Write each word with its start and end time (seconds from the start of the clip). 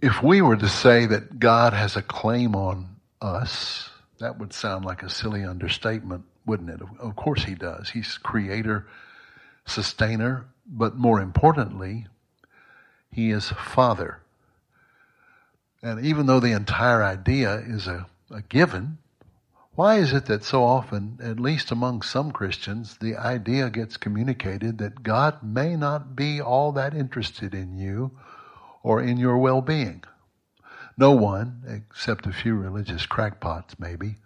If 0.00 0.22
we 0.22 0.42
were 0.42 0.56
to 0.56 0.68
say 0.68 1.06
that 1.06 1.40
God 1.40 1.72
has 1.72 1.96
a 1.96 2.02
claim 2.02 2.54
on 2.54 2.96
us, 3.20 3.90
that 4.20 4.38
would 4.38 4.52
sound 4.52 4.84
like 4.84 5.02
a 5.02 5.10
silly 5.10 5.44
understatement, 5.44 6.24
wouldn't 6.46 6.70
it? 6.70 6.80
Of 7.00 7.16
course 7.16 7.44
he 7.44 7.56
does. 7.56 7.90
He's 7.90 8.16
creator, 8.16 8.86
sustainer, 9.66 10.46
but 10.66 10.96
more 10.96 11.20
importantly, 11.20 12.06
he 13.10 13.30
is 13.30 13.48
father. 13.48 14.20
And 15.82 16.04
even 16.04 16.26
though 16.26 16.40
the 16.40 16.52
entire 16.52 17.02
idea 17.02 17.56
is 17.56 17.88
a, 17.88 18.06
a 18.30 18.42
given, 18.42 18.98
why 19.74 19.96
is 19.96 20.12
it 20.12 20.26
that 20.26 20.44
so 20.44 20.62
often, 20.62 21.18
at 21.20 21.40
least 21.40 21.72
among 21.72 22.02
some 22.02 22.30
Christians, 22.30 22.98
the 22.98 23.16
idea 23.16 23.68
gets 23.70 23.96
communicated 23.96 24.78
that 24.78 25.02
God 25.02 25.42
may 25.42 25.74
not 25.74 26.14
be 26.14 26.40
all 26.40 26.70
that 26.72 26.94
interested 26.94 27.52
in 27.52 27.78
you 27.78 28.12
or 28.88 29.02
in 29.02 29.18
your 29.18 29.36
well-being? 29.36 30.02
No 30.96 31.12
one, 31.12 31.62
except 31.68 32.26
a 32.26 32.32
few 32.32 32.54
religious 32.54 33.04
crackpots 33.04 33.78
maybe, 33.78 34.16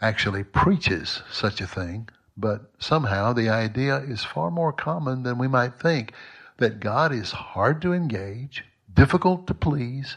actually 0.00 0.42
preaches 0.42 1.22
such 1.30 1.60
a 1.60 1.66
thing, 1.66 2.08
but 2.36 2.72
somehow 2.80 3.32
the 3.32 3.48
idea 3.48 3.98
is 3.98 4.24
far 4.24 4.50
more 4.50 4.72
common 4.72 5.22
than 5.22 5.38
we 5.38 5.46
might 5.46 5.78
think 5.78 6.12
that 6.58 6.80
God 6.80 7.12
is 7.12 7.30
hard 7.30 7.80
to 7.82 7.92
engage, 7.92 8.64
difficult 8.92 9.46
to 9.46 9.54
please, 9.54 10.16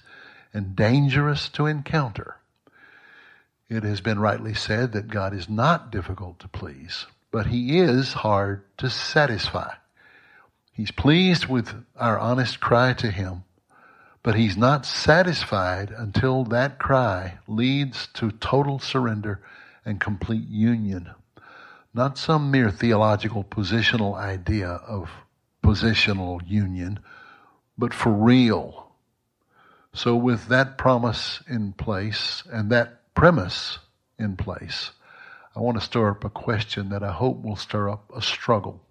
and 0.55 0.75
dangerous 0.75 1.47
to 1.49 1.67
encounter. 1.67 2.37
It 3.69 3.83
has 3.83 4.01
been 4.01 4.17
rightly 4.17 4.55
said 4.55 4.93
that 4.93 5.07
God 5.07 5.35
is 5.35 5.47
not 5.47 5.91
difficult 5.91 6.39
to 6.39 6.47
please, 6.47 7.05
but 7.29 7.45
He 7.45 7.77
is 7.77 8.13
hard 8.13 8.63
to 8.79 8.89
satisfy. 8.89 9.75
He's 10.71 10.89
pleased 10.89 11.45
with 11.45 11.75
our 11.95 12.17
honest 12.17 12.59
cry 12.59 12.93
to 12.93 13.11
Him, 13.11 13.43
but 14.23 14.35
He's 14.35 14.57
not 14.57 14.85
satisfied 14.85 15.91
until 15.91 16.45
that 16.45 16.79
cry 16.79 17.37
leads 17.47 18.07
to 18.13 18.31
total 18.31 18.79
surrender 18.79 19.41
and 19.85 19.99
complete 19.99 20.47
union. 20.47 21.11
Not 21.93 22.17
some 22.17 22.49
mere 22.49 22.71
theological 22.71 23.43
positional 23.43 24.17
idea 24.17 24.69
of 24.69 25.11
positional 25.63 26.41
union, 26.47 26.99
but 27.77 27.93
for 27.93 28.11
real. 28.11 28.87
So 29.93 30.15
with 30.15 30.47
that 30.47 30.77
promise 30.77 31.41
in 31.47 31.73
place 31.73 32.43
and 32.51 32.71
that 32.71 33.13
premise 33.13 33.79
in 34.17 34.37
place, 34.37 34.91
I 35.55 35.59
want 35.59 35.77
to 35.79 35.85
stir 35.85 36.09
up 36.11 36.23
a 36.23 36.29
question 36.29 36.89
that 36.89 37.03
I 37.03 37.11
hope 37.11 37.43
will 37.43 37.55
stir 37.55 37.89
up 37.89 38.11
a 38.15 38.21
struggle 38.21 38.81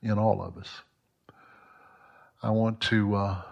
in 0.00 0.18
all 0.18 0.42
of 0.42 0.56
us. 0.56 0.82
I 2.40 2.50
want 2.50 2.80
to 2.82 3.16
uh, 3.16 3.42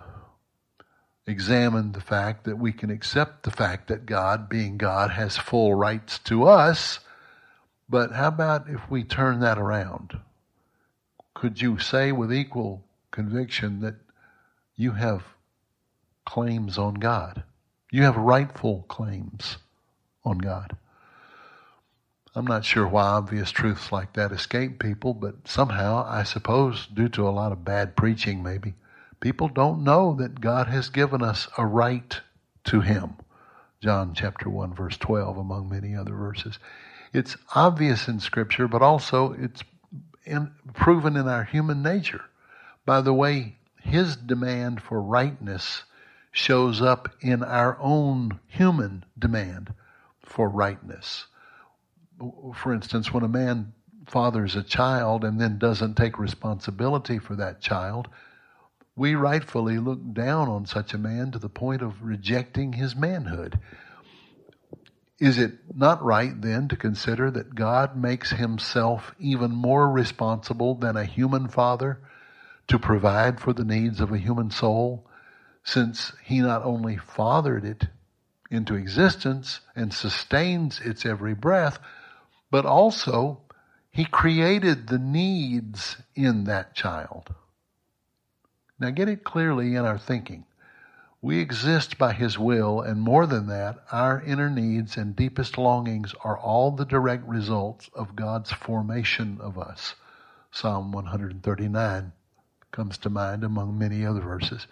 examine 1.27 1.93
the 1.93 2.01
fact 2.01 2.45
that 2.45 2.59
we 2.59 2.73
can 2.73 2.91
accept 2.91 3.45
the 3.45 3.51
fact 3.51 3.89
that 3.89 4.07
God, 4.07 4.49
being 4.49 4.77
God, 4.77 5.11
has 5.11 5.37
full 5.37 5.75
rights 5.75 6.19
to 6.21 6.45
us, 6.45 7.01
but 7.89 8.13
how 8.13 8.29
about 8.29 8.69
if 8.69 8.91
we 8.91 9.05
turn 9.05 9.41
that 9.41 9.59
around? 9.59 10.19
Could 11.35 11.61
you 11.61 11.79
say 11.79 12.13
with 12.13 12.33
equal 12.33 12.85
conviction 13.11 13.81
that 13.81 13.97
you 14.77 14.93
have 14.93 15.23
claims 16.25 16.79
on 16.79 16.95
God? 16.95 17.43
You 17.91 18.03
have 18.03 18.17
rightful 18.17 18.85
claims 18.89 19.59
on 20.25 20.39
God. 20.39 20.77
I'm 22.35 22.47
not 22.47 22.65
sure 22.65 22.89
why 22.89 23.03
obvious 23.03 23.51
truths 23.51 23.93
like 23.93 24.15
that 24.15 24.33
escape 24.33 24.79
people, 24.79 25.13
but 25.13 25.47
somehow, 25.47 26.07
I 26.09 26.23
suppose, 26.23 26.87
due 26.87 27.11
to 27.11 27.29
a 27.29 27.31
lot 27.31 27.53
of 27.53 27.65
bad 27.65 27.95
preaching, 27.95 28.43
maybe, 28.43 28.75
people 29.23 29.49
don't 29.49 29.85
know 29.85 30.15
that 30.17 30.41
God 30.41 30.67
has 30.67 30.91
given 30.91 31.23
us 31.23 31.49
a 31.57 31.65
right 31.65 32.21
to 32.65 32.81
Him. 32.81 33.15
John 33.81 34.15
chapter 34.15 34.51
1, 34.51 34.75
verse 34.75 34.99
12, 34.99 35.39
among 35.39 35.71
many 35.71 35.97
other 35.97 36.15
verses. 36.15 36.59
It's 37.15 37.37
obvious 37.55 38.09
in 38.09 38.21
Scripture, 38.21 38.69
but 38.69 38.83
also 38.83 39.33
it's 39.33 39.63
in, 40.27 40.51
proven 40.75 41.17
in 41.17 41.29
our 41.29 41.45
human 41.45 41.83
nature 41.83 42.23
by 42.85 43.01
the 43.01 43.15
way 43.15 43.57
His 43.81 44.17
demand 44.17 44.83
for 44.83 45.01
rightness 45.01 45.85
shows 46.33 46.83
up 46.83 47.09
in 47.21 47.45
our 47.45 47.79
own 47.81 48.41
human 48.49 49.05
demand 49.17 49.73
for 50.21 50.49
rightness. 50.49 51.27
For 52.55 52.73
instance, 52.73 53.13
when 53.13 53.23
a 53.23 53.29
man 53.29 53.73
fathers 54.07 54.57
a 54.57 54.63
child 54.63 55.23
and 55.23 55.41
then 55.41 55.59
doesn't 55.59 55.97
take 55.97 56.19
responsibility 56.19 57.19
for 57.19 57.37
that 57.37 57.61
child, 57.61 58.09
we 58.95 59.15
rightfully 59.15 59.79
look 59.79 60.01
down 60.13 60.49
on 60.49 60.67
such 60.67 60.93
a 60.93 60.99
man 60.99 61.31
to 61.31 61.39
the 61.39 61.49
point 61.49 61.83
of 61.83 62.03
rejecting 62.03 62.75
his 62.75 62.95
manhood. 62.95 63.59
Is 65.19 65.39
it 65.39 65.53
not 65.75 66.03
right 66.03 66.39
then 66.41 66.69
to 66.69 66.77
consider 66.77 67.31
that 67.31 67.55
God 67.55 67.97
makes 67.97 68.31
himself 68.31 69.15
even 69.19 69.53
more 69.53 69.91
responsible 69.91 70.75
than 70.75 70.97
a 70.97 71.05
human 71.05 71.49
father 71.49 72.01
to 72.69 72.79
provide 72.79 73.41
for 73.41 73.53
the 73.53 73.65
needs 73.65 74.01
of 74.01 74.13
a 74.13 74.19
human 74.19 74.51
soul, 74.51 75.07
since 75.65 76.13
he 76.25 76.41
not 76.41 76.65
only 76.65 76.97
fathered 76.97 77.65
it, 77.65 77.87
into 78.51 78.75
existence 78.75 79.61
and 79.75 79.95
sustains 79.95 80.79
its 80.81 81.07
every 81.07 81.35
breath, 81.35 81.79
but 82.51 82.67
also 82.67 83.41
he 83.91 84.05
created 84.05 84.87
the 84.87 84.99
needs 84.99 85.97
in 86.15 86.45
that 86.45 86.75
child. 86.75 87.35
Now 88.83 88.91
get 88.91 89.09
it 89.09 89.23
clearly 89.23 89.77
in 89.77 89.85
our 89.85 89.97
thinking. 89.97 90.45
We 91.21 91.39
exist 91.39 91.99
by 91.99 92.15
His 92.15 92.37
will, 92.37 92.81
and 92.81 93.01
more 93.01 93.27
than 93.29 93.47
that, 93.47 93.79
our 93.93 94.21
inner 94.21 94.51
needs 94.51 94.97
and 94.97 95.15
deepest 95.15 95.57
longings 95.57 96.15
are 96.25 96.37
all 96.37 96.73
the 96.73 96.85
direct 96.85 97.25
results 97.29 97.89
of 97.95 98.17
God's 98.17 98.51
formation 98.51 99.39
of 99.41 99.57
us. 99.57 99.95
Psalm 100.51 100.91
139 100.91 102.13
comes 102.73 102.99
to 102.99 103.09
mind 103.09 103.45
among 103.45 103.79
many 103.79 104.05
other 104.05 104.21
verses. 104.21 104.67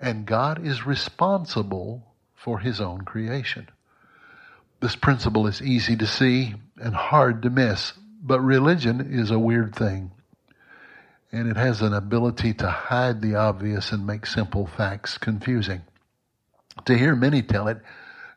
And 0.00 0.26
God 0.26 0.66
is 0.66 0.84
responsible 0.84 2.12
for 2.34 2.58
his 2.58 2.80
own 2.80 3.02
creation. 3.02 3.68
This 4.80 4.96
principle 4.96 5.46
is 5.46 5.62
easy 5.62 5.94
to 5.94 6.08
see 6.08 6.56
and 6.76 6.96
hard 6.96 7.42
to 7.42 7.50
miss, 7.50 7.92
but 8.20 8.40
religion 8.40 9.12
is 9.12 9.30
a 9.30 9.38
weird 9.38 9.76
thing. 9.76 10.10
And 11.32 11.50
it 11.50 11.56
has 11.56 11.82
an 11.82 11.92
ability 11.92 12.54
to 12.54 12.68
hide 12.68 13.20
the 13.20 13.34
obvious 13.34 13.92
and 13.92 14.06
make 14.06 14.26
simple 14.26 14.66
facts 14.66 15.18
confusing. 15.18 15.82
To 16.84 16.96
hear 16.96 17.16
many 17.16 17.42
tell 17.42 17.68
it, 17.68 17.78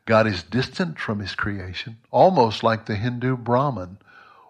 God 0.06 0.26
is 0.26 0.42
distant 0.42 0.98
from 0.98 1.20
his 1.20 1.34
creation, 1.34 1.98
almost 2.10 2.62
like 2.62 2.86
the 2.86 2.96
Hindu 2.96 3.36
Brahman. 3.36 3.98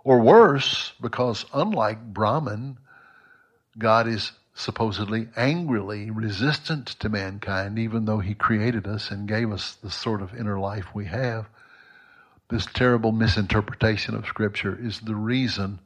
Or 0.04 0.20
worse, 0.20 0.94
because 1.00 1.44
unlike 1.52 2.14
Brahman, 2.14 2.78
God 3.78 4.08
is 4.08 4.32
supposedly 4.54 5.28
angrily 5.36 6.10
resistant 6.10 6.86
to 6.86 7.08
mankind, 7.08 7.78
even 7.78 8.04
though 8.04 8.18
he 8.20 8.34
created 8.34 8.86
us 8.86 9.10
and 9.10 9.28
gave 9.28 9.52
us 9.52 9.74
the 9.74 9.90
sort 9.90 10.22
of 10.22 10.34
inner 10.34 10.58
life 10.58 10.94
we 10.94 11.06
have. 11.06 11.46
This 12.48 12.66
terrible 12.66 13.12
misinterpretation 13.12 14.14
of 14.14 14.26
Scripture 14.26 14.78
is 14.80 15.00
the 15.00 15.14
reason 15.14 15.78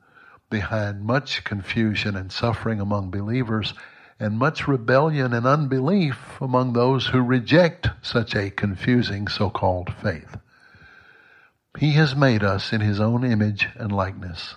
behind 0.54 1.02
much 1.02 1.42
confusion 1.42 2.14
and 2.14 2.30
suffering 2.30 2.78
among 2.78 3.10
believers 3.10 3.74
and 4.20 4.38
much 4.38 4.68
rebellion 4.68 5.32
and 5.32 5.44
unbelief 5.44 6.40
among 6.40 6.72
those 6.72 7.08
who 7.08 7.20
reject 7.20 7.88
such 8.00 8.36
a 8.36 8.52
confusing 8.52 9.26
so-called 9.26 9.92
faith. 10.00 10.36
He 11.76 11.94
has 11.94 12.14
made 12.14 12.44
us 12.44 12.72
in 12.72 12.80
His 12.80 13.00
own 13.00 13.24
image 13.24 13.66
and 13.74 13.90
likeness. 13.90 14.54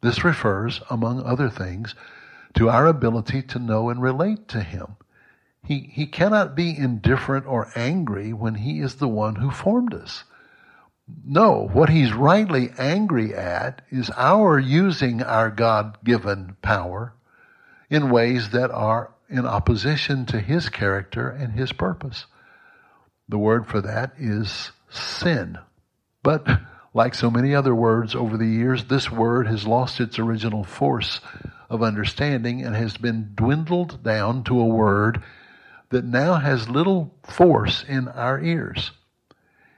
This 0.00 0.24
refers, 0.24 0.80
among 0.88 1.22
other 1.22 1.50
things, 1.50 1.94
to 2.54 2.70
our 2.70 2.86
ability 2.86 3.42
to 3.42 3.58
know 3.58 3.90
and 3.90 4.00
relate 4.00 4.48
to 4.48 4.62
Him. 4.62 4.96
He, 5.62 5.90
he 5.92 6.06
cannot 6.06 6.56
be 6.56 6.74
indifferent 6.74 7.44
or 7.44 7.70
angry 7.76 8.32
when 8.32 8.54
He 8.54 8.80
is 8.80 8.94
the 8.94 9.08
one 9.08 9.34
who 9.34 9.50
formed 9.50 9.92
us. 9.92 10.24
No, 11.24 11.68
what 11.72 11.90
He's 11.90 12.12
rightly 12.12 12.70
angry 12.78 13.34
at 13.34 13.82
is 13.90 14.10
our 14.16 14.58
using 14.58 15.22
our 15.22 15.50
God-given 15.50 16.56
power 16.62 17.12
in 17.90 18.10
ways 18.10 18.50
that 18.50 18.70
are 18.70 19.12
in 19.28 19.46
opposition 19.46 20.26
to 20.26 20.40
His 20.40 20.68
character 20.68 21.28
and 21.28 21.52
His 21.52 21.72
purpose. 21.72 22.26
The 23.28 23.38
word 23.38 23.66
for 23.66 23.80
that 23.80 24.12
is 24.18 24.72
sin. 24.90 25.58
But 26.22 26.46
like 26.94 27.14
so 27.14 27.30
many 27.30 27.54
other 27.54 27.74
words 27.74 28.14
over 28.14 28.36
the 28.36 28.46
years, 28.46 28.84
this 28.84 29.10
word 29.10 29.46
has 29.46 29.66
lost 29.66 30.00
its 30.00 30.18
original 30.18 30.64
force 30.64 31.20
of 31.68 31.82
understanding 31.82 32.62
and 32.62 32.74
has 32.76 32.96
been 32.96 33.32
dwindled 33.34 34.02
down 34.02 34.44
to 34.44 34.60
a 34.60 34.66
word 34.66 35.22
that 35.90 36.04
now 36.04 36.36
has 36.36 36.68
little 36.68 37.14
force 37.24 37.84
in 37.86 38.08
our 38.08 38.40
ears. 38.40 38.92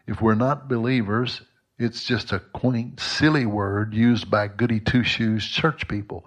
If 0.06 0.20
we're 0.20 0.34
not 0.34 0.68
believers, 0.68 1.42
it's 1.78 2.04
just 2.04 2.32
a 2.32 2.38
quaint, 2.38 3.00
silly 3.00 3.44
word 3.46 3.92
used 3.94 4.30
by 4.30 4.48
goody 4.48 4.80
two 4.80 5.02
shoes 5.04 5.46
church 5.46 5.88
people. 5.88 6.26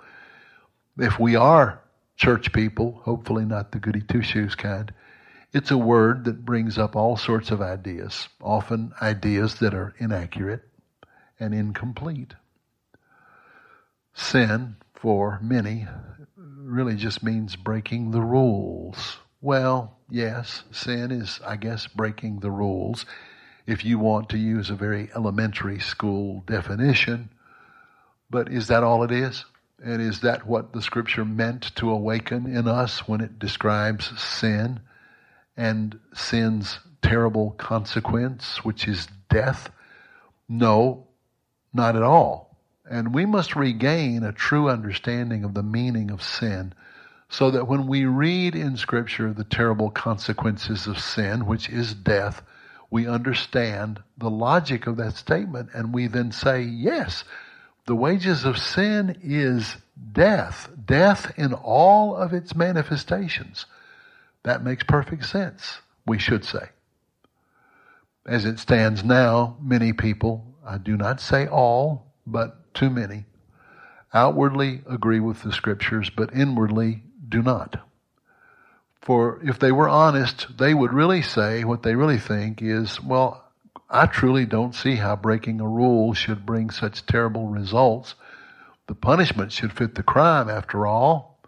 If 0.97 1.19
we 1.19 1.35
are 1.35 1.81
church 2.17 2.51
people, 2.51 3.01
hopefully 3.03 3.45
not 3.45 3.71
the 3.71 3.79
goody 3.79 4.01
two 4.01 4.21
shoes 4.21 4.53
kind, 4.55 4.93
It's 5.51 5.71
a 5.71 5.77
word 5.77 6.25
that 6.25 6.45
brings 6.45 6.77
up 6.77 6.95
all 6.95 7.17
sorts 7.17 7.49
of 7.49 7.59
ideas, 7.61 8.29
often 8.39 8.93
ideas 9.01 9.55
that 9.55 9.73
are 9.73 9.95
inaccurate 9.97 10.61
and 11.39 11.55
incomplete. 11.55 12.35
Sin, 14.13 14.75
for 14.93 15.39
many, 15.41 15.87
really 16.35 16.95
just 16.95 17.23
means 17.23 17.55
breaking 17.55 18.11
the 18.11 18.21
rules. 18.21 19.17
Well, 19.41 19.97
yes, 20.09 20.63
sin 20.71 21.11
is, 21.11 21.39
I 21.43 21.55
guess, 21.55 21.87
breaking 21.87 22.41
the 22.41 22.51
rules. 22.51 23.05
If 23.69 23.85
you 23.85 23.99
want 23.99 24.29
to 24.29 24.37
use 24.39 24.71
a 24.71 24.75
very 24.75 25.11
elementary 25.15 25.79
school 25.79 26.43
definition, 26.47 27.29
but 28.27 28.51
is 28.51 28.65
that 28.69 28.83
all 28.83 29.03
it 29.03 29.11
is? 29.11 29.45
And 29.83 30.01
is 30.01 30.21
that 30.21 30.47
what 30.47 30.73
the 30.73 30.81
scripture 30.81 31.23
meant 31.23 31.75
to 31.75 31.91
awaken 31.91 32.47
in 32.47 32.67
us 32.67 33.07
when 33.07 33.21
it 33.21 33.37
describes 33.37 34.19
sin 34.19 34.79
and 35.55 35.99
sin's 36.15 36.79
terrible 37.03 37.51
consequence, 37.51 38.65
which 38.65 38.87
is 38.87 39.07
death? 39.29 39.69
No, 40.47 41.05
not 41.71 41.95
at 41.95 42.01
all. 42.01 42.57
And 42.89 43.13
we 43.13 43.27
must 43.27 43.55
regain 43.55 44.23
a 44.23 44.33
true 44.33 44.67
understanding 44.67 45.43
of 45.43 45.53
the 45.53 45.61
meaning 45.61 46.09
of 46.09 46.23
sin 46.23 46.73
so 47.29 47.51
that 47.51 47.67
when 47.67 47.85
we 47.85 48.05
read 48.05 48.55
in 48.55 48.77
scripture 48.77 49.31
the 49.31 49.43
terrible 49.43 49.91
consequences 49.91 50.87
of 50.87 50.97
sin, 50.97 51.45
which 51.45 51.69
is 51.69 51.93
death, 51.93 52.41
we 52.91 53.07
understand 53.07 54.01
the 54.17 54.29
logic 54.29 54.87
of 54.87 54.97
that 54.97 55.15
statement 55.15 55.69
and 55.73 55.93
we 55.93 56.07
then 56.07 56.31
say, 56.31 56.61
yes, 56.61 57.23
the 57.85 57.95
wages 57.95 58.45
of 58.45 58.57
sin 58.57 59.17
is 59.23 59.77
death. 60.11 60.69
Death 60.85 61.31
in 61.37 61.53
all 61.53 62.15
of 62.15 62.33
its 62.33 62.55
manifestations. 62.55 63.65
That 64.43 64.63
makes 64.63 64.83
perfect 64.83 65.25
sense, 65.25 65.79
we 66.05 66.17
should 66.17 66.45
say. 66.45 66.69
As 68.25 68.45
it 68.45 68.59
stands 68.59 69.03
now, 69.03 69.57
many 69.61 69.93
people, 69.93 70.45
I 70.65 70.77
do 70.77 70.97
not 70.97 71.19
say 71.19 71.47
all, 71.47 72.13
but 72.25 72.73
too 72.73 72.89
many, 72.89 73.25
outwardly 74.13 74.81
agree 74.89 75.19
with 75.19 75.43
the 75.43 75.51
scriptures, 75.51 76.09
but 76.09 76.33
inwardly 76.33 77.03
do 77.27 77.41
not. 77.41 77.88
For 79.01 79.39
if 79.43 79.59
they 79.59 79.71
were 79.71 79.89
honest, 79.89 80.57
they 80.57 80.73
would 80.73 80.93
really 80.93 81.21
say 81.21 81.63
what 81.63 81.83
they 81.83 81.95
really 81.95 82.17
think 82.17 82.61
is, 82.61 83.01
well, 83.01 83.43
I 83.89 84.05
truly 84.05 84.45
don't 84.45 84.75
see 84.75 84.95
how 84.95 85.15
breaking 85.15 85.61
a 85.61 85.67
rule 85.67 86.13
should 86.13 86.45
bring 86.45 86.69
such 86.69 87.05
terrible 87.05 87.47
results. 87.47 88.15
The 88.87 88.95
punishment 88.95 89.51
should 89.51 89.73
fit 89.73 89.95
the 89.95 90.03
crime 90.03 90.49
after 90.49 90.85
all. 90.85 91.39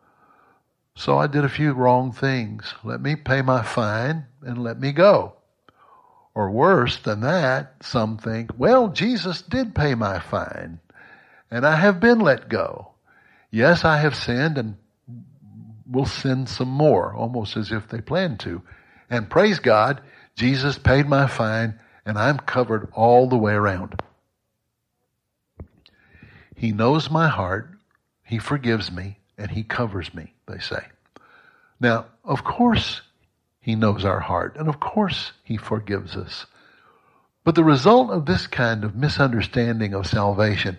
So 0.96 1.18
I 1.18 1.28
did 1.28 1.46
a 1.46 1.50
few 1.50 1.74
wrong 1.74 2.12
things. 2.12 2.74
Let 2.84 3.02
me 3.02 3.16
pay 3.16 3.42
my 3.42 3.64
fine 3.64 4.26
and 4.42 4.64
let 4.64 4.80
me 4.80 4.92
go. 4.92 5.34
Or 6.34 6.50
worse 6.50 6.98
than 6.98 7.22
that, 7.22 7.84
some 7.84 8.18
think, 8.18 8.52
well, 8.58 8.88
Jesus 8.88 9.42
did 9.42 9.76
pay 9.76 9.96
my 9.96 10.20
fine 10.20 10.80
and 11.52 11.66
I 11.68 11.76
have 11.76 12.00
been 12.00 12.20
let 12.20 12.50
go. 12.50 12.92
Yes, 13.52 13.84
I 13.84 13.98
have 13.98 14.16
sinned 14.16 14.58
and 14.58 14.78
will 15.92 16.06
send 16.06 16.50
some 16.50 16.70
more, 16.70 17.14
almost 17.14 17.58
as 17.58 17.72
if 17.72 17.88
they 17.90 18.02
plan 18.02 18.38
to. 18.38 18.62
And 19.10 19.30
praise 19.30 19.60
God, 19.60 20.02
Jesus 20.36 20.78
paid 20.78 21.08
my 21.08 21.28
fine 21.28 21.80
and 22.06 22.18
I'm 22.18 22.38
covered 22.40 22.90
all 22.94 23.28
the 23.28 23.38
way 23.38 23.54
around. 23.54 24.02
He 26.56 26.72
knows 26.72 27.10
my 27.10 27.28
heart, 27.28 27.70
He 28.24 28.40
forgives 28.40 28.92
me, 28.92 29.20
and 29.38 29.52
He 29.52 29.64
covers 29.64 30.14
me, 30.14 30.34
they 30.48 30.60
say. 30.60 30.86
Now, 31.80 32.06
of 32.24 32.44
course, 32.44 33.02
He 33.60 33.76
knows 33.76 34.06
our 34.06 34.20
heart, 34.20 34.56
and 34.58 34.68
of 34.68 34.80
course, 34.80 35.32
He 35.44 35.58
forgives 35.58 36.16
us. 36.16 36.46
But 37.44 37.56
the 37.56 37.64
result 37.64 38.12
of 38.12 38.26
this 38.26 38.46
kind 38.48 38.84
of 38.84 38.96
misunderstanding 38.96 39.94
of 39.94 40.06
salvation 40.06 40.78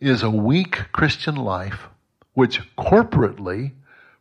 is 0.00 0.22
a 0.22 0.30
weak 0.30 0.92
Christian 0.92 1.36
life, 1.36 1.86
which 2.34 2.60
corporately 2.76 3.72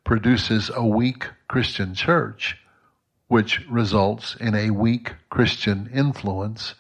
produces 0.06 0.72
a 0.74 0.86
weak 0.86 1.28
Christian 1.50 1.94
church 1.94 2.58
which 3.28 3.68
results 3.68 4.36
in 4.40 4.56
a 4.56 4.70
weak 4.70 5.14
Christian 5.30 5.90
influence 5.94 6.76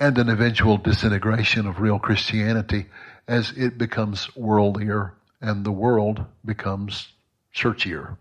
and 0.00 0.16
an 0.18 0.28
eventual 0.28 0.78
disintegration 0.78 1.66
of 1.66 1.80
real 1.80 1.98
Christianity 1.98 2.86
as 3.28 3.52
it 3.52 3.76
becomes 3.76 4.26
worldlier 4.28 5.12
and 5.40 5.64
the 5.64 5.72
world 5.72 6.24
becomes 6.44 7.08
churchier. 7.54 8.16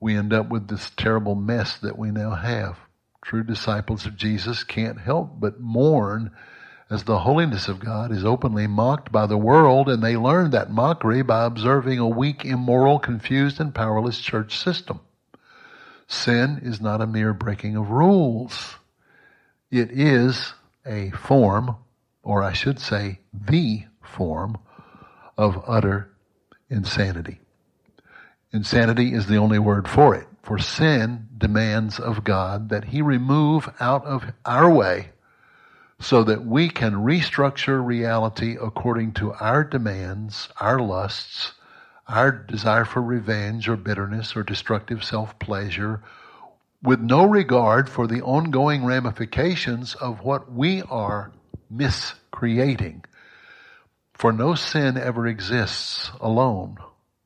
We 0.00 0.16
end 0.16 0.32
up 0.32 0.48
with 0.48 0.68
this 0.68 0.90
terrible 0.96 1.34
mess 1.34 1.78
that 1.78 1.98
we 1.98 2.10
now 2.10 2.34
have. 2.34 2.78
True 3.22 3.44
disciples 3.44 4.06
of 4.06 4.16
Jesus 4.16 4.64
can't 4.64 5.00
help 5.00 5.38
but 5.38 5.60
mourn 5.60 6.32
as 6.90 7.04
the 7.04 7.18
holiness 7.18 7.68
of 7.68 7.80
God 7.80 8.10
is 8.10 8.24
openly 8.24 8.66
mocked 8.66 9.12
by 9.12 9.26
the 9.26 9.36
world, 9.36 9.88
and 9.88 10.02
they 10.02 10.16
learn 10.16 10.50
that 10.52 10.70
mockery 10.70 11.22
by 11.22 11.44
observing 11.44 11.98
a 11.98 12.08
weak, 12.08 12.44
immoral, 12.44 12.98
confused, 12.98 13.60
and 13.60 13.74
powerless 13.74 14.18
church 14.18 14.58
system. 14.58 15.00
Sin 16.06 16.60
is 16.62 16.80
not 16.80 17.02
a 17.02 17.06
mere 17.06 17.34
breaking 17.34 17.76
of 17.76 17.90
rules. 17.90 18.76
It 19.70 19.90
is 19.90 20.54
a 20.86 21.10
form, 21.10 21.76
or 22.22 22.42
I 22.42 22.54
should 22.54 22.80
say, 22.80 23.20
the 23.34 23.84
form 24.02 24.56
of 25.36 25.62
utter 25.66 26.10
insanity. 26.70 27.40
Insanity 28.50 29.12
is 29.12 29.26
the 29.26 29.36
only 29.36 29.58
word 29.58 29.86
for 29.86 30.14
it. 30.14 30.26
For 30.42 30.58
sin 30.58 31.28
demands 31.36 32.00
of 32.00 32.24
God 32.24 32.70
that 32.70 32.84
He 32.84 33.02
remove 33.02 33.68
out 33.78 34.06
of 34.06 34.24
our 34.46 34.70
way 34.70 35.10
so 36.00 36.22
that 36.24 36.44
we 36.44 36.68
can 36.68 36.94
restructure 36.94 37.84
reality 37.84 38.56
according 38.60 39.12
to 39.12 39.32
our 39.34 39.64
demands, 39.64 40.48
our 40.60 40.78
lusts, 40.78 41.52
our 42.06 42.30
desire 42.30 42.84
for 42.84 43.02
revenge 43.02 43.68
or 43.68 43.76
bitterness 43.76 44.36
or 44.36 44.42
destructive 44.42 45.04
self 45.04 45.38
pleasure 45.38 46.02
with 46.82 47.00
no 47.00 47.24
regard 47.24 47.88
for 47.88 48.06
the 48.06 48.22
ongoing 48.22 48.84
ramifications 48.84 49.94
of 49.96 50.22
what 50.22 50.52
we 50.52 50.82
are 50.82 51.32
miscreating. 51.68 53.04
For 54.14 54.32
no 54.32 54.54
sin 54.54 54.96
ever 54.96 55.26
exists 55.26 56.10
alone. 56.20 56.78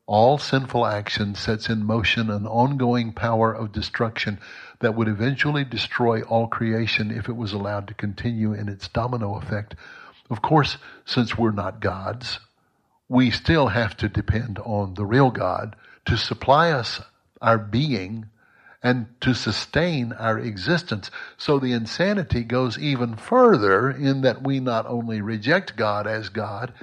All 0.05 0.37
sinful 0.37 0.85
action 0.85 1.35
sets 1.35 1.69
in 1.69 1.85
motion 1.85 2.29
an 2.29 2.45
ongoing 2.45 3.13
power 3.13 3.53
of 3.53 3.71
destruction 3.71 4.39
that 4.83 4.95
would 4.95 5.07
eventually 5.07 5.63
destroy 5.63 6.21
all 6.23 6.47
creation 6.47 7.09
if 7.09 7.29
it 7.29 7.35
was 7.37 7.53
allowed 7.53 7.87
to 7.87 7.93
continue 7.93 8.51
in 8.53 8.67
its 8.67 8.89
domino 8.89 9.37
effect. 9.37 9.75
Of 10.29 10.41
course, 10.41 10.77
since 11.05 11.37
we're 11.37 11.51
not 11.51 11.79
gods, 11.79 12.41
we 13.07 13.31
still 13.31 13.67
have 13.67 13.95
to 13.97 14.09
depend 14.09 14.59
on 14.59 14.93
the 14.93 15.05
real 15.05 15.31
God 15.31 15.77
to 16.05 16.17
supply 16.17 16.71
us 16.71 16.99
our 17.41 17.57
being 17.57 18.25
and 18.83 19.07
to 19.21 19.33
sustain 19.33 20.11
our 20.11 20.37
existence. 20.37 21.09
So 21.37 21.59
the 21.59 21.71
insanity 21.71 22.43
goes 22.43 22.77
even 22.77 23.15
further 23.15 23.89
in 23.89 24.21
that 24.21 24.43
we 24.43 24.59
not 24.59 24.85
only 24.85 25.21
reject 25.21 25.77
God 25.77 26.07
as 26.07 26.27
God, 26.27 26.73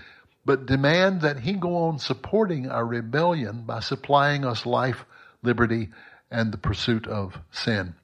but 0.46 0.64
demand 0.64 1.20
that 1.20 1.40
He 1.40 1.52
go 1.52 1.76
on 1.76 1.98
supporting 1.98 2.70
our 2.70 2.86
rebellion 2.86 3.64
by 3.66 3.80
supplying 3.80 4.46
us 4.46 4.64
life, 4.64 5.04
liberty, 5.42 5.90
and 6.30 6.52
the 6.52 6.58
pursuit 6.58 7.06
of 7.06 7.38
sin 7.50 7.94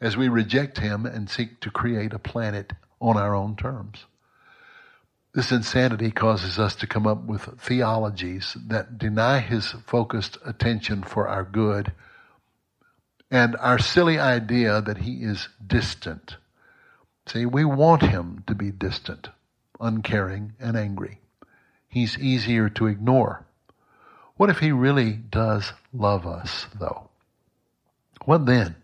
as 0.00 0.16
we 0.16 0.28
reject 0.28 0.78
Him 0.78 1.04
and 1.04 1.28
seek 1.28 1.60
to 1.60 1.70
create 1.70 2.12
a 2.12 2.18
planet 2.18 2.72
on 3.00 3.16
our 3.16 3.34
own 3.34 3.56
terms. 3.56 4.06
This 5.32 5.52
insanity 5.52 6.10
causes 6.10 6.58
us 6.58 6.74
to 6.76 6.86
come 6.86 7.06
up 7.06 7.24
with 7.24 7.60
theologies 7.60 8.56
that 8.66 8.98
deny 8.98 9.38
His 9.38 9.72
focused 9.86 10.38
attention 10.44 11.02
for 11.02 11.28
our 11.28 11.44
good 11.44 11.92
and 13.30 13.54
our 13.56 13.78
silly 13.78 14.18
idea 14.18 14.80
that 14.80 14.98
He 14.98 15.22
is 15.22 15.48
distant. 15.64 16.36
See, 17.26 17.46
we 17.46 17.64
want 17.64 18.02
Him 18.02 18.42
to 18.48 18.54
be 18.56 18.72
distant, 18.72 19.28
uncaring, 19.78 20.54
and 20.58 20.76
angry. 20.76 21.20
He's 21.88 22.18
easier 22.18 22.68
to 22.70 22.86
ignore. 22.86 23.44
What 24.36 24.50
if 24.50 24.58
He 24.58 24.72
really 24.72 25.12
does 25.12 25.72
love 25.92 26.26
us, 26.26 26.66
though? 26.74 27.09
What 28.24 28.46
then? 28.46 28.76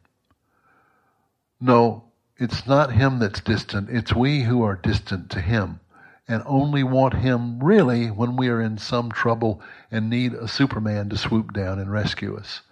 No, 1.60 2.04
it's 2.36 2.66
not 2.66 2.92
Him 2.92 3.18
that's 3.18 3.40
distant. 3.40 3.88
It's 3.90 4.14
we 4.14 4.42
who 4.42 4.62
are 4.62 4.76
distant 4.76 5.30
to 5.30 5.40
Him 5.40 5.80
and 6.28 6.42
only 6.46 6.82
want 6.82 7.14
Him 7.14 7.62
really 7.62 8.08
when 8.08 8.36
we 8.36 8.48
are 8.48 8.60
in 8.60 8.78
some 8.78 9.10
trouble 9.10 9.60
and 9.90 10.10
need 10.10 10.34
a 10.34 10.48
Superman 10.48 11.08
to 11.10 11.16
swoop 11.16 11.52
down 11.52 11.78
and 11.78 11.90
rescue 11.90 12.36
us. 12.36 12.62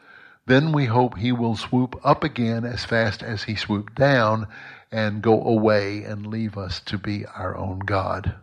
Then 0.46 0.72
we 0.72 0.86
hope 0.86 1.16
He 1.16 1.32
will 1.32 1.56
swoop 1.56 1.98
up 2.04 2.24
again 2.24 2.64
as 2.64 2.84
fast 2.84 3.22
as 3.22 3.44
He 3.44 3.54
swooped 3.54 3.94
down 3.94 4.48
and 4.90 5.22
go 5.22 5.42
away 5.42 6.02
and 6.04 6.26
leave 6.26 6.58
us 6.58 6.80
to 6.80 6.98
be 6.98 7.24
our 7.26 7.56
own 7.56 7.80
God. 7.80 8.34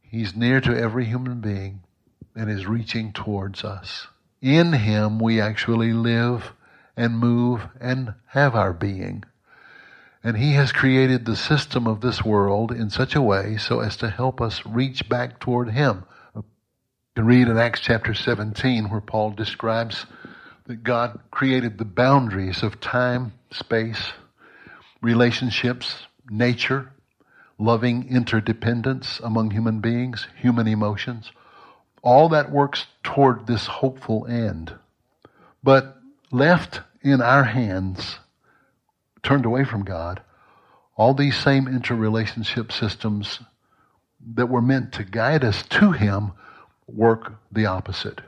He's 0.00 0.34
near 0.34 0.60
to 0.60 0.76
every 0.76 1.04
human 1.04 1.40
being 1.40 1.82
and 2.34 2.50
is 2.50 2.66
reaching 2.66 3.12
towards 3.12 3.62
us. 3.62 4.08
In 4.42 4.72
Him 4.72 5.18
we 5.18 5.40
actually 5.40 5.92
live 5.92 6.52
and 6.96 7.18
move 7.18 7.68
and 7.80 8.14
have 8.28 8.54
our 8.54 8.72
being. 8.72 9.24
And 10.22 10.36
He 10.36 10.52
has 10.52 10.72
created 10.72 11.24
the 11.24 11.36
system 11.36 11.86
of 11.86 12.00
this 12.00 12.24
world 12.24 12.72
in 12.72 12.90
such 12.90 13.14
a 13.14 13.22
way 13.22 13.56
so 13.56 13.80
as 13.80 13.96
to 13.98 14.10
help 14.10 14.40
us 14.40 14.64
reach 14.64 15.08
back 15.08 15.40
toward 15.40 15.70
Him. 15.70 16.04
You 16.34 16.44
can 17.14 17.26
read 17.26 17.48
in 17.48 17.58
Acts 17.58 17.80
chapter 17.80 18.14
17 18.14 18.88
where 18.88 19.00
Paul 19.00 19.32
describes 19.32 20.06
that 20.66 20.84
God 20.84 21.18
created 21.30 21.78
the 21.78 21.84
boundaries 21.84 22.62
of 22.62 22.80
time, 22.80 23.32
space, 23.50 24.12
relationships, 25.02 26.06
nature, 26.30 26.92
loving 27.58 28.08
interdependence 28.08 29.20
among 29.20 29.50
human 29.50 29.80
beings, 29.80 30.28
human 30.36 30.66
emotions. 30.66 31.32
All 32.02 32.30
that 32.30 32.50
works 32.50 32.86
toward 33.02 33.46
this 33.46 33.66
hopeful 33.66 34.26
end. 34.26 34.74
But 35.62 35.96
left 36.30 36.80
in 37.02 37.20
our 37.20 37.44
hands, 37.44 38.18
turned 39.22 39.44
away 39.44 39.64
from 39.64 39.84
God, 39.84 40.22
all 40.96 41.14
these 41.14 41.36
same 41.36 41.66
interrelationship 41.66 42.72
systems 42.72 43.40
that 44.34 44.48
were 44.48 44.62
meant 44.62 44.92
to 44.92 45.04
guide 45.04 45.44
us 45.44 45.62
to 45.64 45.92
Him 45.92 46.32
work 46.86 47.34
the 47.50 47.66
opposite. 47.66 48.20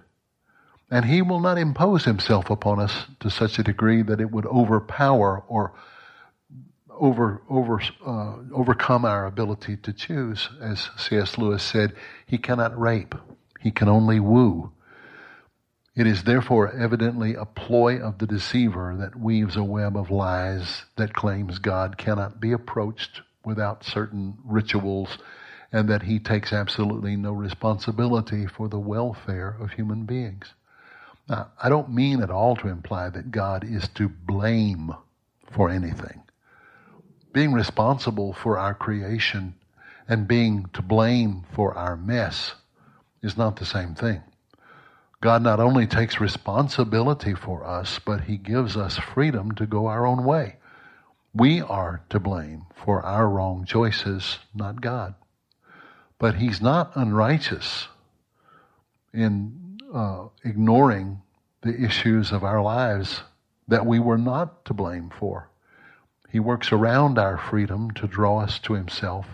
And 0.91 1.05
He 1.05 1.23
will 1.23 1.41
not 1.41 1.59
impose 1.59 2.05
Himself 2.05 2.51
upon 2.51 2.81
us 2.81 3.07
to 3.21 3.31
such 3.31 3.59
a 3.59 3.63
degree 3.63 4.03
that 4.03 4.21
it 4.21 4.31
would 4.31 4.47
overpower 4.47 5.43
or 5.49 5.73
over, 6.91 7.43
over, 7.49 7.81
uh, 8.07 8.37
overcome 8.55 9.05
our 9.05 9.27
ability 9.27 9.77
to 9.79 9.93
choose. 9.93 10.49
As 10.61 10.91
C.S. 10.97 11.37
Lewis 11.37 11.63
said, 11.63 11.95
He 12.27 12.39
cannot 12.39 12.79
rape, 12.79 13.15
He 13.63 13.71
can 13.71 13.89
only 13.89 14.19
woo. 14.19 14.73
It 15.95 16.07
is 16.07 16.25
therefore 16.25 16.73
evidently 16.73 17.35
a 17.35 17.45
ploy 17.45 18.01
of 18.01 18.19
the 18.19 18.27
deceiver 18.27 18.97
that 18.99 19.15
weaves 19.15 19.57
a 19.57 19.63
web 19.63 19.97
of 19.97 20.11
lies 20.11 20.85
that 20.97 21.15
claims 21.15 21.61
God 21.61 21.97
cannot 21.97 22.41
be 22.41 22.51
approached 22.51 23.21
without 23.45 23.85
certain 23.85 24.37
rituals 24.45 25.19
and 25.71 25.89
that 25.89 26.03
he 26.03 26.19
takes 26.19 26.53
absolutely 26.53 27.15
no 27.15 27.33
responsibility 27.33 28.47
for 28.47 28.69
the 28.69 28.81
welfare 28.81 29.57
of 29.61 29.71
human 29.71 30.07
beings. 30.07 30.55
Now, 31.29 31.53
I 31.63 31.69
don't 31.69 31.95
mean 31.95 32.21
at 32.21 32.31
all 32.31 32.57
to 32.57 32.69
imply 32.69 33.11
that 33.11 33.31
God 33.31 33.65
is 33.65 33.87
to 33.95 34.09
blame 34.09 34.93
for 35.53 35.71
anything. 35.71 36.23
Being 37.33 37.53
responsible 37.53 38.33
for 38.33 38.59
our 38.59 38.75
creation 38.75 39.55
and 40.09 40.27
being 40.27 40.69
to 40.73 40.83
blame 40.83 41.45
for 41.55 41.75
our 41.75 41.97
mess 41.97 42.57
is 43.23 43.37
not 43.37 43.57
the 43.57 43.65
same 43.65 43.95
thing. 43.95 44.23
God 45.21 45.43
not 45.43 45.61
only 45.61 45.87
takes 45.87 46.21
responsibility 46.21 47.35
for 47.35 47.65
us, 47.65 48.01
but 48.05 48.23
He 48.23 48.37
gives 48.37 48.77
us 48.77 48.99
freedom 48.99 49.53
to 49.53 49.67
go 49.67 49.87
our 49.87 50.05
own 50.05 50.25
way. 50.25 50.57
We 51.33 51.61
are 51.63 52.03
to 52.11 52.19
blame 52.19 52.67
for 52.75 53.03
our 53.03 53.29
wrong 53.29 53.65
choices, 53.65 54.41
not 54.55 54.81
God. 54.81 55.15
But 56.19 56.35
He's 56.37 56.61
not 56.61 56.93
unrighteous 56.97 57.89
in 59.15 59.79
uh, 59.95 60.27
ignoring 60.45 61.23
the 61.63 61.81
issues 61.81 62.33
of 62.33 62.43
our 62.43 62.61
lives 62.61 63.23
that 63.69 63.87
we 63.87 64.01
were 64.01 64.19
not 64.19 64.65
to 64.65 64.75
blame 64.75 65.11
for. 65.17 65.49
He 66.29 66.41
works 66.41 66.73
around 66.73 67.19
our 67.19 67.39
freedom 67.39 67.93
to 67.93 68.09
draw 68.09 68.41
us 68.41 68.59
to 68.61 68.73
Himself, 68.73 69.27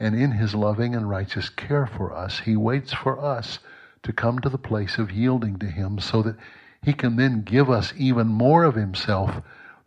and 0.00 0.18
in 0.18 0.32
His 0.32 0.54
loving 0.54 0.94
and 0.96 1.08
righteous 1.08 1.50
care 1.50 1.86
for 1.86 2.12
us, 2.16 2.40
He 2.40 2.56
waits 2.56 2.92
for 2.92 3.22
us 3.22 3.58
to 4.02 4.14
come 4.14 4.38
to 4.38 4.48
the 4.48 4.58
place 4.58 4.96
of 4.96 5.12
yielding 5.12 5.58
to 5.58 5.66
Him 5.66 5.98
so 5.98 6.22
that 6.22 6.36
He 6.82 6.94
can 6.94 7.16
then 7.16 7.42
give 7.42 7.68
us 7.68 7.92
even 7.96 8.26
more 8.26 8.64
of 8.64 8.74
Himself 8.74 9.42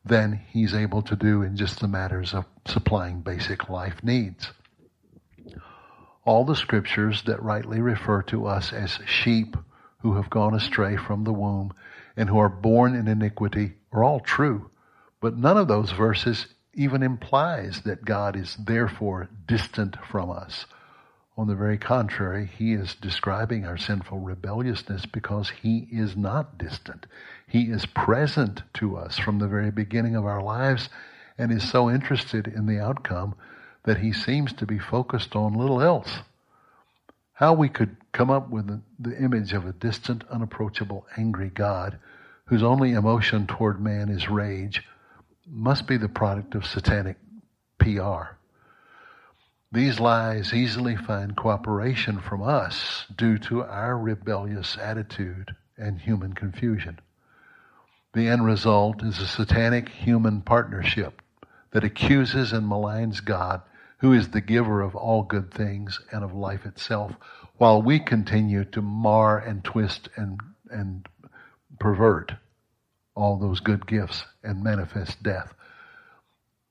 than 0.05 0.39
He's 0.49 0.75
able 0.75 1.01
to 1.01 1.15
do 1.15 1.41
in 1.41 1.57
just 1.57 1.79
the 1.79 1.87
matters 1.87 2.33
of 2.33 2.45
supplying 2.65 3.21
basic 3.21 3.69
life 3.69 4.03
needs. 4.03 4.51
All 6.25 6.45
the 6.45 6.55
scriptures 6.55 7.23
that 7.23 7.41
rightly 7.41 7.81
refer 7.81 8.21
to 8.23 8.45
us 8.45 8.71
as 8.71 8.99
sheep 9.05 9.57
who 10.01 10.15
have 10.15 10.29
gone 10.29 10.53
astray 10.53 10.95
from 10.95 11.23
the 11.23 11.33
womb 11.33 11.73
and 12.15 12.29
who 12.29 12.37
are 12.37 12.49
born 12.49 12.95
in 12.95 13.07
iniquity 13.07 13.73
are 13.91 14.03
all 14.03 14.19
true, 14.19 14.69
but 15.19 15.37
none 15.37 15.57
of 15.57 15.67
those 15.67 15.91
verses 15.91 16.52
even 16.73 17.03
implies 17.03 17.81
that 17.83 18.05
God 18.05 18.35
is 18.35 18.55
therefore 18.55 19.29
distant 19.47 19.97
from 20.05 20.29
us 20.29 20.65
on 21.35 21.47
the 21.47 21.55
very 21.55 21.79
contrary, 21.79 22.45
he 22.45 22.73
is 22.73 22.93
describing 22.93 23.65
our 23.65 23.77
sinful 23.77 24.19
rebelliousness 24.19 25.07
because 25.07 25.49
he 25.49 25.87
is 25.91 26.15
not 26.15 26.59
distant. 26.59 27.07
He 27.47 27.71
is 27.71 27.87
present 27.87 28.61
to 28.75 28.97
us 28.97 29.17
from 29.17 29.39
the 29.39 29.47
very 29.47 29.71
beginning 29.71 30.15
of 30.15 30.25
our 30.25 30.43
lives 30.43 30.89
and 31.37 31.51
is 31.51 31.67
so 31.67 31.89
interested 31.89 32.45
in 32.47 32.67
the 32.67 32.79
outcome 32.79 33.33
that 33.83 33.97
he 33.97 34.13
seems 34.13 34.53
to 34.53 34.67
be 34.67 34.77
focused 34.77 35.35
on 35.35 35.55
little 35.55 35.81
else. 35.81 36.19
How 37.33 37.53
we 37.53 37.67
could 37.67 37.97
come 38.11 38.29
up 38.29 38.51
with 38.51 38.67
the, 38.99 39.17
image 39.17 39.53
of 39.53 39.65
a 39.65 39.73
distant, 39.73 40.23
unapproachable, 40.29 41.07
angry 41.17 41.49
God 41.49 41.97
whose 42.45 42.61
only 42.61 42.91
emotion 42.91 43.47
toward 43.47 43.81
man 43.81 44.09
is 44.09 44.29
rage 44.29 44.83
must 45.47 45.87
be 45.87 45.97
the 45.97 46.09
product 46.09 46.55
of 46.55 46.65
satanic 46.65 47.17
PR. 47.77 48.35
These 49.71 49.99
lies 49.99 50.53
easily 50.53 50.95
find 50.95 51.35
cooperation 51.35 52.19
from 52.19 52.43
us 52.43 53.05
due 53.15 53.37
to 53.39 53.63
our 53.63 53.97
rebellious 53.97 54.77
attitude 54.77 55.55
and 55.77 55.99
human 55.99 56.33
confusion. 56.33 56.99
The 58.13 58.27
end 58.27 58.45
result 58.45 59.03
is 59.03 59.19
a 59.19 59.27
satanic 59.27 59.89
human 59.89 60.41
partnership 60.41 61.21
that 61.71 61.83
accuses 61.83 62.53
and 62.53 62.69
maligns 62.69 63.23
God, 63.23 63.61
who 63.97 64.13
is 64.13 64.29
the 64.29 64.41
giver 64.41 64.81
of 64.81 64.95
all 64.95 65.23
good 65.23 65.51
things 65.51 65.99
and 66.11 66.23
of 66.23 66.33
life 66.33 66.65
itself, 66.65 67.13
while 67.57 67.81
we 67.81 67.99
continue 67.99 68.63
to 68.65 68.81
mar 68.81 69.39
and 69.39 69.63
twist 69.63 70.09
and, 70.15 70.39
and 70.69 71.07
pervert 71.79 72.33
all 73.15 73.37
those 73.37 73.59
good 73.59 73.85
gifts 73.85 74.23
and 74.43 74.63
manifest 74.63 75.21
death. 75.21 75.53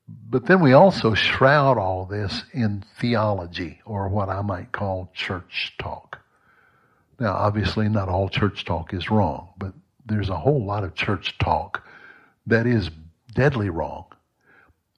But 0.07 0.45
then 0.45 0.61
we 0.61 0.73
also 0.73 1.13
shroud 1.13 1.77
all 1.77 2.05
this 2.05 2.43
in 2.51 2.83
theology, 2.99 3.81
or 3.85 4.09
what 4.09 4.29
I 4.29 4.41
might 4.41 4.71
call 4.71 5.09
church 5.13 5.73
talk. 5.79 6.19
Now, 7.19 7.33
obviously, 7.33 7.87
not 7.87 8.09
all 8.09 8.27
church 8.27 8.65
talk 8.65 8.93
is 8.93 9.09
wrong, 9.09 9.49
but 9.57 9.73
there's 10.05 10.29
a 10.29 10.37
whole 10.37 10.65
lot 10.65 10.83
of 10.83 10.95
church 10.95 11.37
talk 11.37 11.87
that 12.47 12.67
is 12.67 12.89
deadly 13.33 13.69
wrong. 13.69 14.05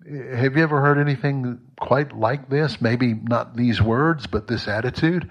Have 0.04 0.56
you 0.58 0.64
ever 0.64 0.82
heard 0.82 0.98
anything 0.98 1.60
quite 1.80 2.16
like 2.16 2.50
this? 2.50 2.82
Maybe 2.82 3.14
not 3.14 3.56
these 3.56 3.82
words, 3.82 4.28
but 4.28 4.48
this 4.48 4.68
attitude. 4.68 5.30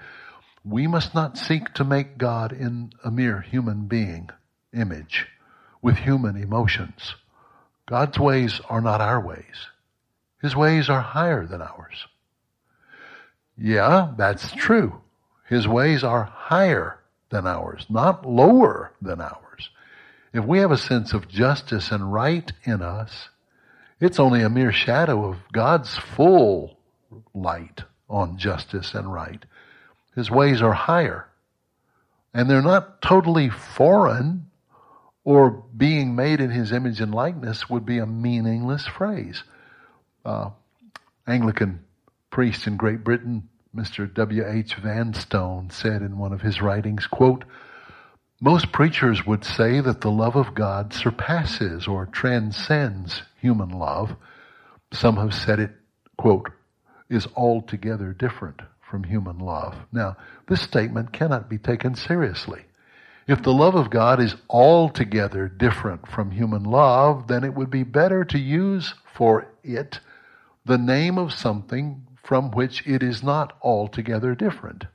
We 0.63 0.87
must 0.87 1.13
not 1.13 1.37
seek 1.37 1.73
to 1.75 1.83
make 1.83 2.17
God 2.17 2.53
in 2.53 2.91
a 3.03 3.11
mere 3.11 3.41
human 3.41 3.87
being 3.87 4.29
image 4.73 5.27
with 5.85 5.97
human 5.97 6.35
emotions. 6.35 7.13
God's 7.85 8.17
ways 8.17 8.59
are 8.71 8.81
not 8.81 9.01
our 9.01 9.21
ways. 9.21 9.67
His 10.41 10.55
ways 10.55 10.89
are 10.89 10.99
higher 10.99 11.45
than 11.45 11.61
ours. 11.61 12.07
Yeah, 13.55 14.11
that's 14.17 14.51
true. 14.53 14.99
His 15.47 15.67
ways 15.67 16.03
are 16.03 16.23
higher 16.23 16.97
than 17.29 17.45
ours, 17.45 17.85
not 17.87 18.25
lower 18.25 18.93
than 18.99 19.21
ours. 19.21 19.69
If 20.33 20.43
we 20.43 20.57
have 20.57 20.71
a 20.71 20.77
sense 20.77 21.13
of 21.13 21.27
justice 21.27 21.91
and 21.91 22.11
right 22.11 22.51
in 22.63 22.81
us, 22.81 23.29
it's 23.99 24.19
only 24.19 24.41
a 24.41 24.49
mere 24.49 24.71
shadow 24.71 25.23
of 25.29 25.37
God's 25.51 25.95
full 25.95 26.79
light 27.35 27.83
on 28.09 28.39
justice 28.39 28.95
and 28.95 29.13
right. 29.13 29.45
His 30.15 30.31
ways 30.31 30.63
are 30.63 30.73
higher. 30.73 31.27
And 32.33 32.49
they're 32.49 32.63
not 32.63 33.03
totally 33.03 33.51
foreign 33.51 34.47
or 35.25 35.49
being 35.75 36.15
made 36.15 36.39
in 36.39 36.51
his 36.51 36.71
image 36.71 37.01
and 37.01 37.13
likeness 37.13 37.67
would 37.69 37.85
be 37.85 37.97
a 37.97 38.05
meaningless 38.05 38.85
phrase. 38.85 39.43
Uh, 40.23 40.51
Anglican 41.27 41.83
priest 42.29 42.67
in 42.67 42.77
Great 42.77 43.03
Britain, 43.03 43.49
Mr. 43.75 44.11
W.H. 44.13 44.75
Vanstone, 44.75 45.71
said 45.71 46.01
in 46.01 46.17
one 46.17 46.31
of 46.31 46.41
his 46.41 46.61
writings, 46.61 47.07
quote, 47.07 47.43
most 48.41 48.71
preachers 48.71 49.25
would 49.25 49.43
say 49.43 49.79
that 49.79 50.01
the 50.01 50.11
love 50.11 50.35
of 50.35 50.53
God 50.53 50.93
surpasses 50.93 51.87
or 51.87 52.05
transcends 52.05 53.23
human 53.41 53.69
love. 53.69 54.15
Some 54.93 55.17
have 55.17 55.33
said 55.33 55.59
it, 55.59 55.71
quote, 56.17 56.51
is 57.09 57.27
altogether 57.35 58.13
different 58.13 58.61
from 58.81 59.03
human 59.03 59.39
love. 59.39 59.75
Now, 59.91 60.17
this 60.47 60.61
statement 60.61 61.13
cannot 61.13 61.49
be 61.49 61.57
taken 61.57 61.95
seriously. 61.95 62.65
If 63.27 63.41
the 63.41 63.53
love 63.53 63.73
of 63.73 63.89
God 63.89 64.19
is 64.19 64.35
altogether 64.51 65.47
different 65.47 66.07
from 66.07 66.29
human 66.29 66.63
love, 66.63 67.27
then 67.27 67.43
it 67.43 67.55
would 67.55 67.71
be 67.71 67.81
better 67.81 68.23
to 68.23 68.37
use 68.37 68.93
for 69.11 69.47
it 69.63 69.99
the 70.63 70.77
name 70.77 71.17
of 71.17 71.33
something 71.33 72.05
from 72.23 72.51
which 72.51 72.85
it 72.85 73.01
is 73.01 73.23
not 73.23 73.57
altogether 73.63 74.35
different. 74.35 74.85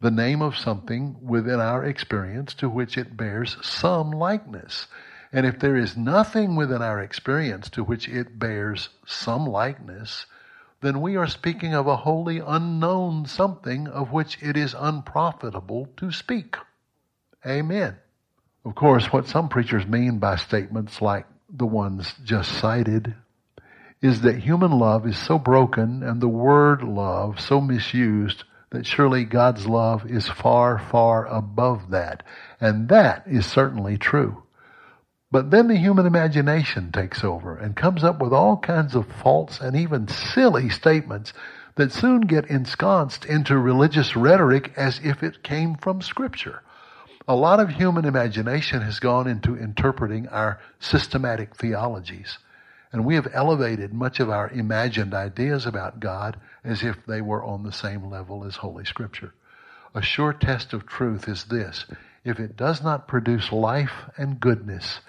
The 0.00 0.12
name 0.12 0.42
of 0.42 0.56
something 0.56 1.16
within 1.20 1.58
our 1.58 1.84
experience 1.84 2.54
to 2.54 2.68
which 2.68 2.96
it 2.96 3.16
bears 3.16 3.56
some 3.62 4.12
likeness. 4.12 4.86
And 5.32 5.44
if 5.44 5.58
there 5.58 5.76
is 5.76 5.96
nothing 5.96 6.54
within 6.54 6.82
our 6.82 7.00
experience 7.00 7.68
to 7.70 7.82
which 7.82 8.08
it 8.08 8.38
bears 8.38 8.90
some 9.06 9.44
likeness, 9.44 10.26
then 10.82 11.00
we 11.00 11.16
are 11.16 11.26
speaking 11.26 11.74
of 11.74 11.88
a 11.88 11.96
wholly 11.96 12.38
unknown 12.38 13.26
something 13.26 13.88
of 13.88 14.12
which 14.12 14.40
it 14.40 14.56
is 14.56 14.74
unprofitable 14.78 15.88
to 15.96 16.12
speak. 16.12 16.56
Amen. 17.46 17.96
Of 18.64 18.74
course, 18.74 19.12
what 19.12 19.28
some 19.28 19.48
preachers 19.48 19.86
mean 19.86 20.18
by 20.18 20.36
statements 20.36 21.00
like 21.00 21.26
the 21.48 21.66
ones 21.66 22.12
just 22.24 22.50
cited 22.58 23.14
is 24.02 24.22
that 24.22 24.38
human 24.38 24.72
love 24.72 25.06
is 25.06 25.16
so 25.16 25.38
broken 25.38 26.02
and 26.02 26.20
the 26.20 26.28
word 26.28 26.82
love 26.82 27.40
so 27.40 27.60
misused 27.60 28.42
that 28.70 28.84
surely 28.84 29.24
God's 29.24 29.66
love 29.66 30.10
is 30.10 30.28
far, 30.28 30.78
far 30.78 31.26
above 31.26 31.90
that. 31.90 32.24
And 32.60 32.88
that 32.88 33.22
is 33.26 33.46
certainly 33.46 33.96
true. 33.96 34.42
But 35.30 35.50
then 35.50 35.68
the 35.68 35.76
human 35.76 36.06
imagination 36.06 36.90
takes 36.90 37.22
over 37.22 37.56
and 37.56 37.76
comes 37.76 38.02
up 38.02 38.20
with 38.20 38.32
all 38.32 38.56
kinds 38.56 38.94
of 38.94 39.06
false 39.06 39.60
and 39.60 39.76
even 39.76 40.08
silly 40.08 40.68
statements 40.68 41.32
that 41.76 41.92
soon 41.92 42.22
get 42.22 42.46
ensconced 42.46 43.24
into 43.24 43.56
religious 43.56 44.16
rhetoric 44.16 44.72
as 44.76 45.00
if 45.04 45.22
it 45.22 45.44
came 45.44 45.76
from 45.76 46.00
scripture. 46.02 46.62
A 47.28 47.34
lot 47.34 47.58
of 47.58 47.70
human 47.70 48.04
imagination 48.04 48.82
has 48.82 49.00
gone 49.00 49.26
into 49.26 49.56
interpreting 49.56 50.28
our 50.28 50.60
systematic 50.78 51.56
theologies. 51.56 52.38
And 52.92 53.04
we 53.04 53.16
have 53.16 53.28
elevated 53.32 53.92
much 53.92 54.20
of 54.20 54.30
our 54.30 54.48
imagined 54.48 55.12
ideas 55.12 55.66
about 55.66 55.98
God 55.98 56.38
as 56.62 56.84
if 56.84 57.04
they 57.04 57.20
were 57.20 57.42
on 57.42 57.64
the 57.64 57.72
same 57.72 58.08
level 58.08 58.44
as 58.44 58.56
Holy 58.56 58.84
Scripture. 58.84 59.34
A 59.92 60.02
sure 60.02 60.32
test 60.32 60.72
of 60.72 60.86
truth 60.86 61.28
is 61.28 61.44
this. 61.44 61.84
If 62.24 62.38
it 62.38 62.56
does 62.56 62.82
not 62.82 63.08
produce 63.08 63.50
life 63.50 64.08
and 64.16 64.38
goodness, 64.38 65.00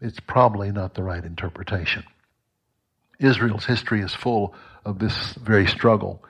it's 0.00 0.20
probably 0.20 0.72
not 0.72 0.94
the 0.94 1.04
right 1.04 1.24
interpretation. 1.24 2.02
Israel's 3.20 3.66
history 3.66 4.00
is 4.00 4.14
full 4.14 4.54
of 4.84 4.98
this 4.98 5.34
very 5.34 5.68
struggle. 5.68 6.24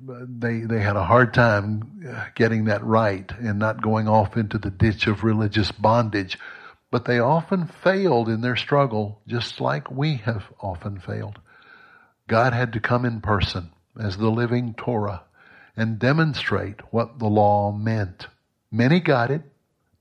They, 0.00 0.60
they 0.60 0.80
had 0.80 0.96
a 0.96 1.04
hard 1.04 1.34
time 1.34 2.04
uh, 2.08 2.26
getting 2.34 2.66
that 2.66 2.84
right 2.84 3.30
and 3.40 3.58
not 3.58 3.82
going 3.82 4.06
off 4.06 4.36
into 4.36 4.58
the 4.58 4.70
ditch 4.70 5.06
of 5.06 5.24
religious 5.24 5.72
bondage, 5.72 6.38
but 6.90 7.04
they 7.04 7.18
often 7.18 7.66
failed 7.66 8.28
in 8.28 8.40
their 8.40 8.56
struggle, 8.56 9.20
just 9.26 9.60
like 9.60 9.90
we 9.90 10.16
have 10.16 10.44
often 10.60 11.00
failed. 11.00 11.38
God 12.28 12.52
had 12.52 12.72
to 12.74 12.80
come 12.80 13.04
in 13.04 13.20
person 13.20 13.70
as 14.00 14.16
the 14.16 14.30
living 14.30 14.74
Torah 14.74 15.22
and 15.76 15.98
demonstrate 15.98 16.80
what 16.92 17.18
the 17.18 17.26
law 17.26 17.72
meant. 17.72 18.26
Many 18.70 19.00
got 19.00 19.30
it, 19.30 19.42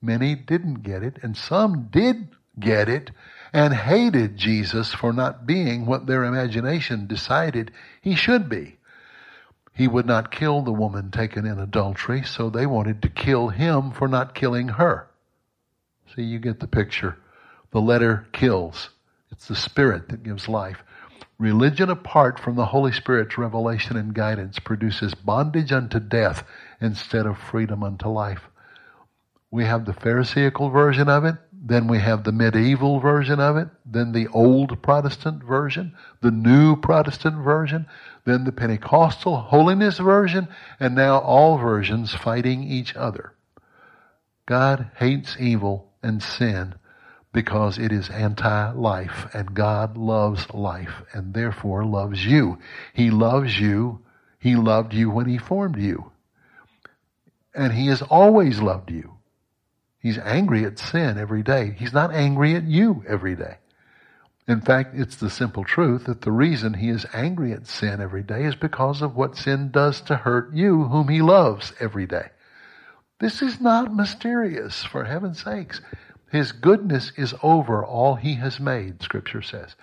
many 0.01 0.35
didn't 0.35 0.83
get 0.83 1.03
it, 1.03 1.17
and 1.23 1.35
some 1.35 1.87
did 1.91 2.27
get 2.59 2.89
it 2.89 3.11
and 3.53 3.73
hated 3.73 4.37
Jesus 4.37 4.93
for 4.93 5.13
not 5.13 5.45
being 5.45 5.85
what 5.85 6.05
their 6.05 6.23
imagination 6.23 7.07
decided 7.07 7.71
he 8.01 8.15
should 8.15 8.49
be. 8.49 8.76
He 9.77 9.87
would 9.87 10.07
not 10.07 10.31
kill 10.31 10.63
the 10.63 10.73
woman 10.73 11.11
taken 11.11 11.45
in 11.45 11.59
adultery, 11.59 12.23
so 12.23 12.49
they 12.49 12.65
wanted 12.65 12.99
to 13.03 13.09
kill 13.09 13.49
him 13.49 13.91
for 13.91 14.07
not 14.07 14.33
killing 14.33 14.69
her. 14.69 15.07
See, 16.15 16.23
you 16.23 16.39
get 16.39 16.59
the 16.59 16.67
picture. 16.67 17.17
The 17.69 17.79
letter 17.79 18.27
kills. 18.31 18.89
It's 19.31 19.47
the 19.47 19.55
Spirit 19.55 20.09
that 20.09 20.23
gives 20.23 20.47
life. 20.47 20.83
Religion 21.37 21.91
apart 21.91 22.39
from 22.39 22.55
the 22.55 22.65
Holy 22.65 22.91
Spirit's 22.91 23.37
revelation 23.37 23.97
and 23.97 24.15
guidance 24.15 24.57
produces 24.57 25.13
bondage 25.13 25.71
unto 25.71 25.99
death 25.99 26.43
instead 26.81 27.27
of 27.27 27.37
freedom 27.37 27.83
unto 27.83 28.07
life. 28.07 28.49
We 29.51 29.65
have 29.65 29.85
the 29.85 29.93
Pharisaical 29.93 30.71
version 30.71 31.07
of 31.07 31.23
it, 31.23 31.35
then 31.53 31.87
we 31.87 31.99
have 31.99 32.23
the 32.23 32.31
medieval 32.31 32.99
version 32.99 33.39
of 33.39 33.57
it, 33.57 33.67
then 33.85 34.11
the 34.11 34.27
old 34.29 34.81
Protestant 34.81 35.43
version, 35.43 35.95
the 36.21 36.31
new 36.31 36.75
Protestant 36.75 37.43
version, 37.43 37.85
then 38.27 38.43
the 38.43 38.51
Pentecostal 38.51 39.37
holiness 39.37 39.99
version, 39.99 40.49
and 40.81 40.93
now 40.93 41.17
all 41.19 41.57
versions 41.57 42.13
fighting 42.13 42.61
each 42.61 42.93
other. 42.93 43.33
God 44.45 44.91
hates 44.97 45.37
evil 45.39 45.93
and 46.03 46.21
sin 46.21 46.75
because 47.31 47.77
it 47.77 47.93
is 47.93 48.09
anti-life 48.09 49.27
and 49.33 49.53
God 49.53 49.95
loves 49.95 50.49
life 50.53 51.03
and 51.13 51.33
therefore 51.33 51.85
loves 51.85 52.25
you. 52.25 52.57
He 52.93 53.11
loves 53.11 53.57
you. 53.57 54.01
He 54.39 54.55
loved 54.55 54.93
you 54.93 55.09
when 55.09 55.27
he 55.27 55.37
formed 55.37 55.77
you. 55.77 56.11
And 57.55 57.71
he 57.71 57.87
has 57.87 58.01
always 58.01 58.59
loved 58.59 58.91
you. 58.91 59.13
He's 59.99 60.17
angry 60.17 60.65
at 60.65 60.79
sin 60.79 61.17
every 61.17 61.43
day. 61.43 61.75
He's 61.77 61.93
not 61.93 62.13
angry 62.13 62.55
at 62.55 62.63
you 62.63 63.03
every 63.07 63.35
day. 63.35 63.57
In 64.47 64.61
fact, 64.61 64.95
it's 64.95 65.17
the 65.17 65.29
simple 65.29 65.65
truth 65.65 66.05
that 66.05 66.21
the 66.21 66.31
reason 66.31 66.75
he 66.75 66.89
is 66.89 67.05
angry 67.13 67.51
at 67.51 67.67
sin 67.67 67.99
every 67.99 68.23
day 68.23 68.45
is 68.45 68.55
because 68.55 69.01
of 69.01 69.15
what 69.15 69.35
sin 69.35 69.71
does 69.71 69.99
to 70.01 70.15
hurt 70.15 70.53
you, 70.53 70.85
whom 70.85 71.09
he 71.09 71.21
loves 71.21 71.73
every 71.79 72.05
day. 72.05 72.29
This 73.19 73.41
is 73.41 73.59
not 73.59 73.93
mysterious, 73.93 74.85
for 74.85 75.03
heaven's 75.03 75.43
sakes. 75.43 75.81
His 76.31 76.53
goodness 76.53 77.11
is 77.17 77.33
over 77.43 77.83
all 77.83 78.15
he 78.15 78.35
has 78.35 78.59
made, 78.59 79.01
scripture 79.01 79.41
says. 79.41 79.75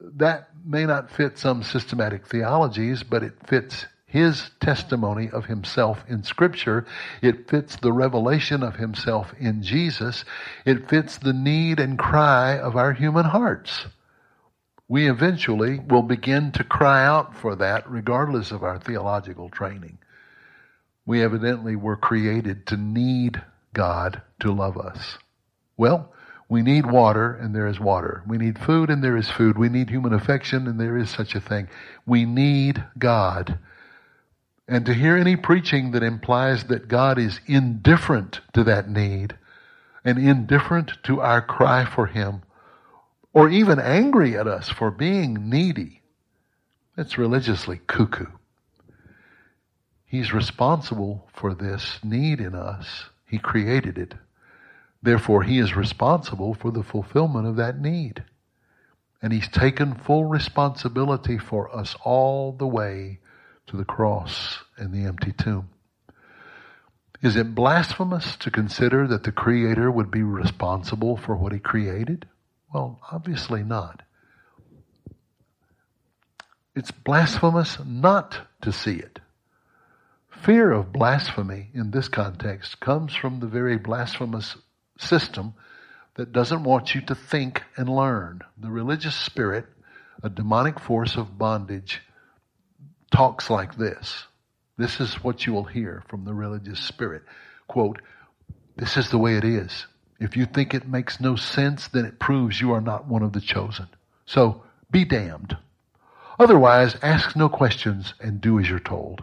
That 0.00 0.50
may 0.64 0.86
not 0.86 1.10
fit 1.10 1.38
some 1.38 1.62
systematic 1.62 2.26
theologies, 2.26 3.02
but 3.02 3.24
it 3.24 3.34
fits 3.48 3.86
his 4.06 4.50
testimony 4.60 5.28
of 5.30 5.46
himself 5.46 6.04
in 6.08 6.22
scripture. 6.22 6.86
It 7.20 7.50
fits 7.50 7.76
the 7.76 7.92
revelation 7.92 8.62
of 8.62 8.76
himself 8.76 9.34
in 9.38 9.62
Jesus. 9.62 10.24
It 10.64 10.88
fits 10.88 11.18
the 11.18 11.32
need 11.32 11.80
and 11.80 11.98
cry 11.98 12.56
of 12.56 12.76
our 12.76 12.92
human 12.92 13.26
hearts. 13.26 13.86
We 14.88 15.10
eventually 15.10 15.80
will 15.80 16.02
begin 16.02 16.52
to 16.52 16.62
cry 16.62 17.04
out 17.04 17.36
for 17.36 17.56
that 17.56 17.90
regardless 17.90 18.52
of 18.52 18.62
our 18.62 18.78
theological 18.78 19.48
training. 19.48 19.98
We 21.04 21.22
evidently 21.22 21.74
were 21.74 21.96
created 21.96 22.66
to 22.68 22.76
need 22.76 23.42
God 23.72 24.22
to 24.40 24.52
love 24.52 24.76
us. 24.76 25.18
Well, 25.76 26.12
we 26.48 26.62
need 26.62 26.86
water 26.86 27.32
and 27.32 27.54
there 27.54 27.66
is 27.66 27.80
water. 27.80 28.22
We 28.26 28.38
need 28.38 28.58
food 28.60 28.88
and 28.88 29.02
there 29.02 29.16
is 29.16 29.28
food. 29.28 29.58
We 29.58 29.68
need 29.68 29.90
human 29.90 30.12
affection 30.12 30.68
and 30.68 30.78
there 30.78 30.96
is 30.96 31.10
such 31.10 31.34
a 31.34 31.40
thing. 31.40 31.68
We 32.06 32.24
need 32.24 32.84
God 32.96 33.58
and 34.68 34.84
to 34.86 34.94
hear 34.94 35.16
any 35.16 35.36
preaching 35.36 35.92
that 35.92 36.02
implies 36.02 36.64
that 36.64 36.88
God 36.88 37.18
is 37.18 37.40
indifferent 37.46 38.40
to 38.52 38.64
that 38.64 38.90
need 38.90 39.36
and 40.04 40.18
indifferent 40.18 40.92
to 41.04 41.20
our 41.20 41.40
cry 41.40 41.84
for 41.84 42.06
Him 42.06 42.42
or 43.32 43.48
even 43.48 43.78
angry 43.78 44.36
at 44.36 44.46
us 44.46 44.68
for 44.68 44.90
being 44.90 45.48
needy, 45.50 46.00
that's 46.96 47.18
religiously 47.18 47.80
cuckoo. 47.86 48.26
He's 50.06 50.32
responsible 50.32 51.28
for 51.34 51.54
this 51.54 51.98
need 52.02 52.40
in 52.40 52.54
us. 52.54 53.10
He 53.26 53.38
created 53.38 53.98
it. 53.98 54.14
Therefore, 55.02 55.42
He 55.42 55.58
is 55.58 55.76
responsible 55.76 56.54
for 56.54 56.70
the 56.70 56.82
fulfillment 56.82 57.46
of 57.46 57.56
that 57.56 57.80
need. 57.80 58.24
And 59.20 59.32
He's 59.32 59.48
taken 59.48 59.94
full 59.94 60.24
responsibility 60.24 61.38
for 61.38 61.74
us 61.76 61.94
all 62.04 62.52
the 62.52 62.66
way 62.66 63.18
to 63.68 63.76
the 63.76 63.84
cross 63.84 64.58
and 64.76 64.92
the 64.92 65.06
empty 65.06 65.32
tomb. 65.32 65.68
Is 67.22 67.36
it 67.36 67.54
blasphemous 67.54 68.36
to 68.36 68.50
consider 68.50 69.06
that 69.06 69.24
the 69.24 69.32
Creator 69.32 69.90
would 69.90 70.10
be 70.10 70.22
responsible 70.22 71.16
for 71.16 71.34
what 71.34 71.52
He 71.52 71.58
created? 71.58 72.26
Well, 72.72 73.00
obviously 73.10 73.62
not. 73.62 74.02
It's 76.74 76.90
blasphemous 76.90 77.78
not 77.84 78.38
to 78.60 78.70
see 78.70 78.96
it. 78.96 79.18
Fear 80.42 80.72
of 80.72 80.92
blasphemy 80.92 81.70
in 81.72 81.90
this 81.90 82.08
context 82.08 82.80
comes 82.80 83.14
from 83.14 83.40
the 83.40 83.46
very 83.46 83.78
blasphemous 83.78 84.56
system 84.98 85.54
that 86.16 86.32
doesn't 86.32 86.64
want 86.64 86.94
you 86.94 87.00
to 87.02 87.14
think 87.14 87.62
and 87.76 87.88
learn. 87.88 88.40
The 88.58 88.70
religious 88.70 89.16
spirit, 89.16 89.66
a 90.22 90.28
demonic 90.28 90.78
force 90.78 91.16
of 91.16 91.38
bondage, 91.38 92.02
talks 93.10 93.50
like 93.50 93.76
this. 93.76 94.26
This 94.78 95.00
is 95.00 95.22
what 95.24 95.46
you 95.46 95.52
will 95.52 95.64
hear 95.64 96.02
from 96.08 96.24
the 96.24 96.34
religious 96.34 96.80
spirit. 96.80 97.22
Quote, 97.66 98.00
this 98.76 98.96
is 98.96 99.10
the 99.10 99.18
way 99.18 99.36
it 99.36 99.44
is. 99.44 99.86
If 100.20 100.36
you 100.36 100.46
think 100.46 100.74
it 100.74 100.88
makes 100.88 101.20
no 101.20 101.36
sense, 101.36 101.88
then 101.88 102.04
it 102.04 102.18
proves 102.18 102.60
you 102.60 102.72
are 102.72 102.80
not 102.80 103.06
one 103.06 103.22
of 103.22 103.32
the 103.32 103.40
chosen. 103.40 103.88
So 104.26 104.62
be 104.90 105.04
damned. 105.04 105.56
Otherwise, 106.38 106.96
ask 107.02 107.36
no 107.36 107.48
questions 107.48 108.14
and 108.20 108.40
do 108.40 108.58
as 108.58 108.68
you're 108.68 108.78
told. 108.78 109.22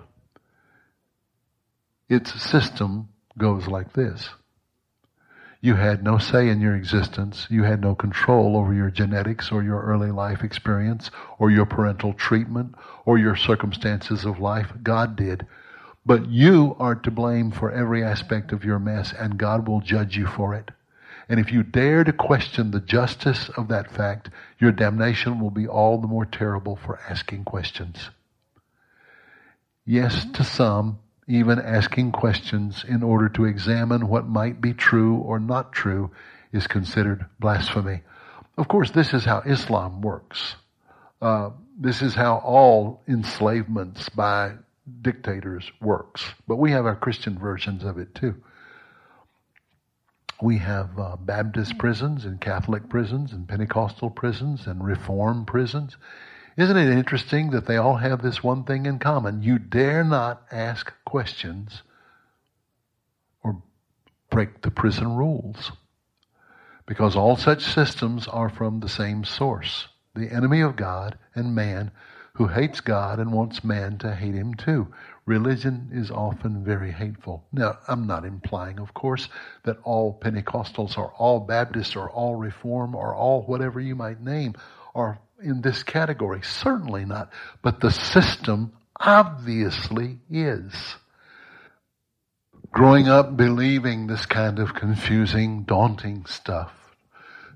Its 2.10 2.41
system 2.41 3.10
goes 3.38 3.67
like 3.67 3.93
this. 3.93 4.30
You 5.63 5.76
had 5.76 6.04
no 6.04 6.17
say 6.17 6.49
in 6.49 6.60
your 6.60 6.76
existence. 6.76 7.47
You 7.49 7.63
had 7.63 7.80
no 7.80 7.95
control 7.95 8.58
over 8.58 8.73
your 8.73 8.89
genetics 8.89 9.49
or 9.49 9.63
your 9.63 9.82
early 9.82 10.12
life 10.12 10.43
experience 10.43 11.10
or 11.39 11.49
your 11.49 11.65
parental 11.65 12.12
treatment 12.12 12.76
or 13.06 13.17
your 13.17 13.38
circumstances 13.38 14.26
of 14.26 14.41
life. 14.41 14.73
God 14.84 15.15
did. 15.15 15.47
But 16.06 16.28
you 16.28 16.76
are 16.80 16.95
to 16.95 17.10
blame 17.10 17.49
for 17.49 17.71
every 17.71 18.04
aspect 18.04 18.52
of 18.52 18.65
your 18.65 18.78
mess 18.78 19.13
and 19.17 19.38
God 19.38 19.65
will 19.65 19.80
judge 19.80 20.17
you 20.17 20.28
for 20.28 20.54
it. 20.54 20.69
And 21.30 21.39
if 21.39 21.49
you 21.54 21.63
dare 21.63 22.04
to 22.04 22.12
question 22.12 22.71
the 22.71 22.82
justice 22.82 23.47
of 23.56 23.69
that 23.69 23.89
fact, 23.89 24.30
your 24.60 24.73
damnation 24.73 25.39
will 25.39 25.49
be 25.49 25.65
all 25.65 25.97
the 25.97 26.08
more 26.08 26.26
terrible 26.26 26.76
for 26.76 26.99
asking 27.08 27.45
questions. 27.45 28.10
Yes, 29.86 30.26
to 30.34 30.43
some, 30.43 30.99
even 31.28 31.60
asking 31.60 32.12
questions 32.12 32.84
in 32.88 33.04
order 33.04 33.30
to 33.30 33.46
examine 33.46 34.08
what 34.08 34.28
might 34.28 34.60
be 34.60 34.74
true 34.74 35.18
or 35.18 35.40
not 35.40 35.72
true 35.72 36.12
is 36.52 36.68
considered 36.68 37.26
blasphemy. 37.40 38.02
Of 38.58 38.68
course, 38.68 38.92
this 38.92 39.14
is 39.14 39.26
how 39.26 39.40
Islam 39.40 40.02
works. 40.02 40.56
Uh, 41.22 41.52
this 41.80 42.02
is 42.02 42.14
how 42.14 42.38
all 42.38 43.02
enslavements 43.08 44.10
by 44.10 44.54
dictators 45.02 45.72
works. 45.82 46.26
But 46.48 46.58
we 46.58 46.72
have 46.72 46.86
our 46.86 46.96
Christian 46.96 47.40
versions 47.40 47.84
of 47.84 47.98
it 47.98 48.14
too. 48.14 48.36
We 50.42 50.58
have 50.58 51.00
uh, 51.00 51.16
Baptist 51.16 51.78
prisons 51.78 52.26
and 52.26 52.42
Catholic 52.42 52.90
prisons 52.90 53.32
and 53.32 53.48
Pentecostal 53.48 54.10
prisons 54.10 54.68
and 54.68 54.84
Reform 54.84 55.46
prisons. 55.46 55.96
Isn't 56.56 56.78
it 56.78 56.89
interesting 56.89 57.50
that 57.52 57.66
they 57.66 57.78
all 57.78 57.98
have 57.98 58.22
this 58.22 58.44
one 58.44 58.63
thing 58.63 58.86
in 58.86 59.00
common? 59.00 59.42
You 59.42 59.58
dare 59.58 60.04
not 60.04 60.44
ask 60.52 60.94
questions 61.06 61.82
or 63.44 63.62
break 64.30 64.62
the 64.62 64.72
prison 64.72 65.16
rules. 65.16 65.72
Because 66.86 67.16
all 67.16 67.38
such 67.38 67.63
systems 67.63 68.28
are 68.28 68.50
from 68.50 68.80
the 68.80 68.89
same 68.89 69.24
source 69.24 69.88
the 70.16 70.32
enemy 70.32 70.62
of 70.62 70.76
God 70.76 71.18
and 71.34 71.56
man 71.56 71.92
who 72.36 72.48
hates 72.48 72.82
God 72.82 73.20
and 73.20 73.32
wants 73.32 73.63
man 73.63 73.98
to 74.00 74.13
hate 74.16 74.34
him 74.34 74.54
too. 74.54 74.88
Religion 75.26 75.89
is 75.92 76.12
often 76.12 76.63
very 76.63 76.92
hateful. 76.92 77.44
Now, 77.52 77.78
I'm 77.88 78.08
not 78.08 78.26
implying, 78.26 78.80
of 78.80 78.94
course, 78.94 79.30
that 79.63 79.78
all 79.84 80.20
Pentecostals 80.20 80.98
or 80.98 81.13
all 81.13 81.39
Baptists 81.39 81.96
or 81.96 82.10
all 82.10 82.36
Reform 82.36 82.96
or 82.96 83.13
all 83.13 83.44
whatever 83.44 83.80
you 83.80 83.96
might 83.96 84.20
name 84.20 84.56
are 84.96 85.20
in 85.44 85.62
this 85.62 85.84
category. 85.84 86.42
Certainly 86.42 87.06
not. 87.06 87.32
But 87.62 87.82
the 87.82 87.92
system 87.92 88.74
obviously 89.00 90.20
is. 90.30 90.96
Growing 92.72 93.08
up 93.08 93.38
believing 93.38 94.08
this 94.08 94.26
kind 94.26 94.58
of 94.58 94.74
confusing, 94.74 95.64
daunting 95.64 96.26
stuff 96.26 96.72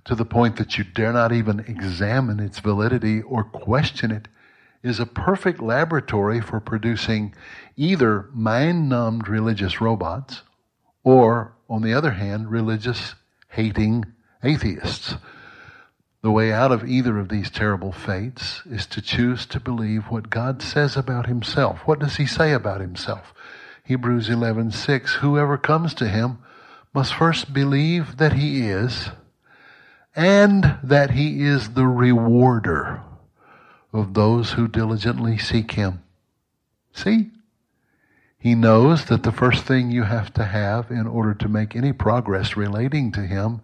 to 0.06 0.15
the 0.15 0.26
point 0.26 0.56
that 0.58 0.78
you 0.78 0.84
dare 0.84 1.12
not 1.12 1.32
even 1.32 1.60
examine 1.62 2.39
its 2.39 2.60
validity 2.60 3.21
or 3.21 3.43
question 3.43 4.12
it 4.12 4.28
is 4.82 5.00
a 5.00 5.06
perfect 5.06 5.60
laboratory 5.60 6.39
for 6.39 6.60
producing 6.60 7.34
either 7.76 8.30
mind 8.34 8.88
numbed 8.88 9.28
religious 9.28 9.82
robots 9.82 10.43
or, 11.04 11.54
on 11.69 11.82
the 11.82 11.93
other 11.93 12.12
hand, 12.12 12.50
religious 12.50 13.15
hating 13.50 14.06
atheists. 14.43 15.15
The 16.27 16.31
way 16.31 16.51
out 16.51 16.73
of 16.73 16.83
either 16.83 17.17
of 17.19 17.29
these 17.29 17.49
terrible 17.49 17.93
fates 17.93 18.61
is 18.69 18.85
to 18.87 19.01
choose 19.01 19.45
to 19.45 19.61
believe 19.61 20.09
what 20.09 20.29
God 20.29 20.61
says 20.61 20.97
about 20.97 21.25
himself. 21.25 21.79
What 21.87 21.99
does 21.99 22.17
he 22.17 22.25
say 22.25 22.51
about 22.51 22.81
himself? 22.81 23.33
Hebrews 23.85 24.27
11:6 24.27 25.11
Whoever 25.21 25.57
comes 25.57 25.93
to 25.93 26.09
him 26.09 26.39
must 26.93 27.13
first 27.13 27.53
believe 27.53 28.17
that 28.17 28.33
he 28.33 28.67
is 28.67 29.11
and 30.17 30.77
that 30.83 31.11
he 31.11 31.43
is 31.43 31.69
the 31.75 31.87
rewarder 31.87 32.99
of 33.93 34.13
those 34.13 34.51
who 34.51 34.67
diligently 34.67 35.37
seek 35.37 35.71
him. 35.71 36.03
See? 36.91 37.31
He 38.37 38.53
knows 38.53 39.05
that 39.05 39.23
the 39.23 39.31
first 39.31 39.63
thing 39.63 39.91
you 39.91 40.03
have 40.03 40.33
to 40.33 40.43
have 40.43 40.91
in 40.91 41.07
order 41.07 41.33
to 41.35 41.47
make 41.47 41.73
any 41.73 41.93
progress 41.93 42.57
relating 42.57 43.13
to 43.13 43.21
him 43.21 43.61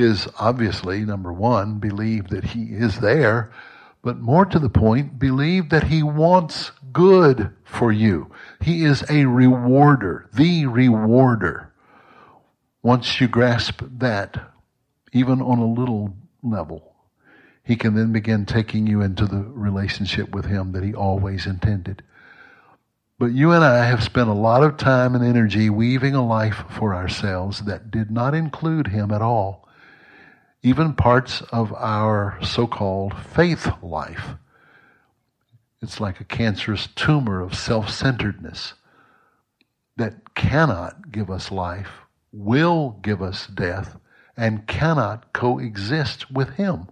is 0.00 0.28
obviously, 0.38 1.04
number 1.04 1.32
one, 1.32 1.78
believe 1.78 2.28
that 2.28 2.44
he 2.44 2.64
is 2.64 3.00
there, 3.00 3.52
but 4.02 4.18
more 4.18 4.44
to 4.44 4.58
the 4.58 4.68
point, 4.68 5.18
believe 5.18 5.70
that 5.70 5.84
he 5.84 6.02
wants 6.02 6.70
good 6.92 7.52
for 7.64 7.92
you. 7.92 8.30
He 8.60 8.84
is 8.84 9.04
a 9.10 9.24
rewarder, 9.24 10.28
the 10.32 10.66
rewarder. 10.66 11.72
Once 12.82 13.20
you 13.20 13.28
grasp 13.28 13.82
that, 13.98 14.52
even 15.12 15.42
on 15.42 15.58
a 15.58 15.66
little 15.66 16.16
level, 16.42 16.94
he 17.62 17.76
can 17.76 17.94
then 17.94 18.12
begin 18.12 18.46
taking 18.46 18.86
you 18.86 19.02
into 19.02 19.26
the 19.26 19.42
relationship 19.42 20.30
with 20.30 20.46
him 20.46 20.72
that 20.72 20.84
he 20.84 20.94
always 20.94 21.46
intended. 21.46 22.02
But 23.18 23.32
you 23.32 23.50
and 23.50 23.64
I 23.64 23.84
have 23.84 24.02
spent 24.02 24.28
a 24.28 24.34
lot 24.34 24.62
of 24.62 24.76
time 24.76 25.14
and 25.14 25.24
energy 25.24 25.68
weaving 25.68 26.14
a 26.14 26.24
life 26.24 26.64
for 26.70 26.94
ourselves 26.94 27.64
that 27.64 27.90
did 27.90 28.10
not 28.10 28.32
include 28.32 28.86
him 28.86 29.10
at 29.10 29.20
all 29.20 29.67
even 30.68 30.92
parts 30.92 31.40
of 31.50 31.72
our 31.72 32.38
so-called 32.42 33.16
faith 33.16 33.70
life. 33.82 34.34
It's 35.80 35.98
like 35.98 36.20
a 36.20 36.24
cancerous 36.24 36.88
tumor 36.94 37.40
of 37.40 37.54
self-centeredness 37.54 38.74
that 39.96 40.34
cannot 40.34 41.10
give 41.10 41.30
us 41.30 41.50
life, 41.50 41.88
will 42.32 42.98
give 43.00 43.22
us 43.22 43.46
death, 43.46 43.96
and 44.36 44.66
cannot 44.66 45.32
coexist 45.32 46.30
with 46.30 46.50
Him. 46.50 46.88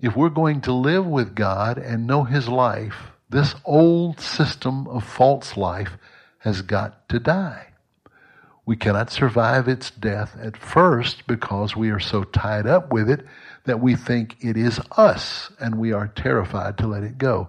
If 0.00 0.16
we're 0.16 0.30
going 0.30 0.62
to 0.62 0.72
live 0.72 1.06
with 1.06 1.34
God 1.34 1.76
and 1.76 2.06
know 2.06 2.24
His 2.24 2.48
life, 2.48 3.12
this 3.28 3.54
old 3.66 4.20
system 4.20 4.86
of 4.86 5.04
false 5.04 5.54
life 5.54 5.98
has 6.38 6.62
got 6.62 7.06
to 7.10 7.20
die. 7.20 7.69
We 8.66 8.76
cannot 8.76 9.10
survive 9.10 9.68
its 9.68 9.90
death 9.90 10.36
at 10.40 10.56
first 10.56 11.26
because 11.26 11.74
we 11.74 11.90
are 11.90 12.00
so 12.00 12.24
tied 12.24 12.66
up 12.66 12.92
with 12.92 13.10
it 13.10 13.24
that 13.64 13.80
we 13.80 13.96
think 13.96 14.36
it 14.40 14.56
is 14.56 14.80
us 14.96 15.50
and 15.60 15.78
we 15.78 15.92
are 15.92 16.08
terrified 16.08 16.78
to 16.78 16.86
let 16.86 17.02
it 17.02 17.18
go. 17.18 17.48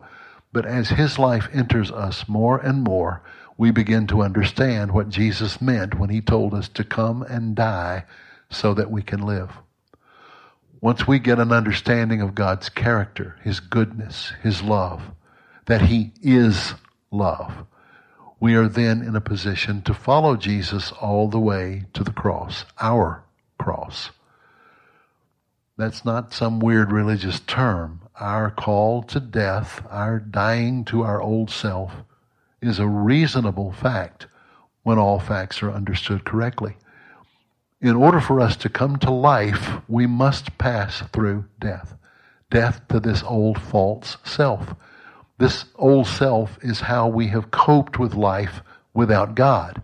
But 0.53 0.65
as 0.65 0.89
his 0.89 1.17
life 1.17 1.47
enters 1.53 1.91
us 1.91 2.27
more 2.27 2.57
and 2.57 2.83
more, 2.83 3.23
we 3.57 3.71
begin 3.71 4.07
to 4.07 4.23
understand 4.23 4.91
what 4.91 5.09
Jesus 5.09 5.61
meant 5.61 5.99
when 5.99 6.09
he 6.09 6.21
told 6.21 6.53
us 6.53 6.67
to 6.69 6.83
come 6.83 7.21
and 7.23 7.55
die 7.55 8.05
so 8.49 8.73
that 8.73 8.91
we 8.91 9.01
can 9.01 9.21
live. 9.21 9.51
Once 10.81 11.07
we 11.07 11.19
get 11.19 11.39
an 11.39 11.51
understanding 11.51 12.21
of 12.21 12.33
God's 12.33 12.69
character, 12.69 13.35
his 13.43 13.59
goodness, 13.59 14.33
his 14.41 14.63
love, 14.63 15.01
that 15.67 15.83
he 15.83 16.11
is 16.23 16.73
love, 17.11 17.53
we 18.41 18.55
are 18.55 18.67
then 18.67 19.03
in 19.03 19.15
a 19.15 19.21
position 19.21 19.83
to 19.83 19.93
follow 19.93 20.35
Jesus 20.35 20.91
all 20.93 21.29
the 21.29 21.39
way 21.39 21.85
to 21.93 22.03
the 22.03 22.11
cross, 22.11 22.65
our 22.81 23.23
cross. 23.59 24.09
That's 25.77 26.03
not 26.03 26.33
some 26.33 26.59
weird 26.59 26.91
religious 26.91 27.39
term. 27.41 28.01
Our 28.19 28.49
call 28.49 29.03
to 29.03 29.19
death, 29.19 29.85
our 29.91 30.19
dying 30.19 30.85
to 30.85 31.03
our 31.03 31.21
old 31.21 31.51
self, 31.51 31.91
is 32.63 32.79
a 32.79 32.87
reasonable 32.87 33.71
fact 33.71 34.25
when 34.81 34.97
all 34.97 35.19
facts 35.19 35.61
are 35.61 35.71
understood 35.71 36.25
correctly. 36.25 36.75
In 37.79 37.95
order 37.95 38.19
for 38.19 38.41
us 38.41 38.55
to 38.57 38.69
come 38.69 38.97
to 38.97 39.11
life, 39.11 39.81
we 39.87 40.07
must 40.07 40.57
pass 40.57 41.03
through 41.13 41.45
death. 41.59 41.95
Death 42.49 42.81
to 42.89 42.99
this 42.99 43.21
old 43.21 43.61
false 43.61 44.17
self. 44.23 44.73
This 45.41 45.65
old 45.73 46.05
self 46.05 46.59
is 46.61 46.81
how 46.81 47.07
we 47.07 47.29
have 47.29 47.49
coped 47.49 47.97
with 47.97 48.13
life 48.13 48.61
without 48.93 49.33
God. 49.33 49.81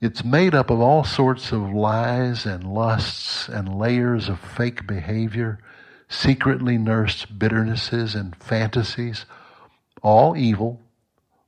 It's 0.00 0.24
made 0.24 0.52
up 0.52 0.68
of 0.68 0.80
all 0.80 1.04
sorts 1.04 1.52
of 1.52 1.72
lies 1.72 2.44
and 2.44 2.64
lusts 2.64 3.48
and 3.48 3.78
layers 3.78 4.28
of 4.28 4.40
fake 4.40 4.84
behavior, 4.84 5.60
secretly 6.08 6.76
nursed 6.76 7.38
bitternesses 7.38 8.16
and 8.16 8.34
fantasies, 8.34 9.26
all 10.02 10.36
evil, 10.36 10.80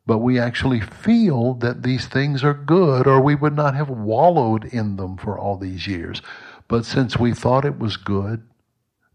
but 0.06 0.18
we 0.18 0.38
actually 0.38 0.80
feel 0.80 1.54
that 1.54 1.82
these 1.82 2.06
things 2.06 2.44
are 2.44 2.54
good 2.54 3.08
or 3.08 3.20
we 3.20 3.34
would 3.34 3.56
not 3.56 3.74
have 3.74 3.90
wallowed 3.90 4.66
in 4.66 4.94
them 4.94 5.16
for 5.16 5.36
all 5.36 5.56
these 5.56 5.88
years. 5.88 6.22
But 6.68 6.84
since 6.84 7.18
we 7.18 7.34
thought 7.34 7.64
it 7.64 7.80
was 7.80 7.96
good, 7.96 8.46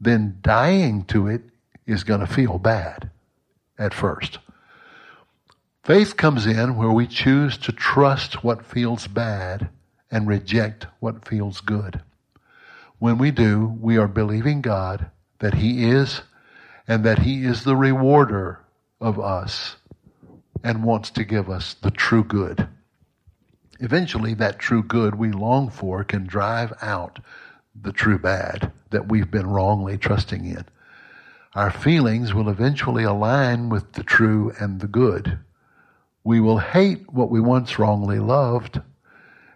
then 0.02 0.40
dying 0.42 1.06
to 1.06 1.30
it 1.30 1.44
is 1.86 2.04
going 2.04 2.20
to 2.20 2.28
feel 2.28 2.60
bad 2.60 3.10
at 3.78 3.94
first. 3.94 4.40
Faith 5.84 6.18
comes 6.18 6.46
in 6.48 6.76
where 6.76 6.92
we 6.92 7.06
choose 7.06 7.58
to 7.60 7.72
trust 7.72 8.44
what 8.44 8.66
feels 8.66 9.08
bad 9.08 9.70
and 10.10 10.28
reject 10.28 10.88
what 11.00 11.28
feels 11.28 11.62
good. 11.62 12.02
When 12.98 13.18
we 13.18 13.32
do, 13.32 13.78
we 13.80 13.98
are 13.98 14.08
believing 14.08 14.62
God 14.62 15.12
that 15.40 15.56
He 15.56 15.86
is 15.86 16.22
and 16.88 17.04
that 17.04 17.20
He 17.20 17.46
is 17.46 17.64
the 17.64 17.76
rewarder 17.76 18.62
of 19.00 19.20
us 19.20 19.76
and 20.64 20.84
wants 20.84 21.12
to 21.12 21.24
give 21.24 21.50
us 21.50 21.76
the 21.76 21.92
true 21.92 22.24
good. 22.24 22.68
Eventually, 23.80 24.34
that 24.36 24.58
true 24.58 24.82
good 24.82 25.16
we 25.16 25.32
long 25.32 25.70
for 25.70 26.04
can 26.04 26.26
drive 26.26 26.74
out 26.82 27.20
the 27.80 27.92
true 27.92 28.18
bad 28.18 28.72
that 28.90 29.10
we've 29.10 29.30
been 29.30 29.48
wrongly 29.48 29.98
trusting 29.98 30.46
in 30.46 30.66
our 31.56 31.72
feelings 31.72 32.34
will 32.34 32.50
eventually 32.50 33.06
align 33.06 33.70
with 33.70 33.94
the 33.94 34.04
true 34.04 34.54
and 34.60 34.82
the 34.82 34.88
good. 34.88 35.40
We 36.22 36.42
will 36.42 36.58
hate 36.58 37.10
what 37.14 37.30
we 37.30 37.40
once 37.40 37.80
wrongly 37.80 38.20
loved, 38.20 38.82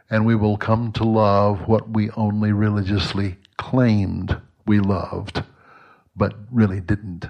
and 0.10 0.26
we 0.26 0.34
will 0.34 0.56
come 0.56 0.94
to 0.94 1.04
love 1.04 1.68
what 1.68 1.90
we 1.90 2.10
only 2.12 2.54
religiously 2.54 3.36
claimed 3.58 4.40
we 4.66 4.80
loved, 4.80 5.44
but 6.16 6.36
really 6.50 6.80
didn't. 6.80 7.26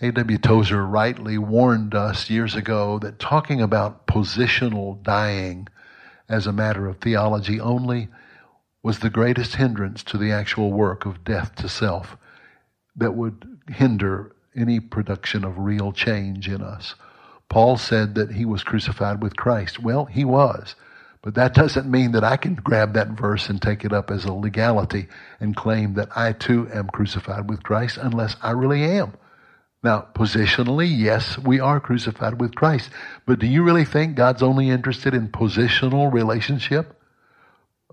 A.W. 0.00 0.38
Tozer 0.38 0.86
rightly 0.86 1.36
warned 1.36 1.94
us 1.94 2.30
years 2.30 2.54
ago 2.54 2.98
that 3.00 3.18
talking 3.18 3.60
about 3.60 4.06
positional 4.06 5.02
dying 5.02 5.68
as 6.26 6.46
a 6.46 6.52
matter 6.52 6.88
of 6.88 6.96
theology 6.98 7.60
only 7.60 8.08
was 8.82 9.00
the 9.00 9.10
greatest 9.10 9.56
hindrance 9.56 10.02
to 10.04 10.16
the 10.16 10.32
actual 10.32 10.72
work 10.72 11.04
of 11.04 11.22
death 11.22 11.54
to 11.56 11.68
self 11.68 12.16
that 12.96 13.14
would 13.14 13.58
hinder 13.68 14.34
any 14.56 14.80
production 14.80 15.44
of 15.44 15.58
real 15.58 15.92
change 15.92 16.48
in 16.48 16.60
us. 16.60 16.94
Paul 17.48 17.76
said 17.76 18.14
that 18.14 18.32
he 18.32 18.44
was 18.44 18.62
crucified 18.62 19.22
with 19.22 19.36
Christ. 19.36 19.80
Well, 19.80 20.04
he 20.04 20.24
was. 20.24 20.74
But 21.22 21.34
that 21.34 21.54
doesn't 21.54 21.90
mean 21.90 22.12
that 22.12 22.24
I 22.24 22.36
can 22.36 22.54
grab 22.54 22.94
that 22.94 23.08
verse 23.08 23.50
and 23.50 23.60
take 23.60 23.84
it 23.84 23.92
up 23.92 24.10
as 24.10 24.24
a 24.24 24.32
legality 24.32 25.08
and 25.38 25.54
claim 25.54 25.94
that 25.94 26.08
I 26.16 26.32
too 26.32 26.68
am 26.72 26.88
crucified 26.88 27.50
with 27.50 27.62
Christ 27.62 27.98
unless 27.98 28.36
I 28.40 28.52
really 28.52 28.82
am. 28.84 29.14
Now, 29.82 30.06
positionally, 30.14 30.88
yes, 30.90 31.38
we 31.38 31.60
are 31.60 31.80
crucified 31.80 32.40
with 32.40 32.54
Christ. 32.54 32.90
But 33.26 33.38
do 33.38 33.46
you 33.46 33.62
really 33.62 33.84
think 33.84 34.14
God's 34.14 34.42
only 34.42 34.70
interested 34.70 35.14
in 35.14 35.28
positional 35.28 36.12
relationship? 36.12 36.99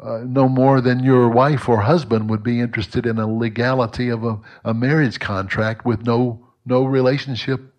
Uh, 0.02 0.20
no 0.26 0.48
more 0.48 0.80
than 0.80 1.04
your 1.04 1.28
wife 1.28 1.68
or 1.68 1.82
husband 1.82 2.30
would 2.30 2.44
be 2.44 2.60
interested 2.60 3.06
in 3.06 3.18
a 3.18 3.28
legality 3.28 4.10
of 4.10 4.24
a, 4.24 4.40
a 4.64 4.74
marriage 4.74 5.20
contract 5.20 5.86
with 5.86 6.06
no, 6.06 6.48
no 6.66 6.84
relationship 6.84 7.74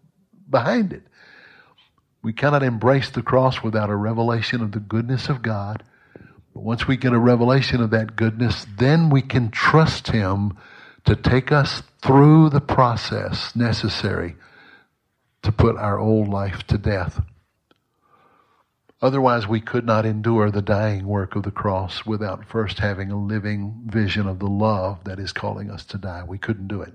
behind 0.50 0.92
it. 0.92 1.02
We 2.22 2.32
cannot 2.32 2.64
embrace 2.64 3.10
the 3.10 3.22
cross 3.22 3.62
without 3.62 3.90
a 3.90 3.96
revelation 3.96 4.62
of 4.62 4.72
the 4.72 4.80
goodness 4.80 5.28
of 5.28 5.42
God. 5.42 5.84
But 6.52 6.64
once 6.64 6.88
we 6.88 6.96
get 6.96 7.12
a 7.12 7.18
revelation 7.18 7.80
of 7.80 7.90
that 7.90 8.16
goodness, 8.16 8.66
then 8.76 9.10
we 9.10 9.22
can 9.22 9.50
trust 9.50 10.08
Him 10.08 10.58
to 11.04 11.14
take 11.14 11.52
us 11.52 11.82
through 12.02 12.50
the 12.50 12.60
process 12.60 13.54
necessary 13.54 14.34
to 15.42 15.52
put 15.52 15.76
our 15.76 15.98
old 15.98 16.28
life 16.28 16.64
to 16.66 16.78
death. 16.78 17.20
Otherwise, 19.00 19.46
we 19.46 19.60
could 19.60 19.86
not 19.86 20.04
endure 20.04 20.50
the 20.50 20.62
dying 20.62 21.06
work 21.06 21.36
of 21.36 21.44
the 21.44 21.50
cross 21.52 22.04
without 22.04 22.44
first 22.44 22.80
having 22.80 23.12
a 23.12 23.16
living 23.16 23.82
vision 23.86 24.26
of 24.26 24.40
the 24.40 24.48
love 24.48 25.04
that 25.04 25.20
is 25.20 25.32
calling 25.32 25.70
us 25.70 25.84
to 25.84 25.96
die. 25.96 26.24
We 26.26 26.38
couldn't 26.38 26.66
do 26.66 26.82
it. 26.82 26.94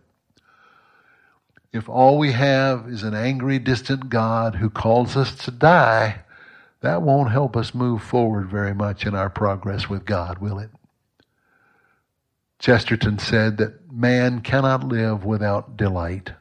If 1.72 1.88
all 1.88 2.20
we 2.20 2.34
have 2.34 2.88
is 2.90 3.04
an 3.04 3.16
angry, 3.16 3.58
distant 3.58 4.10
God 4.10 4.56
who 4.56 4.70
calls 4.70 5.16
us 5.16 5.34
to 5.46 5.52
die, 5.52 6.24
that 6.82 7.02
won't 7.02 7.32
help 7.32 7.56
us 7.56 7.74
move 7.74 8.04
forward 8.04 8.50
very 8.50 8.74
much 8.74 9.06
in 9.06 9.16
our 9.16 9.30
progress 9.30 9.90
with 9.90 10.06
God, 10.06 10.40
will 10.40 10.60
it? 10.60 10.70
Chesterton 12.60 13.18
said 13.18 13.58
that 13.58 13.92
man 13.92 14.42
cannot 14.42 14.84
live 14.84 15.24
without 15.24 15.78
delight. 15.78 16.32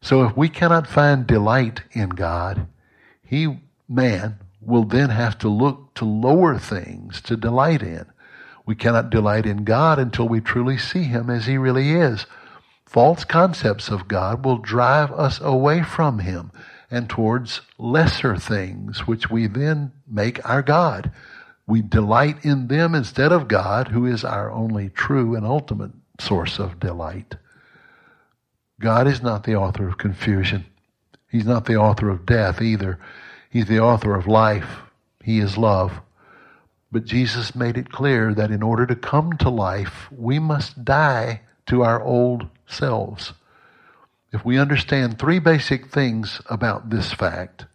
So 0.00 0.24
if 0.24 0.36
we 0.36 0.48
cannot 0.48 0.86
find 0.86 1.26
delight 1.26 1.82
in 1.92 2.10
God, 2.10 2.66
he, 3.22 3.58
man, 3.88 4.38
will 4.66 4.84
then 4.84 5.10
have 5.10 5.38
to 5.38 5.48
look 5.48 5.94
to 5.94 6.04
lower 6.04 6.58
things 6.58 7.20
to 7.22 7.36
delight 7.36 7.82
in. 7.82 8.06
We 8.66 8.74
cannot 8.74 9.10
delight 9.10 9.46
in 9.46 9.64
God 9.64 9.98
until 9.98 10.28
we 10.28 10.40
truly 10.40 10.78
see 10.78 11.04
Him 11.04 11.30
as 11.30 11.46
He 11.46 11.58
really 11.58 11.92
is. 11.92 12.26
False 12.86 13.24
concepts 13.24 13.88
of 13.88 14.08
God 14.08 14.44
will 14.44 14.58
drive 14.58 15.12
us 15.12 15.40
away 15.40 15.82
from 15.82 16.20
Him 16.20 16.52
and 16.90 17.08
towards 17.08 17.60
lesser 17.78 18.36
things, 18.36 19.06
which 19.06 19.30
we 19.30 19.46
then 19.46 19.92
make 20.06 20.48
our 20.48 20.62
God. 20.62 21.10
We 21.66 21.82
delight 21.82 22.44
in 22.44 22.68
them 22.68 22.94
instead 22.94 23.32
of 23.32 23.48
God, 23.48 23.88
who 23.88 24.06
is 24.06 24.24
our 24.24 24.50
only 24.50 24.90
true 24.90 25.34
and 25.34 25.44
ultimate 25.44 25.92
source 26.20 26.58
of 26.58 26.78
delight. 26.78 27.36
God 28.80 29.06
is 29.06 29.22
not 29.22 29.44
the 29.44 29.56
author 29.56 29.88
of 29.88 29.98
confusion. 29.98 30.66
He's 31.30 31.46
not 31.46 31.64
the 31.64 31.76
author 31.76 32.10
of 32.10 32.26
death 32.26 32.60
either. 32.60 33.00
He's 33.54 33.66
the 33.66 33.78
author 33.78 34.16
of 34.16 34.26
life. 34.26 34.80
He 35.22 35.38
is 35.38 35.56
love. 35.56 36.00
But 36.90 37.04
Jesus 37.04 37.54
made 37.54 37.76
it 37.76 37.92
clear 37.92 38.34
that 38.34 38.50
in 38.50 38.64
order 38.64 38.84
to 38.84 38.96
come 38.96 39.34
to 39.34 39.48
life, 39.48 40.08
we 40.10 40.40
must 40.40 40.84
die 40.84 41.42
to 41.66 41.84
our 41.84 42.02
old 42.02 42.48
selves. 42.66 43.32
If 44.32 44.44
we 44.44 44.58
understand 44.58 45.20
three 45.20 45.38
basic 45.38 45.86
things 45.86 46.40
about 46.50 46.90
this 46.90 47.12
fact, 47.12 47.66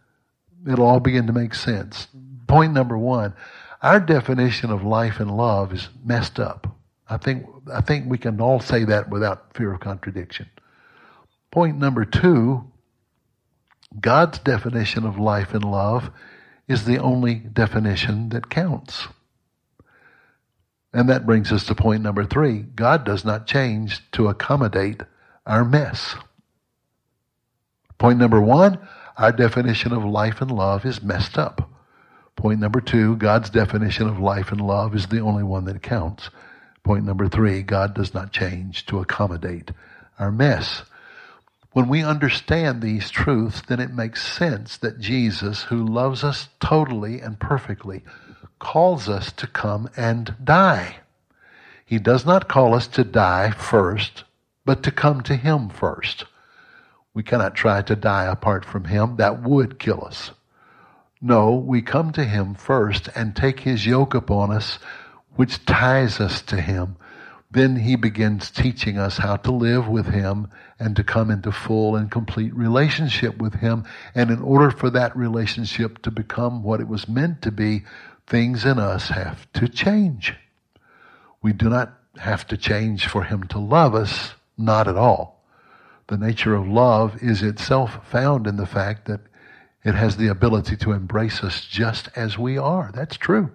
it'll 0.70 0.86
all 0.86 1.00
begin 1.00 1.28
to 1.28 1.34
make 1.34 1.54
sense. 1.54 2.10
Point 2.46 2.74
number 2.74 2.98
one, 2.98 3.34
our 3.82 4.02
definition 4.02 4.72
of 4.72 4.84
life 4.84 5.22
and 5.22 5.38
love 5.38 5.72
is 5.72 5.88
messed 6.04 6.42
up. 6.42 6.76
I 7.08 7.16
think, 7.16 7.46
I 7.74 7.80
think 7.80 8.10
we 8.10 8.18
can 8.18 8.42
all 8.42 8.60
say 8.60 8.84
that 8.84 9.10
without 9.10 9.56
fear 9.56 9.72
of 9.74 9.80
contradiction. 9.80 10.50
Point 11.52 11.78
number 11.78 12.04
two, 12.04 12.70
God's 13.98 14.40
definition 14.40 15.06
of 15.06 15.18
life 15.18 15.54
and 15.54 15.64
love 15.64 16.12
is 16.68 16.86
the 16.86 17.00
only 17.00 17.36
definition 17.36 18.30
that 18.30 18.50
counts. 18.50 19.08
And 20.94 21.10
that 21.10 21.26
brings 21.26 21.52
us 21.52 21.66
to 21.66 21.76
point 21.76 22.02
number 22.02 22.26
three. 22.26 22.60
God 22.60 23.06
does 23.06 23.24
not 23.24 23.48
change 23.48 24.10
to 24.12 24.28
accommodate 24.28 25.02
our 25.46 25.64
mess. 25.64 26.16
Point 27.98 28.20
number 28.20 28.42
one, 28.42 28.80
our 29.18 29.32
definition 29.32 29.92
of 29.92 30.06
life 30.06 30.42
and 30.42 30.52
love 30.52 30.86
is 30.86 31.02
messed 31.02 31.38
up. 31.38 31.70
Point 32.36 32.60
number 32.60 32.80
two, 32.80 33.18
God's 33.18 33.50
definition 33.50 34.08
of 34.08 34.20
life 34.20 34.52
and 34.52 34.62
love 34.62 34.96
is 34.96 35.08
the 35.08 35.20
only 35.20 35.44
one 35.44 35.66
that 35.66 35.84
counts. 35.84 36.30
Point 36.84 37.04
number 37.04 37.28
three, 37.28 37.62
God 37.62 37.94
does 37.94 38.14
not 38.14 38.32
change 38.32 38.86
to 38.86 39.00
accommodate 39.00 39.72
our 40.18 40.32
mess. 40.32 40.84
When 41.72 41.88
we 41.88 42.04
understand 42.04 42.82
these 42.82 43.12
truths, 43.12 43.62
then 43.62 43.80
it 43.80 43.94
makes 43.94 44.26
sense 44.26 44.78
that 44.78 45.00
Jesus, 45.00 45.64
who 45.64 45.86
loves 45.86 46.24
us 46.24 46.50
totally 46.60 47.22
and 47.22 47.40
perfectly, 47.40 48.04
calls 48.58 49.08
us 49.08 49.32
to 49.34 49.48
come 49.48 49.90
and 49.96 50.36
die. 50.44 50.98
He 51.86 52.00
does 52.00 52.26
not 52.26 52.48
call 52.48 52.74
us 52.74 52.88
to 52.90 53.04
die 53.04 53.52
first, 53.52 54.24
but 54.66 54.84
to 54.84 54.92
come 54.92 55.22
to 55.22 55.36
Him 55.36 55.70
first. 55.70 56.26
We 57.14 57.24
cannot 57.24 57.56
try 57.56 57.82
to 57.84 57.96
die 57.96 58.26
apart 58.26 58.66
from 58.66 58.86
Him. 58.86 59.18
That 59.18 59.42
would 59.44 59.80
kill 59.80 60.04
us. 60.06 60.32
No, 61.22 61.54
we 61.54 61.82
come 61.82 62.12
to 62.14 62.24
Him 62.24 62.56
first 62.56 63.10
and 63.16 63.36
take 63.36 63.60
His 63.60 63.86
yoke 63.86 64.14
upon 64.14 64.52
us, 64.52 64.80
which 65.36 65.66
ties 65.66 66.20
us 66.20 66.42
to 66.44 66.62
Him. 66.62 66.96
Then 67.52 67.78
He 67.78 67.96
begins 67.96 68.52
teaching 68.52 68.98
us 69.00 69.18
how 69.18 69.38
to 69.38 69.52
live 69.52 69.88
with 69.88 70.08
Him 70.08 70.50
and 70.80 70.96
to 70.96 71.04
come 71.04 71.32
into 71.32 71.52
full 71.52 71.96
and 71.96 72.12
complete 72.12 72.56
relationship 72.56 73.38
with 73.38 73.56
Him. 73.56 73.86
And 74.14 74.30
in 74.30 74.42
order 74.42 74.70
for 74.70 74.90
that 74.92 75.16
relationship 75.18 76.02
to 76.04 76.12
become 76.12 76.62
what 76.62 76.80
it 76.80 76.88
was 76.88 77.10
meant 77.10 77.42
to 77.42 77.52
be, 77.52 77.86
things 78.28 78.66
in 78.66 78.78
us 78.78 79.10
have 79.10 79.52
to 79.54 79.68
change. 79.68 80.36
We 81.42 81.54
do 81.54 81.70
not 81.70 81.98
have 82.18 82.46
to 82.48 82.58
change 82.58 83.08
for 83.08 83.24
Him 83.24 83.44
to 83.48 83.60
love 83.60 83.96
us, 83.96 84.34
not 84.58 84.88
at 84.88 84.98
all. 84.98 85.44
The 86.08 86.18
nature 86.18 86.54
of 86.54 86.68
love 86.68 87.22
is 87.22 87.42
itself 87.42 88.08
found 88.10 88.46
in 88.46 88.58
the 88.58 88.68
fact 88.68 89.06
that 89.06 89.22
it 89.84 89.96
has 89.96 90.18
the 90.18 90.28
ability 90.28 90.76
to 90.78 90.92
embrace 90.92 91.44
us 91.44 91.66
just 91.66 92.10
as 92.16 92.38
we 92.38 92.58
are. 92.58 92.92
That's 92.94 93.18
true. 93.18 93.52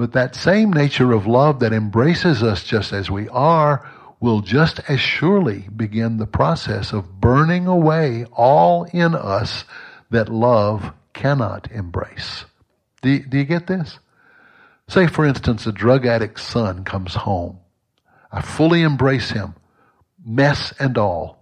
But 0.00 0.12
that 0.12 0.34
same 0.34 0.72
nature 0.72 1.12
of 1.12 1.26
love 1.26 1.60
that 1.60 1.74
embraces 1.74 2.42
us 2.42 2.64
just 2.64 2.94
as 2.94 3.10
we 3.10 3.28
are 3.28 3.86
will 4.18 4.40
just 4.40 4.80
as 4.88 4.98
surely 4.98 5.68
begin 5.76 6.16
the 6.16 6.26
process 6.26 6.94
of 6.94 7.20
burning 7.20 7.66
away 7.66 8.24
all 8.32 8.84
in 8.84 9.14
us 9.14 9.66
that 10.08 10.30
love 10.30 10.94
cannot 11.12 11.70
embrace. 11.70 12.46
Do 13.02 13.18
do 13.18 13.36
you 13.36 13.44
get 13.44 13.66
this? 13.66 13.98
Say, 14.88 15.06
for 15.06 15.26
instance, 15.26 15.66
a 15.66 15.70
drug 15.70 16.06
addict's 16.06 16.44
son 16.44 16.82
comes 16.82 17.14
home. 17.14 17.58
I 18.32 18.40
fully 18.40 18.80
embrace 18.80 19.28
him, 19.28 19.54
mess 20.24 20.72
and 20.80 20.96
all. 20.96 21.39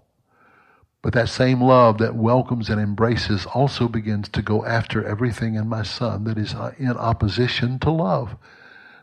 But 1.00 1.12
that 1.12 1.28
same 1.28 1.62
love 1.62 1.98
that 1.98 2.16
welcomes 2.16 2.68
and 2.68 2.80
embraces 2.80 3.46
also 3.46 3.86
begins 3.86 4.28
to 4.30 4.42
go 4.42 4.64
after 4.64 5.06
everything 5.06 5.54
in 5.54 5.68
my 5.68 5.84
son 5.84 6.24
that 6.24 6.36
is 6.36 6.54
uh, 6.54 6.72
in 6.76 6.90
opposition 6.90 7.78
to 7.80 7.90
love. 7.90 8.36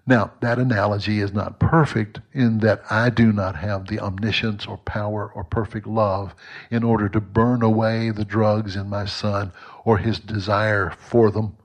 Now, 0.06 0.34
that 0.42 0.60
analogy 0.60 1.20
is 1.20 1.34
not 1.34 1.60
perfect 1.60 2.20
in 2.32 2.60
that 2.60 2.84
I 2.92 3.10
do 3.10 3.32
not 3.32 3.56
have 3.56 3.88
the 3.88 4.00
omniscience 4.00 4.68
or 4.68 4.78
power 4.78 5.32
or 5.34 5.44
perfect 5.44 5.88
love 5.88 6.36
in 6.70 6.84
order 6.84 7.10
to 7.10 7.22
burn 7.22 7.64
away 7.64 8.12
the 8.12 8.26
drugs 8.26 8.76
in 8.76 8.88
my 8.90 9.06
son 9.06 9.52
or 9.84 9.98
his 9.98 10.20
desire 10.20 10.92
for 10.92 11.32
them. 11.32 11.58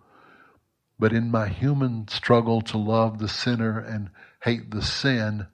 But 0.99 1.13
in 1.13 1.31
my 1.31 1.49
human 1.49 2.09
struggle 2.09 2.63
to 2.63 2.79
love 2.79 3.19
the 3.19 3.29
sinner 3.29 3.79
and 3.79 4.11
hate 4.43 4.71
the 4.71 4.83
sin, 4.83 5.49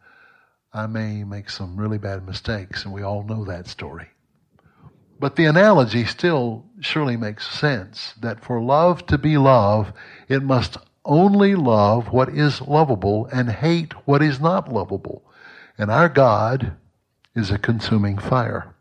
I 0.73 0.87
may 0.87 1.25
make 1.25 1.51
some 1.51 1.77
really 1.77 1.99
bad 1.99 2.27
mistakes, 2.27 2.85
and 2.85 2.93
we 2.93 3.03
all 3.03 3.25
know 3.25 3.45
that 3.47 3.67
story. 3.67 4.11
But 5.19 5.37
the 5.37 5.47
analogy 5.47 6.05
still 6.05 6.65
surely 6.81 7.17
makes 7.17 7.49
sense 7.49 8.15
that 8.21 8.45
for 8.45 8.61
love 8.61 9.07
to 9.07 9.17
be 9.17 9.39
love, 9.39 9.93
it 10.29 10.43
must 10.43 10.77
only 11.05 11.55
love 11.55 12.13
what 12.13 12.29
is 12.29 12.61
lovable 12.61 13.27
and 13.33 13.49
hate 13.51 13.93
what 14.07 14.23
is 14.23 14.41
not 14.41 14.73
lovable. 14.73 15.23
And 15.79 15.91
our 15.91 16.09
God 16.09 16.73
is 17.35 17.51
a 17.51 17.59
consuming 17.59 18.19
fire. 18.19 18.75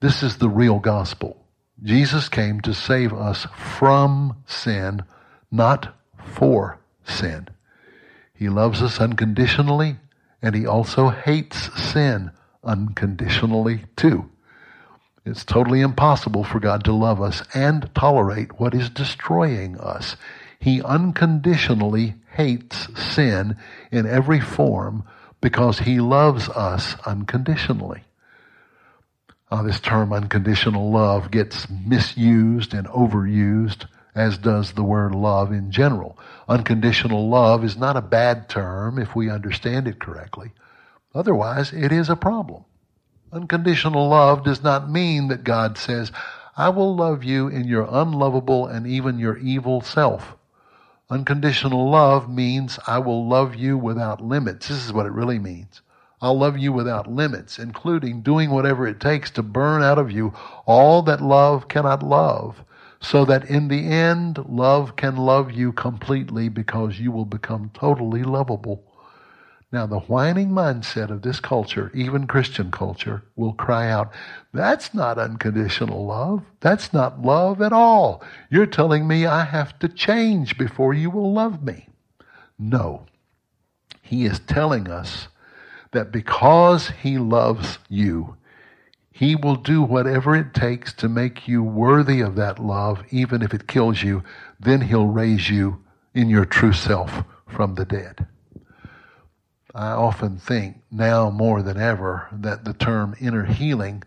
This 0.00 0.22
is 0.22 0.38
the 0.38 0.48
real 0.48 0.78
gospel. 0.78 1.44
Jesus 1.82 2.28
came 2.28 2.60
to 2.62 2.74
save 2.74 3.12
us 3.12 3.46
from 3.56 4.36
sin, 4.46 5.04
not 5.50 5.94
for 6.18 6.78
sin. 7.04 7.48
He 8.34 8.48
loves 8.48 8.82
us 8.82 9.00
unconditionally, 9.00 9.96
and 10.42 10.54
he 10.54 10.66
also 10.66 11.08
hates 11.08 11.72
sin 11.80 12.30
unconditionally 12.62 13.84
too. 13.96 14.30
It's 15.24 15.44
totally 15.44 15.80
impossible 15.80 16.44
for 16.44 16.60
God 16.60 16.84
to 16.84 16.92
love 16.92 17.20
us 17.20 17.42
and 17.54 17.90
tolerate 17.94 18.58
what 18.58 18.74
is 18.74 18.88
destroying 18.90 19.78
us. 19.78 20.16
He 20.58 20.82
unconditionally 20.82 22.14
hates 22.32 22.88
sin 22.98 23.56
in 23.90 24.06
every 24.06 24.40
form 24.40 25.04
because 25.40 25.80
he 25.80 26.00
loves 26.00 26.48
us 26.48 26.96
unconditionally. 27.06 28.04
Uh, 29.50 29.62
this 29.62 29.80
term 29.80 30.12
unconditional 30.12 30.90
love 30.90 31.30
gets 31.30 31.68
misused 31.70 32.74
and 32.74 32.86
overused, 32.88 33.86
as 34.14 34.36
does 34.38 34.72
the 34.72 34.82
word 34.82 35.14
love 35.14 35.52
in 35.52 35.70
general. 35.70 36.18
Unconditional 36.48 37.28
love 37.28 37.64
is 37.64 37.76
not 37.76 37.96
a 37.96 38.02
bad 38.02 38.48
term 38.48 38.98
if 38.98 39.14
we 39.14 39.30
understand 39.30 39.88
it 39.88 39.98
correctly. 39.98 40.52
Otherwise, 41.14 41.72
it 41.72 41.92
is 41.92 42.10
a 42.10 42.16
problem. 42.16 42.64
Unconditional 43.30 44.08
love 44.08 44.42
does 44.42 44.62
not 44.62 44.88
mean 44.88 45.28
that 45.28 45.44
God 45.44 45.76
says, 45.76 46.10
I 46.56 46.70
will 46.70 46.96
love 46.96 47.22
you 47.22 47.46
in 47.46 47.68
your 47.68 47.86
unlovable 47.90 48.66
and 48.66 48.86
even 48.86 49.18
your 49.18 49.36
evil 49.36 49.82
self. 49.82 50.34
Unconditional 51.10 51.90
love 51.90 52.30
means 52.30 52.78
I 52.86 52.98
will 53.00 53.28
love 53.28 53.54
you 53.54 53.76
without 53.76 54.22
limits. 54.22 54.68
This 54.68 54.82
is 54.82 54.94
what 54.94 55.04
it 55.04 55.12
really 55.12 55.38
means. 55.38 55.82
I'll 56.22 56.38
love 56.38 56.56
you 56.56 56.72
without 56.72 57.06
limits, 57.06 57.58
including 57.58 58.22
doing 58.22 58.48
whatever 58.48 58.86
it 58.86 58.98
takes 58.98 59.30
to 59.32 59.42
burn 59.42 59.82
out 59.82 59.98
of 59.98 60.10
you 60.10 60.32
all 60.64 61.02
that 61.02 61.20
love 61.20 61.68
cannot 61.68 62.02
love, 62.02 62.64
so 63.00 63.26
that 63.26 63.50
in 63.50 63.68
the 63.68 63.88
end, 63.88 64.38
love 64.48 64.96
can 64.96 65.16
love 65.16 65.52
you 65.52 65.72
completely 65.72 66.48
because 66.48 66.98
you 66.98 67.12
will 67.12 67.26
become 67.26 67.70
totally 67.74 68.22
lovable. 68.22 68.87
Now, 69.70 69.86
the 69.86 69.98
whining 69.98 70.48
mindset 70.48 71.10
of 71.10 71.20
this 71.20 71.40
culture, 71.40 71.90
even 71.94 72.26
Christian 72.26 72.70
culture, 72.70 73.22
will 73.36 73.52
cry 73.52 73.90
out, 73.90 74.10
That's 74.54 74.94
not 74.94 75.18
unconditional 75.18 76.06
love. 76.06 76.42
That's 76.60 76.94
not 76.94 77.20
love 77.20 77.60
at 77.60 77.72
all. 77.72 78.22
You're 78.48 78.64
telling 78.64 79.06
me 79.06 79.26
I 79.26 79.44
have 79.44 79.78
to 79.80 79.88
change 79.88 80.56
before 80.56 80.94
you 80.94 81.10
will 81.10 81.34
love 81.34 81.62
me. 81.62 81.86
No. 82.58 83.04
He 84.00 84.24
is 84.24 84.38
telling 84.38 84.88
us 84.88 85.28
that 85.90 86.10
because 86.10 86.88
He 87.02 87.18
loves 87.18 87.78
you, 87.90 88.36
He 89.10 89.36
will 89.36 89.56
do 89.56 89.82
whatever 89.82 90.34
it 90.34 90.54
takes 90.54 90.94
to 90.94 91.10
make 91.10 91.46
you 91.46 91.62
worthy 91.62 92.22
of 92.22 92.36
that 92.36 92.58
love, 92.58 93.02
even 93.10 93.42
if 93.42 93.52
it 93.52 93.68
kills 93.68 94.02
you. 94.02 94.24
Then 94.58 94.80
He'll 94.80 95.08
raise 95.08 95.50
you 95.50 95.84
in 96.14 96.30
your 96.30 96.46
true 96.46 96.72
self 96.72 97.22
from 97.46 97.74
the 97.74 97.84
dead. 97.84 98.26
I 99.78 99.92
often 99.92 100.38
think 100.38 100.78
now 100.90 101.30
more 101.30 101.62
than 101.62 101.80
ever 101.80 102.26
that 102.32 102.64
the 102.64 102.72
term 102.72 103.14
inner 103.20 103.44
healing 103.44 104.02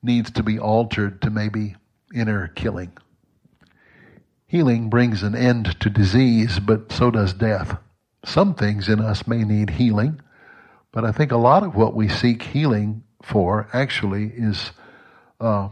needs 0.00 0.30
to 0.30 0.44
be 0.44 0.60
altered 0.60 1.20
to 1.22 1.30
maybe 1.30 1.74
inner 2.14 2.46
killing. 2.46 2.92
Healing 4.46 4.88
brings 4.88 5.24
an 5.24 5.34
end 5.34 5.80
to 5.80 5.90
disease, 5.90 6.60
but 6.60 6.92
so 6.92 7.10
does 7.10 7.32
death. 7.32 7.78
Some 8.24 8.54
things 8.54 8.88
in 8.88 9.00
us 9.00 9.26
may 9.26 9.42
need 9.42 9.70
healing, 9.70 10.20
but 10.92 11.04
I 11.04 11.10
think 11.10 11.32
a 11.32 11.36
lot 11.36 11.64
of 11.64 11.74
what 11.74 11.94
we 11.94 12.08
seek 12.08 12.40
healing 12.40 13.02
for 13.20 13.68
actually 13.72 14.26
is 14.36 14.70
uh, 15.40 15.68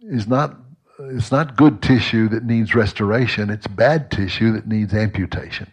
is 0.00 0.26
not 0.26 0.56
it's 1.00 1.30
not 1.30 1.56
good 1.56 1.82
tissue 1.82 2.30
that 2.30 2.44
needs 2.44 2.74
restoration. 2.74 3.50
It's 3.50 3.66
bad 3.66 4.10
tissue 4.10 4.52
that 4.52 4.66
needs 4.66 4.94
amputation. 4.94 5.68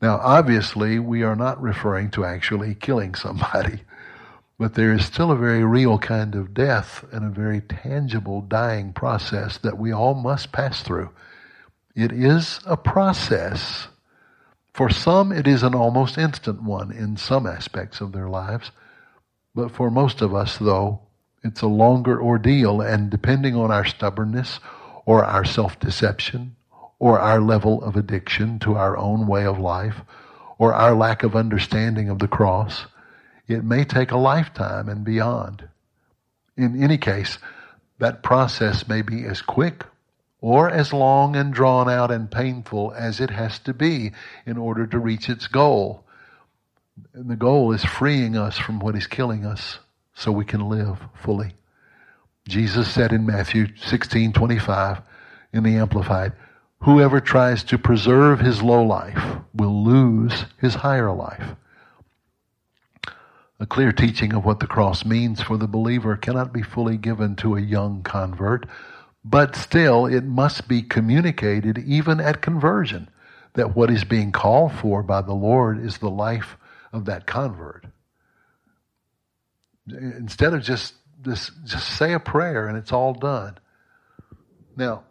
Now, 0.00 0.20
obviously, 0.22 0.98
we 0.98 1.22
are 1.22 1.34
not 1.34 1.60
referring 1.60 2.10
to 2.12 2.24
actually 2.24 2.74
killing 2.76 3.14
somebody, 3.14 3.82
but 4.58 4.74
there 4.74 4.92
is 4.92 5.04
still 5.04 5.32
a 5.32 5.36
very 5.36 5.64
real 5.64 5.98
kind 5.98 6.34
of 6.34 6.54
death 6.54 7.04
and 7.12 7.24
a 7.24 7.30
very 7.30 7.60
tangible 7.60 8.40
dying 8.40 8.92
process 8.92 9.58
that 9.58 9.78
we 9.78 9.92
all 9.92 10.14
must 10.14 10.52
pass 10.52 10.82
through. 10.82 11.10
It 11.96 12.12
is 12.12 12.60
a 12.64 12.76
process. 12.76 13.88
For 14.72 14.88
some, 14.88 15.32
it 15.32 15.48
is 15.48 15.64
an 15.64 15.74
almost 15.74 16.16
instant 16.16 16.62
one 16.62 16.92
in 16.92 17.16
some 17.16 17.46
aspects 17.46 18.00
of 18.00 18.12
their 18.12 18.28
lives. 18.28 18.70
But 19.52 19.72
for 19.72 19.90
most 19.90 20.20
of 20.20 20.32
us, 20.32 20.58
though, 20.58 21.00
it's 21.42 21.62
a 21.62 21.66
longer 21.66 22.22
ordeal, 22.22 22.80
and 22.80 23.10
depending 23.10 23.56
on 23.56 23.72
our 23.72 23.84
stubbornness 23.84 24.60
or 25.06 25.24
our 25.24 25.44
self 25.44 25.80
deception 25.80 26.54
or 26.98 27.18
our 27.18 27.40
level 27.40 27.82
of 27.82 27.96
addiction 27.96 28.58
to 28.58 28.74
our 28.74 28.96
own 28.96 29.26
way 29.26 29.44
of 29.44 29.58
life, 29.58 29.96
or 30.58 30.74
our 30.74 30.94
lack 30.94 31.22
of 31.22 31.36
understanding 31.36 32.08
of 32.08 32.18
the 32.18 32.28
cross. 32.28 32.86
It 33.46 33.64
may 33.64 33.84
take 33.84 34.10
a 34.10 34.18
lifetime 34.18 34.88
and 34.88 35.04
beyond. 35.04 35.68
In 36.56 36.82
any 36.82 36.98
case, 36.98 37.38
that 37.98 38.22
process 38.22 38.88
may 38.88 39.02
be 39.02 39.24
as 39.24 39.40
quick 39.40 39.84
or 40.40 40.70
as 40.70 40.92
long 40.92 41.34
and 41.34 41.52
drawn 41.52 41.88
out 41.88 42.10
and 42.10 42.30
painful 42.30 42.92
as 42.96 43.20
it 43.20 43.30
has 43.30 43.58
to 43.60 43.74
be 43.74 44.12
in 44.46 44.56
order 44.56 44.86
to 44.86 44.98
reach 44.98 45.28
its 45.28 45.46
goal. 45.46 46.04
And 47.12 47.28
the 47.28 47.36
goal 47.36 47.72
is 47.72 47.84
freeing 47.84 48.36
us 48.36 48.58
from 48.58 48.78
what 48.78 48.96
is 48.96 49.06
killing 49.06 49.44
us 49.44 49.78
so 50.14 50.32
we 50.32 50.44
can 50.44 50.68
live 50.68 50.98
fully. 51.14 51.52
Jesus 52.46 52.90
said 52.90 53.12
in 53.12 53.26
Matthew 53.26 53.66
16:25 53.76 55.02
in 55.52 55.62
the 55.64 55.76
amplified, 55.76 56.32
Whoever 56.82 57.20
tries 57.20 57.64
to 57.64 57.78
preserve 57.78 58.40
his 58.40 58.62
low 58.62 58.82
life 58.84 59.38
will 59.52 59.84
lose 59.84 60.44
his 60.60 60.76
higher 60.76 61.12
life. 61.12 61.56
A 63.60 63.66
clear 63.66 63.90
teaching 63.90 64.32
of 64.32 64.44
what 64.44 64.60
the 64.60 64.68
cross 64.68 65.04
means 65.04 65.42
for 65.42 65.56
the 65.56 65.66
believer 65.66 66.16
cannot 66.16 66.52
be 66.52 66.62
fully 66.62 66.96
given 66.96 67.34
to 67.36 67.56
a 67.56 67.60
young 67.60 68.02
convert, 68.04 68.66
but 69.24 69.56
still 69.56 70.06
it 70.06 70.24
must 70.24 70.68
be 70.68 70.82
communicated 70.82 71.78
even 71.78 72.20
at 72.20 72.40
conversion 72.40 73.10
that 73.54 73.74
what 73.74 73.90
is 73.90 74.04
being 74.04 74.30
called 74.30 74.72
for 74.72 75.02
by 75.02 75.20
the 75.20 75.34
Lord 75.34 75.84
is 75.84 75.98
the 75.98 76.10
life 76.10 76.56
of 76.92 77.06
that 77.06 77.26
convert. 77.26 77.84
Instead 79.88 80.54
of 80.54 80.62
just, 80.62 80.94
just, 81.22 81.50
just 81.64 81.88
say 81.96 82.12
a 82.12 82.20
prayer 82.20 82.68
and 82.68 82.78
it's 82.78 82.92
all 82.92 83.14
done. 83.14 83.58
Now, 84.76 85.02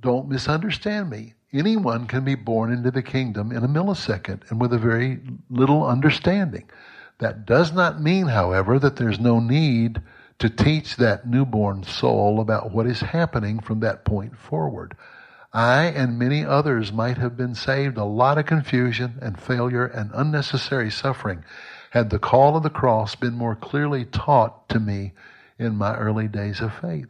don't 0.00 0.28
misunderstand 0.28 1.10
me. 1.10 1.34
Anyone 1.52 2.06
can 2.06 2.24
be 2.24 2.34
born 2.34 2.72
into 2.72 2.90
the 2.90 3.02
kingdom 3.02 3.52
in 3.52 3.64
a 3.64 3.68
millisecond 3.68 4.50
and 4.50 4.60
with 4.60 4.72
a 4.72 4.78
very 4.78 5.20
little 5.48 5.86
understanding. 5.86 6.68
That 7.18 7.46
does 7.46 7.72
not 7.72 8.00
mean, 8.00 8.26
however, 8.26 8.78
that 8.78 8.96
there's 8.96 9.18
no 9.18 9.40
need 9.40 10.00
to 10.38 10.50
teach 10.50 10.96
that 10.96 11.26
newborn 11.26 11.82
soul 11.82 12.40
about 12.40 12.70
what 12.70 12.86
is 12.86 13.00
happening 13.00 13.60
from 13.60 13.80
that 13.80 14.04
point 14.04 14.38
forward. 14.38 14.96
I 15.52 15.84
and 15.84 16.18
many 16.18 16.44
others 16.44 16.92
might 16.92 17.18
have 17.18 17.36
been 17.36 17.54
saved 17.54 17.96
a 17.96 18.04
lot 18.04 18.38
of 18.38 18.46
confusion 18.46 19.18
and 19.20 19.40
failure 19.40 19.86
and 19.86 20.10
unnecessary 20.14 20.90
suffering 20.90 21.44
had 21.90 22.10
the 22.10 22.18
call 22.18 22.56
of 22.56 22.62
the 22.62 22.70
cross 22.70 23.14
been 23.14 23.34
more 23.34 23.56
clearly 23.56 24.04
taught 24.04 24.68
to 24.68 24.78
me 24.78 25.12
in 25.58 25.76
my 25.76 25.96
early 25.96 26.28
days 26.28 26.60
of 26.60 26.74
faith. 26.74 27.08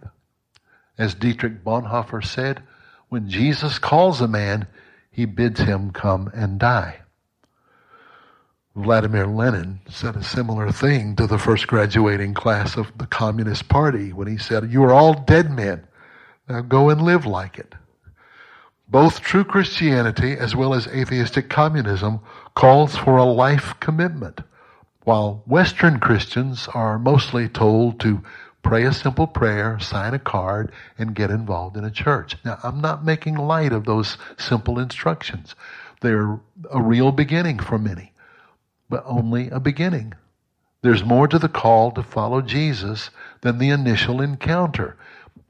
As 0.98 1.14
Dietrich 1.14 1.62
Bonhoeffer 1.64 2.24
said, 2.24 2.62
when 3.08 3.28
Jesus 3.28 3.78
calls 3.78 4.20
a 4.20 4.28
man, 4.28 4.66
he 5.10 5.24
bids 5.24 5.60
him 5.60 5.92
come 5.92 6.30
and 6.34 6.58
die. 6.58 7.00
Vladimir 8.74 9.26
Lenin 9.26 9.80
said 9.88 10.14
a 10.14 10.22
similar 10.22 10.70
thing 10.70 11.16
to 11.16 11.26
the 11.26 11.38
first 11.38 11.66
graduating 11.66 12.34
class 12.34 12.76
of 12.76 12.96
the 12.98 13.06
Communist 13.06 13.68
Party 13.68 14.12
when 14.12 14.28
he 14.28 14.38
said, 14.38 14.70
You 14.70 14.84
are 14.84 14.92
all 14.92 15.14
dead 15.14 15.50
men. 15.50 15.86
Now 16.48 16.60
go 16.60 16.90
and 16.90 17.02
live 17.02 17.26
like 17.26 17.58
it. 17.58 17.74
Both 18.88 19.20
true 19.20 19.44
Christianity 19.44 20.32
as 20.32 20.54
well 20.54 20.74
as 20.74 20.86
atheistic 20.86 21.50
communism 21.50 22.20
calls 22.54 22.96
for 22.96 23.16
a 23.16 23.24
life 23.24 23.74
commitment, 23.80 24.40
while 25.04 25.42
Western 25.46 25.98
Christians 25.98 26.68
are 26.72 26.98
mostly 26.98 27.48
told 27.48 28.00
to 28.00 28.22
pray 28.62 28.84
a 28.84 28.92
simple 28.92 29.26
prayer, 29.26 29.78
sign 29.78 30.14
a 30.14 30.18
card, 30.18 30.72
and 30.98 31.14
get 31.14 31.30
involved 31.30 31.76
in 31.76 31.84
a 31.84 31.90
church. 31.90 32.36
Now, 32.44 32.58
I'm 32.62 32.80
not 32.80 33.04
making 33.04 33.36
light 33.36 33.72
of 33.72 33.84
those 33.84 34.18
simple 34.36 34.78
instructions. 34.78 35.54
They're 36.00 36.38
a 36.70 36.82
real 36.82 37.12
beginning 37.12 37.58
for 37.58 37.78
many, 37.78 38.12
but 38.88 39.02
only 39.06 39.48
a 39.50 39.60
beginning. 39.60 40.14
There's 40.82 41.04
more 41.04 41.26
to 41.26 41.38
the 41.38 41.48
call 41.48 41.90
to 41.92 42.02
follow 42.02 42.40
Jesus 42.40 43.10
than 43.40 43.58
the 43.58 43.70
initial 43.70 44.20
encounter. 44.20 44.96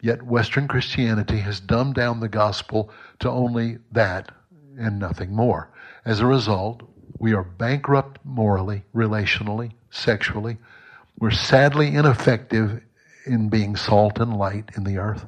Yet 0.00 0.22
Western 0.22 0.68
Christianity 0.68 1.38
has 1.40 1.61
dumbed 1.61 1.96
down 1.96 2.20
the 2.20 2.28
gospel 2.28 2.90
to 3.18 3.30
only 3.30 3.78
that 3.92 4.32
and 4.78 4.98
nothing 4.98 5.34
more. 5.34 5.70
As 6.04 6.20
a 6.20 6.26
result, 6.26 6.82
we 7.18 7.34
are 7.34 7.42
bankrupt 7.42 8.20
morally, 8.24 8.84
relationally, 8.94 9.72
sexually. 9.90 10.56
We're 11.18 11.32
sadly 11.32 11.94
ineffective 11.94 12.80
in 13.28 13.48
being 13.48 13.76
salt 13.76 14.18
and 14.18 14.36
light 14.36 14.70
in 14.76 14.84
the 14.84 14.98
earth. 14.98 15.26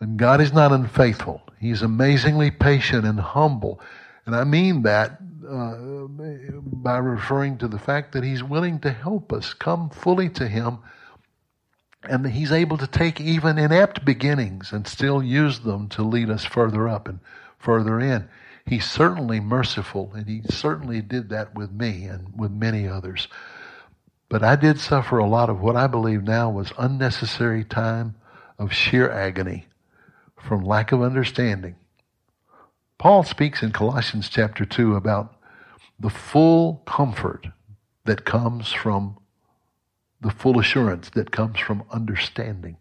And 0.00 0.18
God 0.18 0.40
is 0.40 0.52
not 0.52 0.72
unfaithful. 0.72 1.42
He's 1.58 1.82
amazingly 1.82 2.50
patient 2.50 3.06
and 3.06 3.18
humble. 3.18 3.80
And 4.26 4.36
I 4.36 4.44
mean 4.44 4.82
that 4.82 5.18
uh, 5.48 5.76
by 6.06 6.98
referring 6.98 7.58
to 7.58 7.68
the 7.68 7.78
fact 7.78 8.12
that 8.12 8.24
He's 8.24 8.42
willing 8.42 8.80
to 8.80 8.90
help 8.90 9.32
us 9.32 9.54
come 9.54 9.90
fully 9.90 10.28
to 10.30 10.48
Him 10.48 10.78
and 12.08 12.26
He's 12.26 12.52
able 12.52 12.76
to 12.78 12.86
take 12.86 13.20
even 13.20 13.58
inept 13.58 14.04
beginnings 14.04 14.72
and 14.72 14.86
still 14.86 15.22
use 15.22 15.60
them 15.60 15.88
to 15.90 16.02
lead 16.02 16.30
us 16.30 16.44
further 16.44 16.88
up 16.88 17.08
and 17.08 17.20
further 17.58 18.00
in. 18.00 18.28
He's 18.66 18.90
certainly 18.90 19.40
merciful, 19.40 20.12
and 20.14 20.26
He 20.26 20.42
certainly 20.48 21.02
did 21.02 21.28
that 21.30 21.54
with 21.54 21.70
me 21.72 22.04
and 22.04 22.32
with 22.36 22.50
many 22.50 22.88
others. 22.88 23.28
But 24.34 24.42
I 24.42 24.56
did 24.56 24.80
suffer 24.80 25.18
a 25.18 25.28
lot 25.28 25.48
of 25.48 25.60
what 25.60 25.76
I 25.76 25.86
believe 25.86 26.24
now 26.24 26.50
was 26.50 26.72
unnecessary 26.76 27.62
time 27.62 28.16
of 28.58 28.72
sheer 28.72 29.08
agony 29.08 29.68
from 30.36 30.64
lack 30.64 30.90
of 30.90 31.02
understanding. 31.02 31.76
Paul 32.98 33.22
speaks 33.22 33.62
in 33.62 33.70
Colossians 33.70 34.28
chapter 34.28 34.64
2 34.64 34.96
about 34.96 35.36
the 36.00 36.10
full 36.10 36.82
comfort 36.84 37.46
that 38.06 38.24
comes 38.24 38.72
from 38.72 39.18
the 40.20 40.32
full 40.32 40.58
assurance 40.58 41.10
that 41.10 41.30
comes 41.30 41.60
from 41.60 41.84
understanding. 41.92 42.76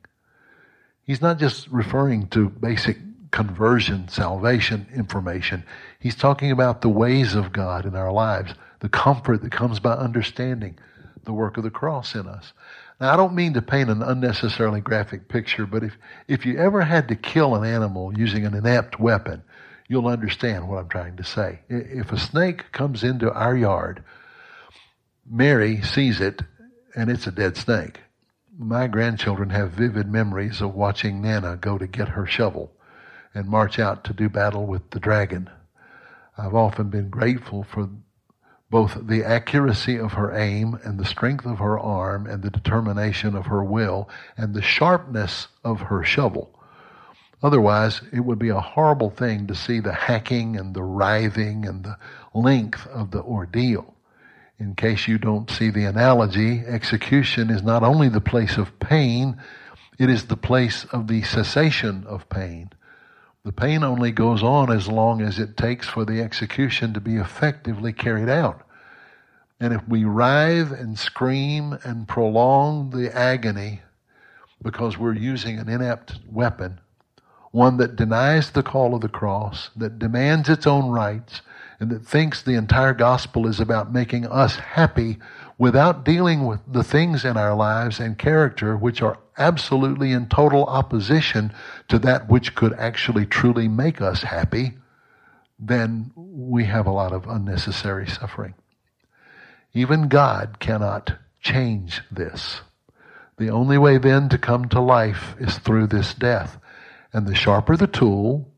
He's 1.03 1.21
not 1.21 1.37
just 1.37 1.67
referring 1.67 2.29
to 2.29 2.49
basic 2.49 2.97
conversion, 3.29 4.07
salvation 4.07 4.87
information. 4.91 5.65
He's 5.99 6.15
talking 6.15 6.49
about 6.49 6.81
the 6.81 6.89
ways 6.89 7.35
of 7.35 7.53
God 7.53 7.85
in 7.85 7.95
our 7.95 8.11
lives, 8.11 8.55
the 8.79 8.89
comfort 8.89 9.43
that 9.43 9.51
comes 9.51 9.79
by 9.79 9.91
understanding 9.91 10.79
the 11.26 11.34
work 11.34 11.57
of 11.57 11.63
the 11.63 11.69
cross 11.69 12.15
in 12.15 12.28
us. 12.28 12.53
Now, 12.99 13.13
I 13.13 13.17
don't 13.17 13.36
mean 13.36 13.53
to 13.53 13.61
paint 13.61 13.89
an 13.89 14.01
unnecessarily 14.01 14.82
graphic 14.82 15.28
picture, 15.28 15.65
but 15.65 15.84
if, 15.84 15.97
if 16.28 16.45
you 16.45 16.57
ever 16.57 16.82
had 16.82 17.07
to 17.09 17.15
kill 17.15 17.55
an 17.55 17.65
animal 17.65 18.17
using 18.17 18.45
an 18.45 18.53
inept 18.53 18.99
weapon, 18.99 19.43
you'll 19.88 20.07
understand 20.07 20.67
what 20.67 20.80
I'm 20.80 20.89
trying 20.89 21.17
to 21.17 21.24
say. 21.24 21.59
If 21.69 22.11
a 22.11 22.19
snake 22.19 22.71
comes 22.71 23.03
into 23.03 23.32
our 23.32 23.55
yard, 23.55 24.03
Mary 25.30 25.82
sees 25.82 26.19
it 26.21 26.41
and 26.95 27.09
it's 27.09 27.28
a 27.28 27.32
dead 27.32 27.57
snake. 27.57 27.99
My 28.57 28.88
grandchildren 28.88 29.49
have 29.49 29.71
vivid 29.71 30.07
memories 30.07 30.61
of 30.61 30.76
watching 30.76 31.21
Nana 31.21 31.57
go 31.57 31.78
to 31.78 31.88
get 31.88 32.09
her 32.09 32.28
shovel 32.28 32.71
and 33.34 33.47
march 33.47 33.80
out 33.80 34.03
to 34.05 34.13
do 34.13 34.30
battle 34.30 34.65
with 34.65 34.91
the 34.91 34.99
dragon. 34.99 35.49
I've 36.38 36.53
often 36.53 36.89
been 36.89 37.09
grateful 37.09 37.63
for 37.63 37.89
both 38.74 39.05
the 39.05 39.24
accuracy 39.24 39.99
of 39.99 40.13
her 40.13 40.36
aim 40.36 40.80
and 40.84 40.97
the 40.97 41.05
strength 41.05 41.45
of 41.45 41.59
her 41.59 41.78
arm 41.78 42.26
and 42.26 42.41
the 42.41 42.49
determination 42.49 43.36
of 43.36 43.45
her 43.45 43.63
will 43.63 44.09
and 44.36 44.55
the 44.55 44.63
sharpness 44.63 45.47
of 45.63 45.80
her 45.80 46.03
shovel. 46.03 46.49
Otherwise, 47.43 48.01
it 48.11 48.21
would 48.21 48.39
be 48.39 48.49
a 48.49 48.59
horrible 48.59 49.11
thing 49.11 49.45
to 49.45 49.53
see 49.53 49.80
the 49.80 49.93
hacking 49.93 50.57
and 50.57 50.74
the 50.74 50.82
writhing 50.82 51.67
and 51.67 51.84
the 51.84 51.95
length 52.34 52.88
of 52.88 53.11
the 53.11 53.21
ordeal. 53.21 53.93
In 54.57 54.74
case 54.74 55.07
you 55.07 55.19
don't 55.19 55.51
see 55.51 55.69
the 55.69 55.86
analogy, 55.86 56.63
execution 56.65 57.51
is 57.51 57.61
not 57.61 57.84
only 57.84 58.09
the 58.09 58.21
place 58.21 58.57
of 58.57 58.80
pain, 58.80 59.39
it 59.99 60.09
is 60.09 60.26
the 60.26 60.36
place 60.36 60.84
of 60.86 61.07
the 61.07 61.21
cessation 61.21 62.05
of 62.07 62.28
pain. 62.28 62.71
The 63.45 63.51
pain 63.51 63.83
only 63.83 64.11
goes 64.11 64.41
on 64.41 64.71
as 64.71 64.87
long 64.87 65.21
as 65.21 65.37
it 65.37 65.57
takes 65.57 65.85
for 65.85 66.05
the 66.05 66.21
execution 66.21 66.93
to 66.93 67.01
be 67.01 67.17
effectively 67.17 67.91
carried 67.91 68.29
out. 68.29 68.61
And 69.59 69.73
if 69.73 69.85
we 69.87 70.05
writhe 70.05 70.71
and 70.71 70.97
scream 70.97 71.77
and 71.83 72.07
prolong 72.07 72.91
the 72.91 73.13
agony 73.13 73.81
because 74.61 74.97
we're 74.97 75.13
using 75.13 75.59
an 75.59 75.67
inept 75.67 76.19
weapon, 76.31 76.79
one 77.51 77.75
that 77.77 77.97
denies 77.97 78.51
the 78.51 78.63
call 78.63 78.95
of 78.95 79.01
the 79.01 79.09
cross, 79.09 79.69
that 79.75 79.99
demands 79.99 80.47
its 80.47 80.65
own 80.65 80.89
rights, 80.89 81.41
and 81.81 81.91
that 81.91 82.05
thinks 82.05 82.41
the 82.41 82.55
entire 82.55 82.93
gospel 82.93 83.45
is 83.45 83.59
about 83.59 83.91
making 83.91 84.25
us 84.25 84.55
happy 84.55 85.19
without 85.57 86.05
dealing 86.05 86.45
with 86.45 86.61
the 86.65 86.83
things 86.83 87.25
in 87.25 87.35
our 87.35 87.53
lives 87.53 87.99
and 87.99 88.17
character 88.17 88.77
which 88.77 89.01
are 89.01 89.19
absolutely 89.38 90.11
in 90.11 90.27
total 90.27 90.65
opposition 90.65 91.53
to 91.88 91.99
that 91.99 92.29
which 92.29 92.55
could 92.55 92.73
actually 92.73 93.25
truly 93.25 93.67
make 93.67 94.01
us 94.01 94.23
happy, 94.23 94.73
then 95.59 96.11
we 96.15 96.65
have 96.65 96.88
a 96.88 96.91
lot 96.91 97.11
of 97.11 97.27
unnecessary 97.27 98.07
suffering. 98.07 98.53
Even 99.73 100.07
God 100.07 100.59
cannot 100.59 101.17
change 101.41 102.01
this. 102.11 102.61
The 103.38 103.49
only 103.49 103.77
way 103.77 103.97
then 103.97 104.29
to 104.29 104.38
come 104.38 104.69
to 104.69 104.79
life 104.79 105.36
is 105.39 105.57
through 105.57 105.88
this 105.88 106.13
death. 106.13 106.59
And 107.11 107.27
the 107.27 107.36
sharper 107.36 107.75
the 107.75 107.88
tool, 107.88 108.51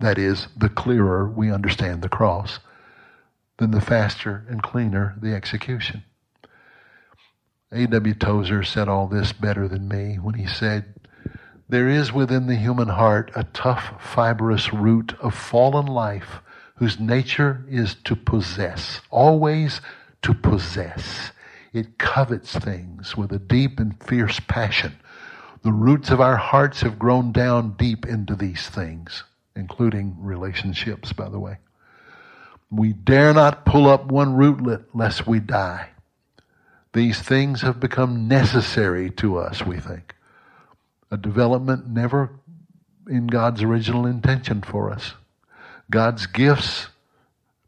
that 0.00 0.18
is, 0.18 0.48
the 0.56 0.68
clearer 0.68 1.28
we 1.28 1.50
understand 1.50 2.02
the 2.02 2.08
cross, 2.08 2.58
then 3.58 3.70
the 3.70 3.80
faster 3.80 4.44
and 4.48 4.62
cleaner 4.62 5.16
the 5.20 5.34
execution. 5.34 6.04
A.W. 7.74 8.14
Tozer 8.14 8.62
said 8.62 8.86
all 8.86 9.06
this 9.06 9.32
better 9.32 9.66
than 9.66 9.88
me 9.88 10.16
when 10.16 10.34
he 10.34 10.46
said, 10.46 10.92
There 11.70 11.88
is 11.88 12.12
within 12.12 12.46
the 12.46 12.56
human 12.56 12.88
heart 12.88 13.30
a 13.34 13.44
tough, 13.44 13.94
fibrous 13.98 14.74
root 14.74 15.14
of 15.20 15.34
fallen 15.34 15.86
life 15.86 16.40
whose 16.76 17.00
nature 17.00 17.64
is 17.70 17.94
to 18.04 18.14
possess, 18.14 19.00
always 19.10 19.80
to 20.20 20.34
possess. 20.34 21.32
It 21.72 21.96
covets 21.96 22.54
things 22.54 23.16
with 23.16 23.32
a 23.32 23.38
deep 23.38 23.80
and 23.80 23.98
fierce 24.02 24.38
passion. 24.40 24.96
The 25.62 25.72
roots 25.72 26.10
of 26.10 26.20
our 26.20 26.36
hearts 26.36 26.82
have 26.82 26.98
grown 26.98 27.32
down 27.32 27.76
deep 27.78 28.04
into 28.04 28.34
these 28.34 28.68
things, 28.68 29.24
including 29.56 30.16
relationships, 30.18 31.14
by 31.14 31.30
the 31.30 31.38
way. 31.38 31.56
We 32.70 32.92
dare 32.92 33.32
not 33.32 33.64
pull 33.64 33.88
up 33.88 34.06
one 34.06 34.34
rootlet 34.34 34.84
lest 34.92 35.26
we 35.26 35.40
die. 35.40 35.91
These 36.92 37.20
things 37.22 37.62
have 37.62 37.80
become 37.80 38.28
necessary 38.28 39.10
to 39.12 39.38
us, 39.38 39.64
we 39.64 39.78
think. 39.80 40.14
A 41.10 41.16
development 41.16 41.88
never 41.88 42.30
in 43.08 43.26
God's 43.26 43.62
original 43.62 44.06
intention 44.06 44.62
for 44.62 44.90
us. 44.90 45.14
God's 45.90 46.26
gifts 46.26 46.88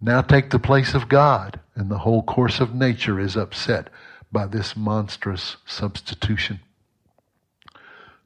now 0.00 0.20
take 0.20 0.50
the 0.50 0.58
place 0.58 0.94
of 0.94 1.08
God, 1.08 1.60
and 1.74 1.90
the 1.90 1.98
whole 1.98 2.22
course 2.22 2.60
of 2.60 2.74
nature 2.74 3.18
is 3.18 3.36
upset 3.36 3.88
by 4.30 4.46
this 4.46 4.76
monstrous 4.76 5.56
substitution. 5.66 6.60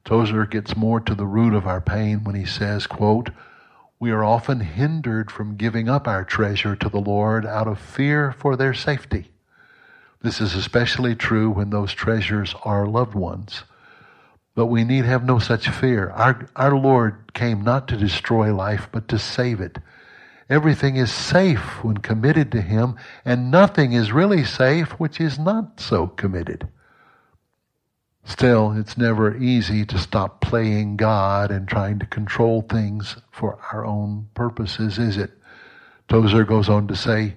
Tozer 0.03 0.45
gets 0.45 0.75
more 0.75 0.99
to 0.99 1.15
the 1.15 1.25
root 1.25 1.53
of 1.53 1.67
our 1.67 1.81
pain 1.81 2.23
when 2.23 2.35
he 2.35 2.45
says, 2.45 2.87
quote, 2.87 3.29
we 3.99 4.11
are 4.11 4.23
often 4.23 4.61
hindered 4.61 5.29
from 5.29 5.57
giving 5.57 5.87
up 5.89 6.07
our 6.07 6.23
treasure 6.23 6.75
to 6.75 6.89
the 6.89 6.99
Lord 6.99 7.45
out 7.45 7.67
of 7.67 7.79
fear 7.79 8.31
for 8.31 8.55
their 8.55 8.73
safety. 8.73 9.29
This 10.21 10.41
is 10.41 10.53
especially 10.53 11.15
true 11.15 11.49
when 11.49 11.69
those 11.69 11.93
treasures 11.93 12.53
are 12.63 12.85
loved 12.85 13.15
ones. 13.15 13.63
But 14.53 14.65
we 14.65 14.83
need 14.83 15.05
have 15.05 15.23
no 15.23 15.39
such 15.39 15.69
fear. 15.69 16.09
Our, 16.09 16.45
our 16.55 16.77
Lord 16.77 17.33
came 17.33 17.61
not 17.61 17.87
to 17.87 17.97
destroy 17.97 18.53
life, 18.53 18.89
but 18.91 19.07
to 19.07 19.17
save 19.17 19.61
it. 19.61 19.77
Everything 20.49 20.97
is 20.97 21.11
safe 21.11 21.83
when 21.83 21.97
committed 21.97 22.51
to 22.51 22.61
Him, 22.61 22.95
and 23.23 23.51
nothing 23.51 23.93
is 23.93 24.11
really 24.11 24.43
safe 24.43 24.91
which 24.99 25.21
is 25.21 25.39
not 25.39 25.79
so 25.79 26.07
committed. 26.07 26.67
Still, 28.25 28.73
it's 28.73 28.97
never 28.97 29.37
easy 29.37 29.85
to 29.85 29.97
stop 29.97 30.41
playing 30.41 30.97
God 30.97 31.51
and 31.51 31.67
trying 31.67 31.99
to 31.99 32.05
control 32.05 32.61
things 32.61 33.15
for 33.31 33.59
our 33.71 33.85
own 33.85 34.27
purposes, 34.33 34.99
is 34.99 35.17
it? 35.17 35.31
Tozer 36.09 36.43
goes 36.43 36.67
on 36.67 36.87
to 36.87 36.95
say, 36.95 37.35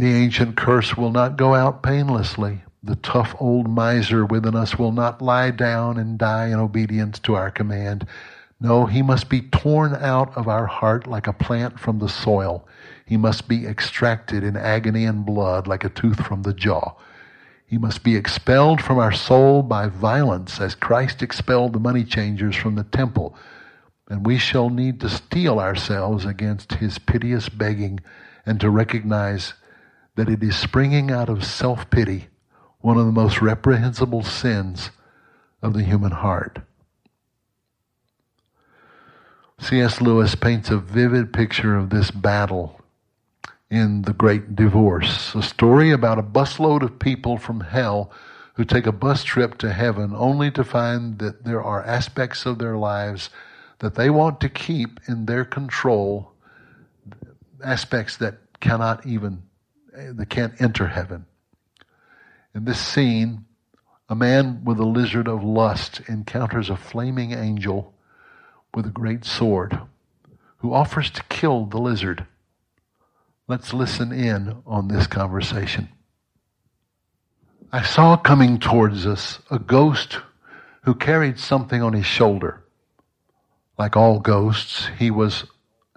the 0.00 0.14
ancient 0.14 0.56
curse 0.56 0.96
will 0.96 1.10
not 1.10 1.36
go 1.36 1.54
out 1.54 1.82
painlessly. 1.82 2.62
The 2.82 2.96
tough 2.96 3.34
old 3.38 3.68
miser 3.68 4.24
within 4.24 4.56
us 4.56 4.78
will 4.78 4.92
not 4.92 5.20
lie 5.20 5.50
down 5.50 5.98
and 5.98 6.16
die 6.16 6.46
in 6.46 6.54
obedience 6.54 7.18
to 7.18 7.34
our 7.34 7.50
command. 7.50 8.06
No, 8.58 8.86
he 8.86 9.02
must 9.02 9.28
be 9.28 9.42
torn 9.42 9.94
out 9.94 10.34
of 10.38 10.48
our 10.48 10.64
heart 10.64 11.06
like 11.06 11.26
a 11.26 11.34
plant 11.34 11.78
from 11.78 11.98
the 11.98 12.08
soil. 12.08 12.66
He 13.04 13.18
must 13.18 13.46
be 13.46 13.66
extracted 13.66 14.42
in 14.42 14.56
agony 14.56 15.04
and 15.04 15.26
blood 15.26 15.66
like 15.66 15.84
a 15.84 15.90
tooth 15.90 16.24
from 16.24 16.44
the 16.44 16.54
jaw. 16.54 16.94
He 17.66 17.76
must 17.76 18.02
be 18.02 18.16
expelled 18.16 18.80
from 18.80 18.96
our 18.96 19.12
soul 19.12 19.62
by 19.62 19.88
violence 19.88 20.62
as 20.62 20.74
Christ 20.74 21.22
expelled 21.22 21.74
the 21.74 21.78
money 21.78 22.04
changers 22.04 22.56
from 22.56 22.74
the 22.74 22.84
temple. 22.84 23.36
And 24.08 24.24
we 24.24 24.38
shall 24.38 24.70
need 24.70 24.98
to 25.00 25.10
steel 25.10 25.60
ourselves 25.60 26.24
against 26.24 26.72
his 26.72 26.98
piteous 26.98 27.50
begging 27.50 28.00
and 28.46 28.58
to 28.60 28.70
recognize 28.70 29.52
that 30.16 30.28
it 30.28 30.42
is 30.42 30.56
springing 30.56 31.10
out 31.10 31.28
of 31.28 31.44
self-pity, 31.44 32.28
one 32.80 32.98
of 32.98 33.06
the 33.06 33.12
most 33.12 33.40
reprehensible 33.40 34.22
sins 34.22 34.90
of 35.62 35.74
the 35.74 35.82
human 35.82 36.12
heart. 36.12 36.60
C.S. 39.60 40.00
Lewis 40.00 40.34
paints 40.34 40.70
a 40.70 40.78
vivid 40.78 41.32
picture 41.32 41.76
of 41.76 41.90
this 41.90 42.10
battle 42.10 42.80
in 43.70 44.02
The 44.02 44.14
Great 44.14 44.56
Divorce, 44.56 45.34
a 45.34 45.42
story 45.42 45.92
about 45.92 46.18
a 46.18 46.22
busload 46.22 46.82
of 46.82 46.98
people 46.98 47.36
from 47.36 47.60
hell 47.60 48.10
who 48.54 48.64
take 48.64 48.86
a 48.86 48.92
bus 48.92 49.22
trip 49.22 49.58
to 49.58 49.72
heaven 49.72 50.12
only 50.14 50.50
to 50.50 50.64
find 50.64 51.18
that 51.18 51.44
there 51.44 51.62
are 51.62 51.84
aspects 51.84 52.46
of 52.46 52.58
their 52.58 52.76
lives 52.76 53.30
that 53.78 53.94
they 53.94 54.10
want 54.10 54.40
to 54.40 54.48
keep 54.48 54.98
in 55.06 55.26
their 55.26 55.44
control, 55.44 56.32
aspects 57.64 58.16
that 58.16 58.38
cannot 58.60 59.06
even, 59.06 59.42
Eh, 59.96 60.12
that 60.14 60.30
can't 60.30 60.60
enter 60.60 60.86
heaven. 60.86 61.26
In 62.54 62.64
this 62.64 62.80
scene, 62.80 63.44
a 64.08 64.14
man 64.14 64.64
with 64.64 64.78
a 64.78 64.84
lizard 64.84 65.26
of 65.26 65.42
lust 65.42 66.00
encounters 66.08 66.70
a 66.70 66.76
flaming 66.76 67.32
angel 67.32 67.94
with 68.74 68.86
a 68.86 68.90
great 68.90 69.24
sword 69.24 69.80
who 70.58 70.72
offers 70.72 71.10
to 71.10 71.22
kill 71.24 71.66
the 71.66 71.78
lizard. 71.78 72.26
Let's 73.48 73.72
listen 73.72 74.12
in 74.12 74.62
on 74.64 74.88
this 74.88 75.06
conversation. 75.06 75.88
I 77.72 77.82
saw 77.82 78.16
coming 78.16 78.58
towards 78.58 79.06
us 79.06 79.40
a 79.50 79.58
ghost 79.58 80.18
who 80.82 80.94
carried 80.94 81.38
something 81.38 81.82
on 81.82 81.94
his 81.94 82.06
shoulder. 82.06 82.62
Like 83.78 83.96
all 83.96 84.20
ghosts, 84.20 84.88
he 84.98 85.10
was 85.10 85.44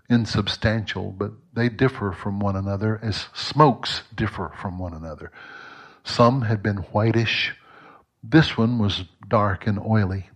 insubstantial, 0.10 1.12
but 1.12 1.32
they 1.54 1.70
differ 1.70 2.12
from 2.12 2.39
one 2.39 2.56
another 2.56 2.99
as 3.01 3.28
smokes 3.34 4.04
differ 4.16 4.51
from 4.60 4.80
one 4.80 4.93
another. 4.93 5.32
Some 6.04 6.41
had 6.41 6.64
been 6.64 6.78
whitish. 6.78 7.54
This 8.24 8.58
one 8.58 8.80
was 8.80 9.04
dark 9.28 9.68
and 9.68 9.80
oily. 9.80 10.30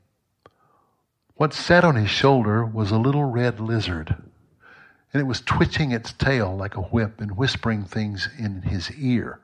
What 1.35 1.53
sat 1.53 1.83
on 1.83 1.95
his 1.95 2.09
shoulder 2.09 2.65
was 2.65 2.91
a 2.91 2.97
little 2.97 3.25
red 3.25 3.59
lizard, 3.59 4.15
and 5.11 5.21
it 5.21 5.25
was 5.25 5.41
twitching 5.41 5.91
its 5.91 6.13
tail 6.13 6.55
like 6.55 6.75
a 6.75 6.81
whip 6.81 7.21
and 7.21 7.37
whispering 7.37 7.83
things 7.83 8.29
in 8.37 8.63
his 8.63 8.91
ear. 8.91 9.39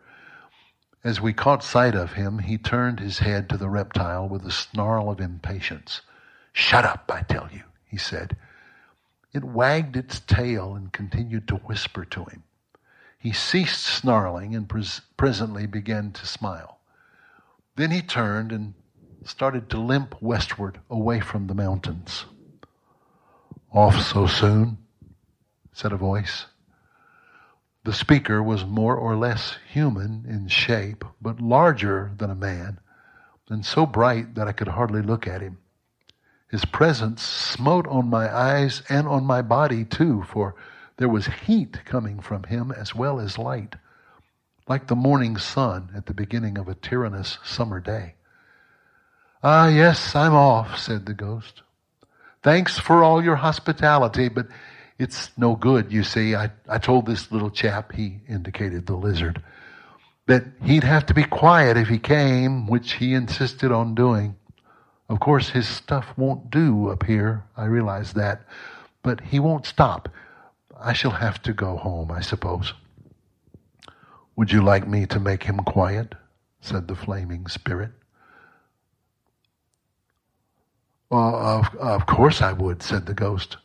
As 1.03 1.19
we 1.19 1.33
caught 1.33 1.63
sight 1.63 1.95
of 1.95 2.13
him, 2.13 2.39
he 2.39 2.57
turned 2.57 2.99
his 2.99 3.19
head 3.19 3.49
to 3.49 3.57
the 3.57 3.69
reptile 3.69 4.27
with 4.27 4.45
a 4.45 4.51
snarl 4.51 5.09
of 5.09 5.19
impatience. 5.19 6.01
Shut 6.53 6.85
up, 6.85 7.11
I 7.13 7.21
tell 7.21 7.49
you, 7.51 7.63
he 7.85 7.97
said. 7.97 8.37
It 9.33 9.43
wagged 9.43 9.95
its 9.97 10.19
tail 10.19 10.75
and 10.75 10.93
continued 10.93 11.47
to 11.47 11.55
whisper 11.55 12.05
to 12.05 12.25
him. 12.25 12.43
He 13.17 13.33
ceased 13.33 13.81
snarling 13.81 14.55
and 14.55 14.69
pres- 14.69 15.01
presently 15.17 15.65
began 15.65 16.11
to 16.11 16.27
smile. 16.27 16.79
Then 17.75 17.89
he 17.89 18.01
turned 18.01 18.51
and 18.51 18.75
started 19.23 19.69
to 19.69 19.79
limp 19.79 20.21
westward 20.21 20.79
away 20.89 21.19
from 21.19 21.47
the 21.47 21.55
mountains. 21.55 22.25
Off 23.71 23.99
so 23.99 24.27
soon? 24.27 24.77
said 25.71 25.91
a 25.91 25.97
voice. 25.97 26.45
The 27.85 27.93
speaker 27.93 28.43
was 28.43 28.65
more 28.65 28.95
or 28.95 29.15
less 29.15 29.57
human 29.67 30.25
in 30.27 30.47
shape, 30.47 31.03
but 31.19 31.41
larger 31.41 32.11
than 32.17 32.29
a 32.29 32.35
man, 32.35 32.79
and 33.49 33.65
so 33.65 33.85
bright 33.85 34.35
that 34.35 34.47
I 34.47 34.51
could 34.51 34.67
hardly 34.67 35.01
look 35.01 35.27
at 35.27 35.41
him. 35.41 35.57
His 36.53 36.65
presence 36.65 37.23
smote 37.23 37.87
on 37.87 38.11
my 38.11 38.31
eyes 38.31 38.83
and 38.87 39.07
on 39.07 39.25
my 39.25 39.41
body 39.41 39.85
too, 39.85 40.21
for 40.29 40.53
there 40.97 41.09
was 41.09 41.25
heat 41.25 41.79
coming 41.83 42.19
from 42.19 42.43
him 42.43 42.71
as 42.71 42.93
well 42.93 43.19
as 43.19 43.39
light, 43.39 43.73
like 44.67 44.85
the 44.85 44.95
morning 44.95 45.35
sun 45.37 45.89
at 45.95 46.05
the 46.05 46.13
beginning 46.13 46.59
of 46.59 46.67
a 46.67 46.75
tyrannous 46.75 47.39
summer 47.43 47.79
day. 47.79 48.13
Ah, 49.41 49.67
yes, 49.67 50.15
I'm 50.15 50.35
off, 50.35 50.77
said 50.77 51.07
the 51.07 51.15
ghost. 51.15 51.63
Thanks 52.43 52.77
for 52.77 53.03
all 53.03 53.23
your 53.23 53.37
hospitality, 53.37 54.29
but 54.29 54.45
it's 54.99 55.31
no 55.35 55.55
good, 55.55 55.91
you 55.91 56.03
see. 56.03 56.35
I, 56.35 56.51
I 56.69 56.77
told 56.77 57.07
this 57.07 57.31
little 57.31 57.49
chap, 57.49 57.93
he 57.93 58.19
indicated 58.29 58.85
the 58.85 58.95
lizard, 58.95 59.41
that 60.27 60.43
he'd 60.61 60.83
have 60.83 61.07
to 61.07 61.15
be 61.15 61.23
quiet 61.23 61.77
if 61.77 61.87
he 61.87 61.97
came, 61.97 62.67
which 62.67 62.93
he 62.93 63.15
insisted 63.15 63.71
on 63.71 63.95
doing. 63.95 64.35
Of 65.09 65.19
course, 65.19 65.49
his 65.49 65.67
stuff 65.67 66.13
won't 66.17 66.49
do 66.49 66.89
up 66.89 67.03
here. 67.03 67.43
I 67.57 67.65
realize 67.65 68.13
that. 68.13 68.41
But 69.01 69.21
he 69.21 69.39
won't 69.39 69.65
stop. 69.65 70.09
I 70.79 70.93
shall 70.93 71.11
have 71.11 71.41
to 71.43 71.53
go 71.53 71.77
home, 71.77 72.11
I 72.11 72.21
suppose. 72.21 72.73
Would 74.35 74.51
you 74.51 74.63
like 74.63 74.87
me 74.87 75.05
to 75.07 75.19
make 75.19 75.43
him 75.43 75.57
quiet? 75.59 76.15
said 76.61 76.87
the 76.87 76.95
flaming 76.95 77.47
spirit. 77.47 77.91
Well, 81.09 81.35
of, 81.35 81.75
of 81.75 82.05
course 82.05 82.41
I 82.41 82.53
would, 82.53 82.81
said 82.81 83.05
the 83.05 83.13
ghost. 83.13 83.57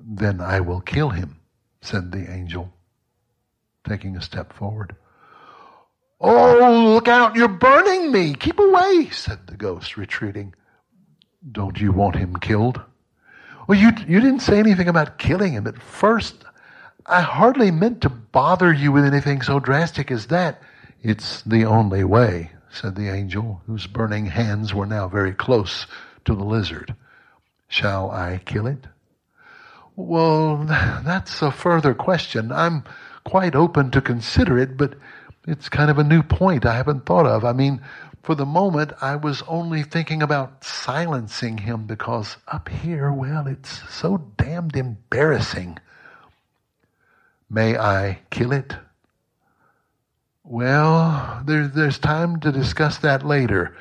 Then 0.00 0.40
I 0.40 0.60
will 0.60 0.80
kill 0.80 1.10
him, 1.10 1.38
said 1.80 2.10
the 2.10 2.30
angel, 2.30 2.72
taking 3.86 4.16
a 4.16 4.22
step 4.22 4.52
forward. 4.52 4.96
Oh, 6.26 6.94
look 6.94 7.06
out, 7.06 7.36
you're 7.36 7.48
burning 7.48 8.10
me. 8.10 8.32
Keep 8.32 8.58
away, 8.58 9.10
said 9.10 9.46
the 9.46 9.58
ghost, 9.58 9.98
retreating. 9.98 10.54
Don't 11.52 11.78
you 11.78 11.92
want 11.92 12.16
him 12.16 12.36
killed? 12.36 12.80
Well, 13.68 13.78
you, 13.78 13.90
you 14.08 14.20
didn't 14.20 14.40
say 14.40 14.58
anything 14.58 14.88
about 14.88 15.18
killing 15.18 15.52
him. 15.52 15.66
At 15.66 15.82
first, 15.82 16.46
I 17.04 17.20
hardly 17.20 17.70
meant 17.70 18.00
to 18.00 18.08
bother 18.08 18.72
you 18.72 18.90
with 18.90 19.04
anything 19.04 19.42
so 19.42 19.60
drastic 19.60 20.10
as 20.10 20.28
that. 20.28 20.62
It's 21.02 21.42
the 21.42 21.66
only 21.66 22.04
way, 22.04 22.52
said 22.70 22.96
the 22.96 23.10
angel, 23.10 23.60
whose 23.66 23.86
burning 23.86 24.24
hands 24.24 24.72
were 24.72 24.86
now 24.86 25.08
very 25.08 25.34
close 25.34 25.86
to 26.24 26.34
the 26.34 26.44
lizard. 26.44 26.94
Shall 27.68 28.10
I 28.10 28.40
kill 28.46 28.66
it? 28.66 28.86
Well, 29.94 30.56
that's 31.04 31.42
a 31.42 31.50
further 31.50 31.92
question. 31.92 32.50
I'm 32.50 32.84
quite 33.24 33.54
open 33.54 33.90
to 33.90 34.00
consider 34.00 34.58
it, 34.58 34.78
but 34.78 34.94
it's 35.46 35.68
kind 35.68 35.90
of 35.90 35.98
a 35.98 36.04
new 36.04 36.22
point 36.22 36.64
I 36.64 36.74
haven't 36.74 37.06
thought 37.06 37.26
of. 37.26 37.44
I 37.44 37.52
mean, 37.52 37.80
for 38.22 38.34
the 38.34 38.46
moment, 38.46 38.92
I 39.02 39.16
was 39.16 39.42
only 39.46 39.82
thinking 39.82 40.22
about 40.22 40.64
silencing 40.64 41.58
him 41.58 41.86
because 41.86 42.36
up 42.48 42.68
here, 42.68 43.12
well, 43.12 43.46
it's 43.46 43.82
so 43.92 44.18
damned 44.38 44.76
embarrassing. 44.76 45.78
May 47.50 47.76
I 47.76 48.20
kill 48.30 48.52
it? 48.52 48.74
Well, 50.42 51.42
there, 51.46 51.68
there's 51.68 51.98
time 51.98 52.40
to 52.40 52.52
discuss 52.52 52.98
that 52.98 53.24
later. 53.24 53.76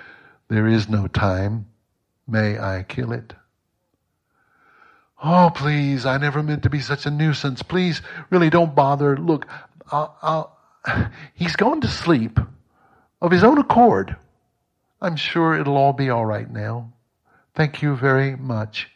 There 0.50 0.68
is 0.68 0.90
no 0.90 1.08
time. 1.08 1.68
May 2.28 2.60
I 2.60 2.84
kill 2.84 3.12
it? 3.12 3.34
Oh, 5.24 5.52
please, 5.56 6.06
I 6.06 6.18
never 6.18 6.44
meant 6.44 6.64
to 6.64 6.70
be 6.70 6.80
such 6.82 7.06
a 7.06 7.12
nuisance. 7.12 7.64
Please, 7.64 8.02
really 8.30 8.50
don't 8.50 8.76
bother. 8.76 9.16
Look, 9.16 9.48
I'll, 9.90 10.18
I'll, 10.22 10.53
he's 11.34 11.56
gone 11.56 11.82
to 11.82 11.88
sleep 11.88 12.40
of 13.22 13.32
his 13.32 13.44
own 13.44 13.58
accord. 13.58 14.16
I'm 15.02 15.16
sure 15.16 15.56
it'll 15.56 15.78
all 15.78 15.94
be 15.94 16.10
all 16.10 16.26
right 16.26 16.50
now. 16.50 16.94
Thank 17.56 17.82
you 17.82 17.96
very 17.96 18.36
much. 18.36 18.90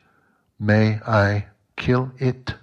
May 0.60 1.00
I 1.06 1.48
kill 1.76 2.12
it? 2.18 2.54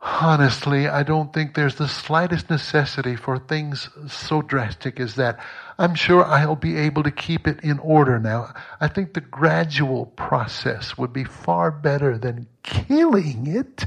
Honestly, 0.00 0.88
I 0.88 1.04
don't 1.04 1.32
think 1.32 1.54
there's 1.54 1.76
the 1.76 1.86
slightest 1.86 2.50
necessity 2.50 3.14
for 3.14 3.38
things 3.38 3.88
so 4.08 4.42
drastic 4.42 4.98
as 4.98 5.14
that. 5.14 5.38
I'm 5.78 5.94
sure 5.94 6.24
I'll 6.24 6.56
be 6.56 6.76
able 6.76 7.04
to 7.04 7.10
keep 7.12 7.46
it 7.46 7.60
in 7.60 7.78
order 7.78 8.18
now. 8.18 8.52
I 8.80 8.88
think 8.88 9.14
the 9.14 9.20
gradual 9.20 10.06
process 10.06 10.98
would 10.98 11.12
be 11.12 11.22
far 11.22 11.70
better 11.70 12.18
than 12.18 12.48
killing 12.64 13.46
it. 13.46 13.86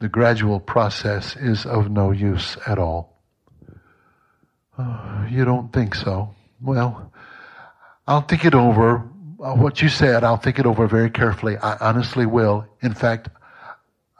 The 0.00 0.08
gradual 0.08 0.60
process 0.60 1.34
is 1.36 1.66
of 1.66 1.90
no 1.90 2.12
use 2.12 2.56
at 2.66 2.78
all. 2.78 3.20
Oh, 4.78 5.26
you 5.28 5.44
don't 5.44 5.72
think 5.72 5.96
so? 5.96 6.34
Well, 6.62 7.12
I'll 8.06 8.20
think 8.20 8.44
it 8.44 8.54
over. 8.54 9.08
Uh, 9.42 9.54
what 9.54 9.82
you 9.82 9.88
said, 9.88 10.22
I'll 10.22 10.36
think 10.36 10.58
it 10.58 10.66
over 10.66 10.86
very 10.86 11.10
carefully. 11.10 11.56
I 11.56 11.76
honestly 11.80 12.26
will. 12.26 12.64
In 12.80 12.94
fact, 12.94 13.28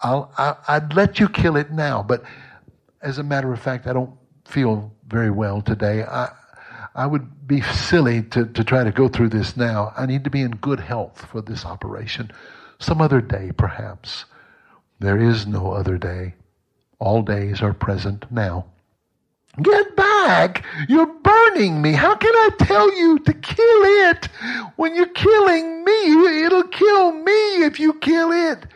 I'll, 0.02 0.32
I, 0.36 0.78
would 0.78 0.94
let 0.94 1.20
you 1.20 1.28
kill 1.28 1.56
it 1.56 1.70
now, 1.72 2.02
but 2.02 2.22
as 3.02 3.18
a 3.18 3.22
matter 3.22 3.52
of 3.52 3.60
fact, 3.60 3.86
I 3.86 3.92
don't 3.92 4.14
feel 4.46 4.92
very 5.06 5.30
well 5.30 5.62
today. 5.62 6.02
I, 6.02 6.30
I 6.94 7.06
would 7.06 7.46
be 7.46 7.62
silly 7.62 8.22
to, 8.24 8.46
to 8.46 8.64
try 8.64 8.82
to 8.82 8.90
go 8.90 9.08
through 9.08 9.28
this 9.28 9.56
now. 9.56 9.92
I 9.96 10.06
need 10.06 10.24
to 10.24 10.30
be 10.30 10.42
in 10.42 10.52
good 10.52 10.80
health 10.80 11.24
for 11.30 11.40
this 11.40 11.64
operation. 11.64 12.32
Some 12.80 13.00
other 13.00 13.20
day, 13.20 13.52
perhaps. 13.56 14.24
There 15.00 15.18
is 15.18 15.46
no 15.46 15.72
other 15.72 15.98
day. 15.98 16.34
All 16.98 17.22
days 17.22 17.62
are 17.62 17.72
present 17.72 18.30
now. 18.30 18.66
Get 19.62 19.96
back! 19.96 20.64
You're 20.88 21.06
burning 21.06 21.82
me. 21.82 21.92
How 21.92 22.14
can 22.14 22.32
I 22.32 22.50
tell 22.58 22.96
you 22.96 23.18
to 23.20 23.32
kill 23.32 23.82
it? 24.08 24.26
When 24.76 24.94
you're 24.94 25.06
killing 25.06 25.84
me, 25.84 26.44
it'll 26.44 26.68
kill 26.68 27.12
me 27.12 27.64
if 27.64 27.80
you 27.80 27.94
kill 27.94 28.30
it. 28.32 28.66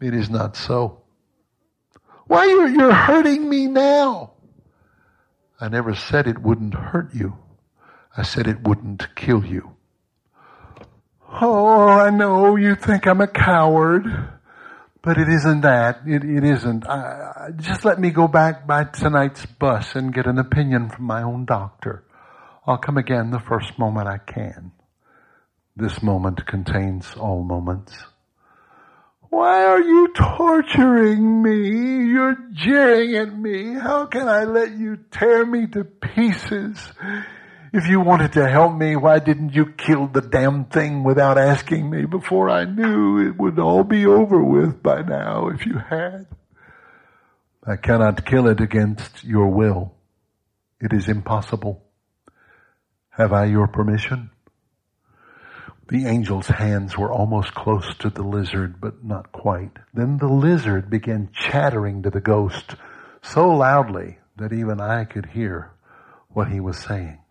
It 0.00 0.14
is 0.14 0.28
not 0.28 0.56
so. 0.56 1.00
Why 2.26 2.46
you're, 2.46 2.68
you're 2.68 2.92
hurting 2.92 3.48
me 3.48 3.66
now? 3.66 4.32
I 5.60 5.68
never 5.68 5.94
said 5.94 6.26
it 6.26 6.38
wouldn't 6.38 6.74
hurt 6.74 7.14
you. 7.14 7.38
I 8.16 8.22
said 8.22 8.46
it 8.46 8.66
wouldn't 8.66 9.14
kill 9.14 9.44
you. 9.44 9.76
Oh, 11.40 11.88
I 11.88 12.10
know 12.10 12.56
you 12.56 12.74
think 12.74 13.06
I'm 13.06 13.20
a 13.20 13.26
coward, 13.26 14.04
but 15.02 15.18
it 15.18 15.28
isn't 15.28 15.62
that. 15.62 16.02
It, 16.06 16.24
it 16.24 16.44
isn't. 16.44 16.86
I, 16.86 17.50
just 17.56 17.84
let 17.84 17.98
me 17.98 18.10
go 18.10 18.28
back 18.28 18.66
by 18.66 18.84
tonight's 18.84 19.44
bus 19.46 19.94
and 19.96 20.14
get 20.14 20.26
an 20.26 20.38
opinion 20.38 20.90
from 20.90 21.04
my 21.04 21.22
own 21.22 21.44
doctor. 21.44 22.04
I'll 22.66 22.78
come 22.78 22.96
again 22.96 23.30
the 23.30 23.40
first 23.40 23.78
moment 23.78 24.08
I 24.08 24.18
can. 24.18 24.72
This 25.74 26.02
moment 26.02 26.46
contains 26.46 27.14
all 27.14 27.42
moments. 27.42 27.92
Why 29.30 29.64
are 29.64 29.80
you 29.80 30.12
torturing 30.14 31.42
me? 31.42 32.10
You're 32.10 32.36
jeering 32.52 33.16
at 33.16 33.36
me. 33.36 33.72
How 33.72 34.06
can 34.06 34.28
I 34.28 34.44
let 34.44 34.72
you 34.76 34.98
tear 35.10 35.46
me 35.46 35.66
to 35.68 35.84
pieces? 35.84 36.78
If 37.72 37.88
you 37.88 38.00
wanted 38.00 38.34
to 38.34 38.46
help 38.50 38.76
me, 38.76 38.96
why 38.96 39.18
didn't 39.18 39.54
you 39.54 39.64
kill 39.64 40.06
the 40.06 40.20
damn 40.20 40.66
thing 40.66 41.04
without 41.04 41.38
asking 41.38 41.88
me 41.88 42.04
before 42.04 42.50
I 42.50 42.66
knew 42.66 43.26
it 43.26 43.38
would 43.38 43.58
all 43.58 43.82
be 43.82 44.04
over 44.04 44.44
with 44.44 44.82
by 44.82 45.00
now 45.00 45.48
if 45.48 45.64
you 45.64 45.78
had? 45.78 46.26
I 47.66 47.76
cannot 47.76 48.26
kill 48.26 48.46
it 48.46 48.60
against 48.60 49.24
your 49.24 49.48
will. 49.48 49.94
It 50.82 50.92
is 50.92 51.08
impossible. 51.08 51.82
Have 53.08 53.32
I 53.32 53.46
your 53.46 53.68
permission? 53.68 54.30
The 55.88 56.04
angel's 56.04 56.48
hands 56.48 56.98
were 56.98 57.10
almost 57.10 57.54
close 57.54 57.94
to 58.00 58.10
the 58.10 58.22
lizard, 58.22 58.82
but 58.82 59.02
not 59.02 59.32
quite. 59.32 59.78
Then 59.94 60.18
the 60.18 60.28
lizard 60.28 60.90
began 60.90 61.30
chattering 61.32 62.02
to 62.02 62.10
the 62.10 62.20
ghost 62.20 62.76
so 63.22 63.48
loudly 63.48 64.18
that 64.36 64.52
even 64.52 64.78
I 64.78 65.04
could 65.04 65.26
hear 65.26 65.70
what 66.28 66.48
he 66.48 66.60
was 66.60 66.76
saying. 66.76 67.21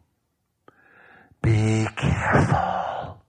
Be 1.41 1.87
careful. 1.95 3.21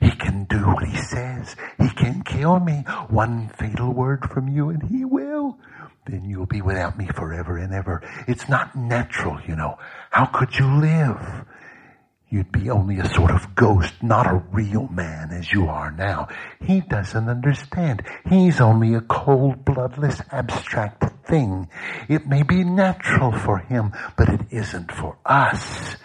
He 0.00 0.10
can 0.10 0.44
do 0.44 0.58
what 0.66 0.84
he 0.84 0.96
says. 0.96 1.56
He 1.78 1.88
can 1.90 2.22
kill 2.22 2.60
me. 2.60 2.84
One 3.08 3.48
fatal 3.48 3.92
word 3.92 4.28
from 4.30 4.48
you 4.48 4.70
and 4.70 4.82
he 4.82 5.04
will. 5.04 5.58
Then 6.06 6.24
you'll 6.24 6.46
be 6.46 6.62
without 6.62 6.96
me 6.96 7.08
forever 7.08 7.58
and 7.58 7.74
ever. 7.74 8.02
It's 8.28 8.48
not 8.48 8.76
natural, 8.76 9.40
you 9.46 9.56
know. 9.56 9.78
How 10.10 10.26
could 10.26 10.56
you 10.56 10.66
live? 10.80 11.44
You'd 12.28 12.50
be 12.50 12.70
only 12.70 12.98
a 12.98 13.08
sort 13.08 13.30
of 13.30 13.54
ghost, 13.54 14.02
not 14.02 14.26
a 14.26 14.42
real 14.52 14.88
man 14.88 15.30
as 15.30 15.52
you 15.52 15.66
are 15.68 15.92
now. 15.92 16.28
He 16.60 16.80
doesn't 16.80 17.28
understand. 17.28 18.02
He's 18.28 18.60
only 18.60 18.94
a 18.94 19.00
cold, 19.00 19.64
bloodless, 19.64 20.20
abstract 20.32 21.04
thing. 21.26 21.68
It 22.08 22.26
may 22.26 22.42
be 22.42 22.64
natural 22.64 23.32
for 23.32 23.58
him, 23.58 23.92
but 24.16 24.28
it 24.28 24.40
isn't 24.50 24.90
for 24.90 25.16
us. 25.24 25.96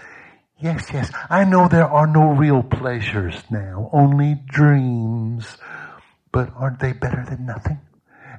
Yes, 0.62 0.91
yes, 0.93 1.12
I 1.28 1.43
know 1.43 1.68
there 1.68 1.89
are 1.89 2.05
no 2.05 2.34
real 2.34 2.62
pleasures 2.62 3.41
now, 3.49 3.89
only 3.91 4.36
dreams. 4.45 5.57
But 6.32 6.51
aren't 6.55 6.80
they 6.80 6.93
better 6.93 7.26
than 7.28 7.47
nothing? 7.47 7.80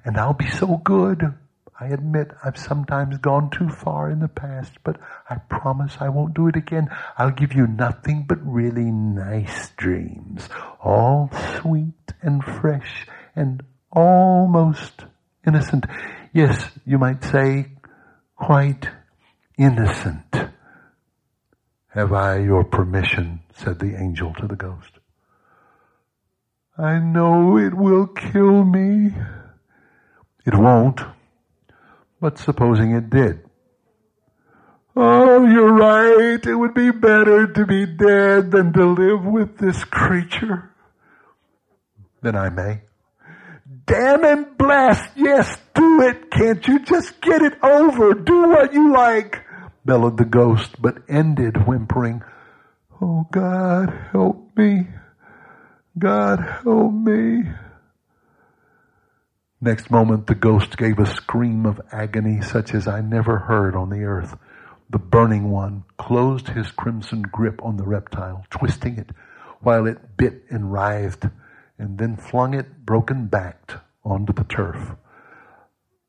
And 0.04 0.16
I'll 0.16 0.32
be 0.32 0.48
so 0.48 0.76
good. 0.76 1.34
I 1.80 1.86
admit 1.86 2.30
I've 2.44 2.56
sometimes 2.56 3.18
gone 3.18 3.50
too 3.50 3.68
far 3.68 4.08
in 4.08 4.20
the 4.20 4.28
past, 4.28 4.72
but 4.84 5.00
I 5.28 5.36
promise 5.36 5.96
I 5.98 6.10
won't 6.10 6.34
do 6.34 6.46
it 6.46 6.54
again. 6.54 6.88
I'll 7.18 7.32
give 7.32 7.54
you 7.54 7.66
nothing 7.66 8.24
but 8.28 8.38
really 8.46 8.92
nice 8.92 9.70
dreams, 9.70 10.48
all 10.80 11.28
sweet 11.60 12.12
and 12.22 12.44
fresh 12.44 13.08
and 13.34 13.64
almost 13.90 15.06
innocent. 15.44 15.86
Yes, 16.32 16.70
you 16.86 16.98
might 16.98 17.24
say 17.24 17.72
quite 18.36 18.88
innocent. 19.58 20.51
Have 21.94 22.14
I 22.14 22.38
your 22.38 22.64
permission? 22.64 23.40
said 23.54 23.78
the 23.78 23.94
angel 23.94 24.32
to 24.38 24.46
the 24.46 24.56
ghost. 24.56 24.98
I 26.78 26.98
know 26.98 27.58
it 27.58 27.74
will 27.74 28.06
kill 28.06 28.64
me. 28.64 29.14
It 30.46 30.54
won't. 30.54 31.02
But 32.18 32.38
supposing 32.38 32.92
it 32.92 33.10
did? 33.10 33.44
Oh, 34.96 35.46
you're 35.46 35.72
right. 35.72 36.44
It 36.44 36.54
would 36.54 36.72
be 36.72 36.92
better 36.92 37.46
to 37.46 37.66
be 37.66 37.84
dead 37.84 38.50
than 38.52 38.72
to 38.72 38.86
live 38.86 39.26
with 39.26 39.58
this 39.58 39.84
creature. 39.84 40.70
Then 42.22 42.36
I 42.36 42.48
may. 42.48 42.80
Damn 43.84 44.24
and 44.24 44.56
blast. 44.56 45.10
Yes, 45.14 45.58
do 45.74 46.00
it. 46.02 46.30
Can't 46.30 46.66
you 46.66 46.78
just 46.84 47.20
get 47.20 47.42
it 47.42 47.62
over? 47.62 48.14
Do 48.14 48.48
what 48.48 48.72
you 48.72 48.92
like 48.94 49.42
bellowed 49.84 50.16
the 50.16 50.24
ghost, 50.24 50.80
but 50.80 51.02
ended 51.08 51.66
whimpering, 51.66 52.22
Oh 53.00 53.26
God, 53.32 53.92
help 54.12 54.56
me. 54.56 54.86
God, 55.98 56.38
help 56.62 56.92
me. 56.92 57.42
Next 59.60 59.90
moment, 59.90 60.28
the 60.28 60.34
ghost 60.34 60.76
gave 60.76 60.98
a 60.98 61.06
scream 61.06 61.66
of 61.66 61.80
agony 61.90 62.40
such 62.40 62.74
as 62.74 62.86
I 62.86 63.00
never 63.00 63.38
heard 63.38 63.74
on 63.74 63.90
the 63.90 64.04
earth. 64.04 64.36
The 64.90 64.98
burning 64.98 65.50
one 65.50 65.84
closed 65.98 66.48
his 66.48 66.70
crimson 66.70 67.22
grip 67.22 67.60
on 67.64 67.76
the 67.76 67.84
reptile, 67.84 68.44
twisting 68.50 68.98
it 68.98 69.10
while 69.60 69.86
it 69.86 70.16
bit 70.16 70.44
and 70.50 70.72
writhed, 70.72 71.28
and 71.78 71.98
then 71.98 72.16
flung 72.16 72.54
it 72.54 72.84
broken 72.84 73.26
backed 73.26 73.76
onto 74.04 74.32
the 74.32 74.44
turf. 74.44 74.96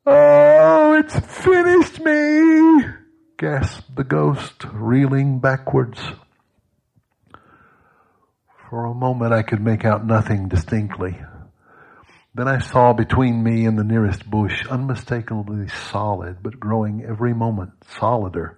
Oh, 0.06 0.94
it's 0.94 1.18
finished 1.20 2.00
me! 2.02 3.03
Gasped 3.44 3.94
the 3.98 4.06
ghost, 4.06 4.64
reeling 4.72 5.38
backwards. 5.38 6.00
For 8.70 8.86
a 8.86 8.94
moment 8.94 9.34
I 9.34 9.44
could 9.44 9.60
make 9.60 9.84
out 9.84 10.06
nothing 10.06 10.48
distinctly. 10.48 11.20
Then 12.34 12.48
I 12.48 12.60
saw 12.60 12.94
between 12.94 13.44
me 13.44 13.66
and 13.66 13.78
the 13.78 13.84
nearest 13.84 14.30
bush, 14.32 14.66
unmistakably 14.68 15.68
solid, 15.68 16.38
but 16.42 16.58
growing 16.58 17.04
every 17.04 17.34
moment 17.34 17.72
solider, 18.00 18.58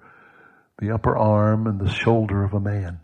the 0.77 0.91
upper 0.91 1.17
arm 1.17 1.65
and 1.65 1.79
the 1.79 1.89
shoulder 1.89 2.43
of 2.43 2.53
a 2.53 2.59
man. 2.59 2.99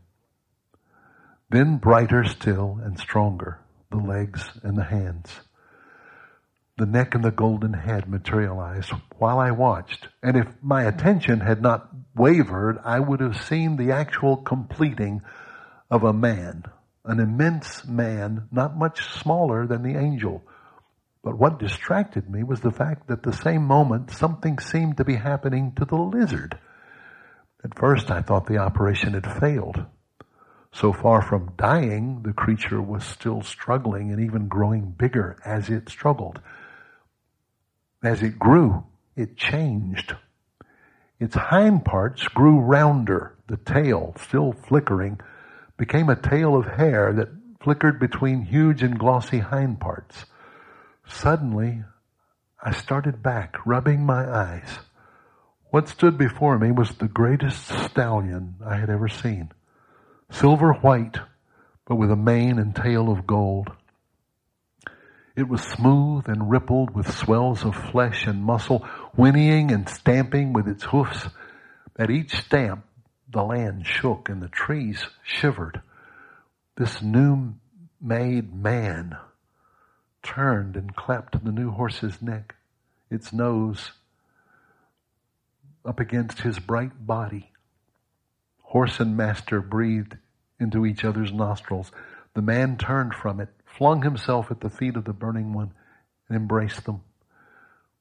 Then 1.49 1.77
brighter 1.77 2.23
still 2.25 2.79
and 2.83 2.99
stronger, 2.99 3.59
the 3.89 3.97
legs 3.97 4.51
and 4.61 4.77
the 4.77 4.83
hands. 4.83 5.31
The 6.77 6.85
neck 6.85 7.13
and 7.13 7.23
the 7.23 7.31
golden 7.31 7.73
head 7.73 8.09
materialized 8.09 8.91
while 9.17 9.39
I 9.39 9.51
watched. 9.51 10.07
And 10.23 10.35
if 10.35 10.47
my 10.61 10.83
attention 10.83 11.41
had 11.41 11.61
not 11.61 11.89
wavered, 12.15 12.79
I 12.83 12.99
would 12.99 13.19
have 13.19 13.43
seen 13.43 13.75
the 13.75 13.91
actual 13.91 14.37
completing 14.37 15.21
of 15.89 16.03
a 16.03 16.13
man, 16.13 16.63
an 17.05 17.19
immense 17.19 17.85
man, 17.85 18.47
not 18.51 18.77
much 18.77 19.05
smaller 19.19 19.67
than 19.67 19.83
the 19.83 19.99
angel. 19.99 20.43
But 21.23 21.37
what 21.37 21.59
distracted 21.59 22.29
me 22.29 22.43
was 22.43 22.61
the 22.61 22.71
fact 22.71 23.07
that 23.07 23.23
the 23.23 23.33
same 23.33 23.63
moment 23.63 24.09
something 24.09 24.57
seemed 24.57 24.97
to 24.97 25.05
be 25.05 25.15
happening 25.15 25.73
to 25.75 25.85
the 25.85 25.97
lizard. 25.97 26.57
At 27.63 27.77
first 27.77 28.09
I 28.09 28.21
thought 28.21 28.47
the 28.47 28.57
operation 28.57 29.13
had 29.13 29.39
failed. 29.39 29.85
So 30.73 30.93
far 30.93 31.21
from 31.21 31.53
dying, 31.57 32.23
the 32.23 32.33
creature 32.33 32.81
was 32.81 33.03
still 33.03 33.41
struggling 33.41 34.11
and 34.11 34.21
even 34.21 34.47
growing 34.47 34.91
bigger 34.91 35.37
as 35.45 35.69
it 35.69 35.89
struggled. 35.89 36.41
As 38.03 38.23
it 38.23 38.39
grew, 38.39 38.83
it 39.15 39.37
changed. 39.37 40.15
Its 41.19 41.35
hind 41.35 41.85
parts 41.85 42.27
grew 42.29 42.59
rounder. 42.59 43.35
The 43.47 43.57
tail, 43.57 44.15
still 44.17 44.53
flickering, 44.53 45.19
became 45.77 46.09
a 46.09 46.15
tail 46.15 46.55
of 46.55 46.65
hair 46.65 47.13
that 47.13 47.29
flickered 47.59 47.99
between 47.99 48.41
huge 48.41 48.81
and 48.81 48.97
glossy 48.97 49.39
hind 49.39 49.79
parts. 49.79 50.25
Suddenly, 51.07 51.83
I 52.63 52.71
started 52.71 53.21
back, 53.21 53.57
rubbing 53.65 54.05
my 54.05 54.27
eyes. 54.27 54.79
What 55.69 55.87
stood 55.87 56.17
before 56.17 56.57
me 56.57 56.71
was 56.71 56.91
the 56.91 57.07
greatest 57.07 57.67
stallion 57.67 58.55
I 58.65 58.77
had 58.77 58.89
ever 58.89 59.07
seen. 59.07 59.51
Silver 60.31 60.73
white, 60.73 61.17
but 61.85 61.95
with 61.95 62.11
a 62.11 62.15
mane 62.15 62.57
and 62.57 62.75
tail 62.75 63.11
of 63.11 63.27
gold. 63.27 63.71
It 65.35 65.47
was 65.47 65.61
smooth 65.61 66.27
and 66.27 66.49
rippled 66.49 66.93
with 66.93 67.11
swells 67.11 67.63
of 67.63 67.75
flesh 67.75 68.27
and 68.27 68.43
muscle, 68.43 68.79
whinnying 69.15 69.71
and 69.71 69.87
stamping 69.87 70.51
with 70.51 70.67
its 70.67 70.83
hoofs. 70.83 71.27
At 71.97 72.09
each 72.09 72.35
stamp, 72.35 72.85
the 73.31 73.43
land 73.43 73.85
shook 73.87 74.27
and 74.27 74.41
the 74.41 74.49
trees 74.49 75.05
shivered. 75.23 75.81
This 76.75 77.01
new 77.01 77.53
made 78.01 78.53
man 78.53 79.17
turned 80.23 80.75
and 80.75 80.95
clapped 80.95 81.43
the 81.43 81.51
new 81.51 81.71
horse's 81.71 82.21
neck, 82.21 82.55
its 83.09 83.31
nose 83.31 83.91
up 85.85 85.99
against 85.99 86.41
his 86.41 86.59
bright 86.59 87.05
body. 87.05 87.51
Horse 88.63 88.99
and 88.99 89.17
master 89.17 89.61
breathed 89.61 90.17
into 90.59 90.85
each 90.85 91.03
other's 91.03 91.31
nostrils. 91.31 91.91
The 92.33 92.41
man 92.41 92.77
turned 92.77 93.13
from 93.13 93.39
it, 93.39 93.49
flung 93.81 94.03
himself 94.03 94.51
at 94.51 94.59
the 94.59 94.69
feet 94.69 94.95
of 94.95 95.05
the 95.05 95.11
burning 95.11 95.53
one, 95.53 95.71
and 96.29 96.37
embraced 96.37 96.85
them. 96.85 97.01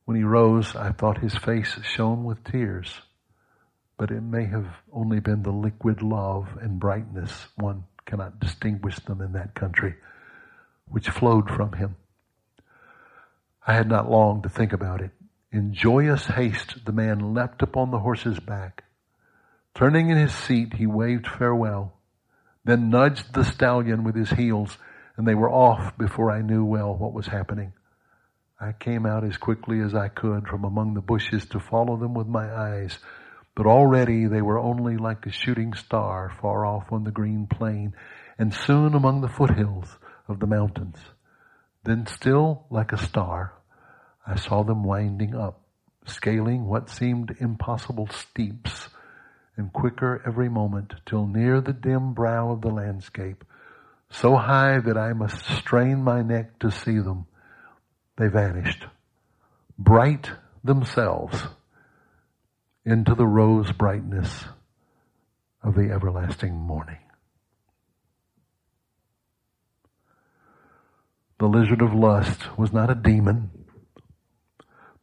When 0.04 0.14
he 0.14 0.22
rose, 0.22 0.76
I 0.76 0.92
thought 0.92 1.22
his 1.22 1.34
face 1.34 1.78
shone 1.82 2.22
with 2.22 2.44
tears, 2.44 3.00
but 3.96 4.10
it 4.10 4.20
may 4.20 4.44
have 4.44 4.66
only 4.92 5.20
been 5.20 5.42
the 5.42 5.52
liquid 5.52 6.02
love 6.02 6.48
and 6.60 6.78
brightness, 6.78 7.46
one 7.56 7.84
cannot 8.04 8.38
distinguish 8.38 8.98
them 8.98 9.22
in 9.22 9.32
that 9.32 9.54
country, 9.54 9.94
which 10.84 11.08
flowed 11.08 11.48
from 11.48 11.72
him. 11.72 11.96
I 13.66 13.72
had 13.72 13.88
not 13.88 14.10
long 14.10 14.42
to 14.42 14.50
think 14.50 14.74
about 14.74 15.00
it. 15.00 15.12
In 15.50 15.72
joyous 15.72 16.26
haste, 16.26 16.84
the 16.84 16.92
man 16.92 17.32
leapt 17.32 17.62
upon 17.62 17.90
the 17.90 18.00
horse's 18.00 18.38
back. 18.38 18.84
Turning 19.74 20.10
in 20.10 20.18
his 20.18 20.34
seat, 20.34 20.74
he 20.74 20.86
waved 20.86 21.26
farewell, 21.26 21.94
then 22.66 22.90
nudged 22.90 23.32
the 23.32 23.44
stallion 23.44 24.04
with 24.04 24.14
his 24.14 24.32
heels, 24.32 24.76
and 25.20 25.28
they 25.28 25.34
were 25.34 25.52
off 25.52 25.98
before 25.98 26.30
I 26.30 26.40
knew 26.40 26.64
well 26.64 26.96
what 26.96 27.12
was 27.12 27.26
happening. 27.26 27.74
I 28.58 28.72
came 28.72 29.04
out 29.04 29.22
as 29.22 29.36
quickly 29.36 29.80
as 29.80 29.94
I 29.94 30.08
could 30.08 30.48
from 30.48 30.64
among 30.64 30.94
the 30.94 31.02
bushes 31.02 31.44
to 31.50 31.60
follow 31.60 31.98
them 31.98 32.14
with 32.14 32.26
my 32.26 32.50
eyes, 32.50 32.98
but 33.54 33.66
already 33.66 34.26
they 34.26 34.40
were 34.40 34.58
only 34.58 34.96
like 34.96 35.26
a 35.26 35.30
shooting 35.30 35.74
star 35.74 36.32
far 36.40 36.64
off 36.64 36.90
on 36.90 37.04
the 37.04 37.10
green 37.10 37.46
plain, 37.46 37.92
and 38.38 38.54
soon 38.54 38.94
among 38.94 39.20
the 39.20 39.28
foothills 39.28 39.98
of 40.26 40.40
the 40.40 40.46
mountains. 40.46 40.96
Then 41.84 42.06
still 42.06 42.64
like 42.70 42.90
a 42.90 42.96
star, 42.96 43.52
I 44.26 44.36
saw 44.36 44.62
them 44.62 44.84
winding 44.84 45.34
up, 45.34 45.60
scaling 46.06 46.64
what 46.64 46.88
seemed 46.88 47.36
impossible 47.40 48.08
steeps, 48.08 48.88
and 49.58 49.70
quicker 49.70 50.22
every 50.26 50.48
moment 50.48 50.94
till 51.04 51.26
near 51.26 51.60
the 51.60 51.74
dim 51.74 52.14
brow 52.14 52.52
of 52.52 52.62
the 52.62 52.70
landscape, 52.70 53.44
so 54.10 54.36
high 54.36 54.80
that 54.80 54.98
I 54.98 55.12
must 55.12 55.44
strain 55.58 56.02
my 56.02 56.22
neck 56.22 56.58
to 56.60 56.70
see 56.70 56.98
them. 56.98 57.26
They 58.16 58.28
vanished, 58.28 58.84
bright 59.78 60.30
themselves, 60.62 61.42
into 62.84 63.14
the 63.14 63.26
rose 63.26 63.72
brightness 63.72 64.44
of 65.62 65.74
the 65.74 65.90
everlasting 65.90 66.54
morning. 66.54 66.98
The 71.38 71.46
lizard 71.46 71.80
of 71.80 71.94
lust 71.94 72.58
was 72.58 72.72
not 72.72 72.90
a 72.90 72.94
demon. 72.94 73.50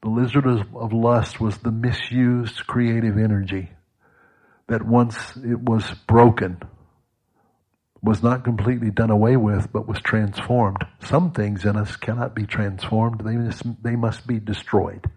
The 0.04 0.10
lizard 0.10 0.46
of 0.46 0.94
lust 0.94 1.40
was 1.42 1.58
the 1.58 1.72
misused 1.72 2.68
creative 2.68 3.18
energy 3.18 3.72
that 4.68 4.86
once 4.86 5.36
it 5.38 5.60
was 5.60 5.90
broken, 6.08 6.62
was 8.02 8.22
not 8.22 8.44
completely 8.44 8.92
done 8.92 9.10
away 9.10 9.38
with, 9.38 9.72
but 9.72 9.88
was 9.88 10.00
transformed. 10.00 10.86
Some 11.04 11.32
things 11.32 11.66
in 11.66 11.76
us 11.76 11.96
cannot 11.96 12.36
be 12.36 12.46
transformed. 12.46 13.22
They 13.22 13.36
must, 13.36 13.84
they 13.84 13.96
must 13.96 14.28
be 14.28 14.40
destroyed. 14.40 15.10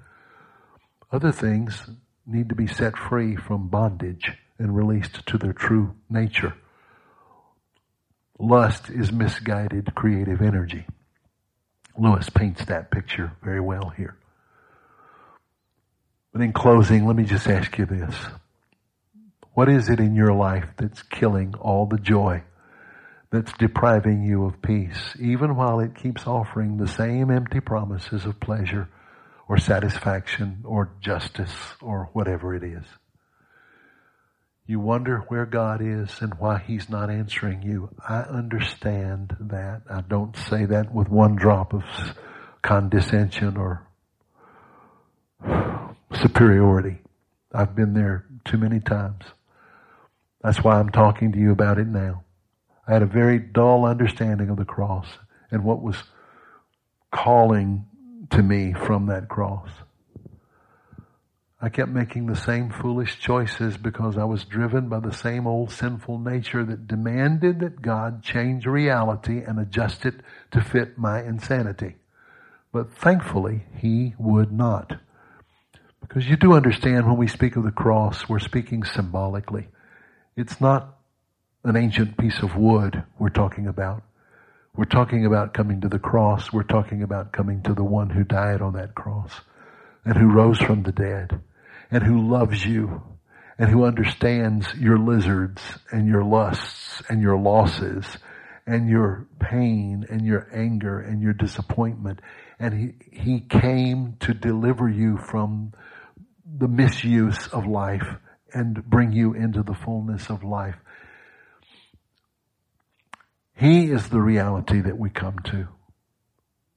Other 1.12 1.32
things 1.32 1.90
need 2.26 2.48
to 2.48 2.54
be 2.54 2.66
set 2.66 2.96
free 2.96 3.36
from 3.36 3.68
bondage 3.68 4.32
and 4.58 4.76
released 4.76 5.26
to 5.26 5.38
their 5.38 5.52
true 5.52 5.94
nature. 6.08 6.54
Lust 8.38 8.88
is 8.88 9.12
misguided 9.12 9.94
creative 9.94 10.40
energy. 10.40 10.86
Lewis 11.98 12.30
paints 12.30 12.64
that 12.66 12.90
picture 12.90 13.32
very 13.42 13.60
well 13.60 13.92
here. 13.96 14.16
But 16.32 16.42
in 16.42 16.52
closing, 16.52 17.06
let 17.06 17.16
me 17.16 17.24
just 17.24 17.48
ask 17.48 17.76
you 17.76 17.86
this. 17.86 18.14
What 19.52 19.68
is 19.68 19.88
it 19.90 19.98
in 19.98 20.14
your 20.14 20.32
life 20.32 20.68
that's 20.76 21.02
killing 21.02 21.54
all 21.56 21.86
the 21.86 21.98
joy, 21.98 22.44
that's 23.30 23.52
depriving 23.58 24.24
you 24.24 24.44
of 24.44 24.60
peace, 24.60 25.14
even 25.20 25.54
while 25.56 25.80
it 25.80 25.94
keeps 25.94 26.26
offering 26.26 26.76
the 26.76 26.88
same 26.88 27.30
empty 27.30 27.60
promises 27.60 28.24
of 28.24 28.40
pleasure 28.40 28.88
or 29.48 29.56
satisfaction 29.56 30.62
or 30.64 30.92
justice 31.00 31.54
or 31.80 32.10
whatever 32.12 32.54
it 32.54 32.64
is. 32.64 32.84
You 34.66 34.78
wonder 34.78 35.24
where 35.28 35.46
God 35.46 35.80
is 35.82 36.20
and 36.20 36.34
why 36.34 36.58
He's 36.58 36.88
not 36.88 37.10
answering 37.10 37.62
you. 37.62 37.90
I 38.08 38.20
understand 38.20 39.36
that. 39.40 39.82
I 39.90 40.00
don't 40.02 40.36
say 40.36 40.64
that 40.66 40.94
with 40.94 41.08
one 41.08 41.34
drop 41.34 41.72
of 41.72 41.82
condescension 42.62 43.56
or 43.56 43.86
superiority. 46.12 46.98
I've 47.52 47.74
been 47.74 47.94
there 47.94 48.26
too 48.44 48.58
many 48.58 48.78
times. 48.78 49.24
That's 50.42 50.62
why 50.62 50.78
I'm 50.78 50.90
talking 50.90 51.32
to 51.32 51.38
you 51.38 51.50
about 51.50 51.78
it 51.78 51.88
now. 51.88 52.22
I 52.86 52.92
had 52.92 53.02
a 53.02 53.06
very 53.06 53.38
dull 53.38 53.84
understanding 53.84 54.48
of 54.48 54.56
the 54.56 54.64
cross 54.64 55.06
and 55.50 55.64
what 55.64 55.82
was 55.82 56.02
calling 57.10 57.86
to 58.30 58.42
me 58.42 58.72
from 58.72 59.06
that 59.06 59.28
cross. 59.28 59.68
I 61.62 61.68
kept 61.68 61.90
making 61.90 62.26
the 62.26 62.36
same 62.36 62.70
foolish 62.70 63.18
choices 63.18 63.76
because 63.76 64.16
I 64.16 64.24
was 64.24 64.44
driven 64.44 64.88
by 64.88 65.00
the 65.00 65.12
same 65.12 65.46
old 65.46 65.70
sinful 65.70 66.18
nature 66.18 66.64
that 66.64 66.86
demanded 66.86 67.60
that 67.60 67.82
God 67.82 68.22
change 68.22 68.64
reality 68.64 69.42
and 69.42 69.58
adjust 69.58 70.06
it 70.06 70.14
to 70.52 70.62
fit 70.62 70.96
my 70.96 71.22
insanity. 71.22 71.96
But 72.72 72.94
thankfully, 72.94 73.64
He 73.76 74.14
would 74.18 74.52
not. 74.52 75.00
Because 76.00 76.26
you 76.26 76.36
do 76.36 76.54
understand 76.54 77.06
when 77.06 77.18
we 77.18 77.28
speak 77.28 77.56
of 77.56 77.64
the 77.64 77.70
cross, 77.70 78.26
we're 78.26 78.38
speaking 78.38 78.82
symbolically. 78.82 79.68
It's 80.36 80.62
not 80.62 80.96
an 81.64 81.76
ancient 81.76 82.16
piece 82.16 82.42
of 82.42 82.56
wood 82.56 83.04
we're 83.18 83.28
talking 83.28 83.66
about. 83.66 84.02
We're 84.74 84.84
talking 84.84 85.26
about 85.26 85.52
coming 85.52 85.80
to 85.82 85.88
the 85.88 85.98
cross. 85.98 86.52
We're 86.52 86.62
talking 86.62 87.02
about 87.02 87.32
coming 87.32 87.62
to 87.64 87.74
the 87.74 87.84
one 87.84 88.10
who 88.10 88.24
died 88.24 88.62
on 88.62 88.74
that 88.74 88.94
cross 88.94 89.40
and 90.04 90.16
who 90.16 90.32
rose 90.32 90.58
from 90.58 90.84
the 90.84 90.92
dead 90.92 91.40
and 91.90 92.02
who 92.02 92.30
loves 92.30 92.64
you 92.64 93.02
and 93.58 93.68
who 93.68 93.84
understands 93.84 94.72
your 94.74 94.98
lizards 94.98 95.60
and 95.90 96.08
your 96.08 96.24
lusts 96.24 97.02
and 97.10 97.20
your 97.20 97.36
losses 97.36 98.16
and 98.66 98.88
your 98.88 99.26
pain 99.38 100.06
and 100.08 100.24
your 100.24 100.48
anger 100.54 100.98
and 101.00 101.20
your 101.20 101.34
disappointment. 101.34 102.20
And 102.58 102.72
he, 102.72 103.20
he 103.20 103.40
came 103.40 104.16
to 104.20 104.32
deliver 104.32 104.88
you 104.88 105.18
from 105.18 105.74
the 106.46 106.68
misuse 106.68 107.48
of 107.48 107.66
life 107.66 108.06
and 108.54 108.82
bring 108.84 109.12
you 109.12 109.34
into 109.34 109.62
the 109.62 109.74
fullness 109.74 110.30
of 110.30 110.42
life. 110.42 110.76
He 113.60 113.90
is 113.90 114.08
the 114.08 114.22
reality 114.22 114.80
that 114.80 114.98
we 114.98 115.10
come 115.10 115.38
to. 115.50 115.68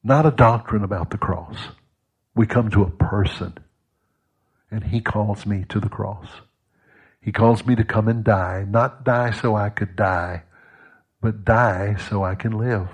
Not 0.04 0.26
a 0.26 0.32
doctrine 0.32 0.84
about 0.84 1.12
the 1.12 1.18
cross. 1.18 1.56
We 2.36 2.46
come 2.46 2.70
to 2.72 2.84
a 2.84 2.90
person. 2.90 3.58
And 4.70 4.84
He 4.84 5.00
calls 5.00 5.46
me 5.46 5.64
to 5.70 5.80
the 5.80 5.88
cross. 5.88 6.28
He 7.22 7.32
calls 7.32 7.66
me 7.66 7.76
to 7.76 7.86
come 7.86 8.10
and 8.10 8.22
die, 8.22 8.66
not 8.68 9.06
die 9.06 9.32
so 9.32 9.56
I 9.56 9.70
could 9.70 9.96
die, 9.96 10.44
but 11.22 11.46
die 11.46 11.96
so 12.10 12.22
I 12.22 12.36
can 12.36 12.58
live. 12.58 12.90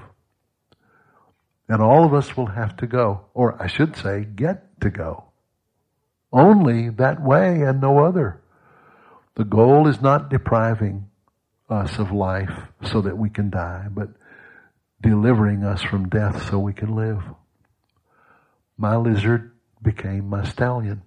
And 1.67 1.81
all 1.81 2.05
of 2.05 2.13
us 2.13 2.37
will 2.37 2.45
have 2.45 2.77
to 2.77 2.85
go, 2.85 3.25
or 3.33 3.59
I 3.59 3.65
should 3.65 3.95
say, 3.95 4.23
get 4.23 4.79
to 4.81 4.91
go. 4.91 5.23
Only 6.31 6.89
that 6.89 7.23
way 7.23 7.63
and 7.63 7.81
no 7.81 8.05
other. 8.05 8.39
The 9.33 9.45
goal 9.45 9.87
is 9.87 9.99
not 9.99 10.29
depriving 10.29 11.08
us 11.69 11.99
of 11.99 12.11
life 12.11 12.53
so 12.83 13.01
that 13.01 13.17
we 13.17 13.29
can 13.29 13.49
die, 13.49 13.87
but 13.89 14.09
delivering 15.01 15.63
us 15.63 15.81
from 15.81 16.09
death 16.09 16.49
so 16.49 16.59
we 16.59 16.73
can 16.73 16.95
live. 16.95 17.23
My 18.77 18.95
lizard 18.95 19.51
became 19.81 20.29
my 20.29 20.43
stallion. 20.43 21.03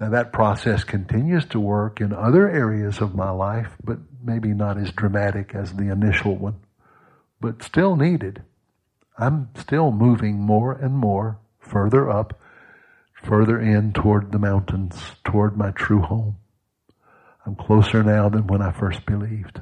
Now 0.00 0.10
that 0.10 0.32
process 0.32 0.82
continues 0.82 1.44
to 1.46 1.60
work 1.60 2.00
in 2.00 2.12
other 2.12 2.48
areas 2.50 3.00
of 3.00 3.14
my 3.14 3.30
life, 3.30 3.70
but 3.84 3.98
maybe 4.22 4.48
not 4.48 4.76
as 4.76 4.90
dramatic 4.90 5.54
as 5.54 5.74
the 5.74 5.92
initial 5.92 6.36
one, 6.36 6.56
but 7.40 7.62
still 7.62 7.96
needed. 7.96 8.42
I'm 9.18 9.50
still 9.56 9.92
moving 9.92 10.40
more 10.40 10.72
and 10.72 10.94
more 10.94 11.38
further 11.60 12.10
up, 12.10 12.40
further 13.22 13.60
in 13.60 13.92
toward 13.92 14.32
the 14.32 14.38
mountains, 14.38 15.00
toward 15.24 15.56
my 15.56 15.70
true 15.70 16.00
home. 16.00 16.36
I'm 17.44 17.56
closer 17.56 18.02
now 18.02 18.28
than 18.28 18.46
when 18.46 18.62
I 18.62 18.72
first 18.72 19.04
believed. 19.06 19.60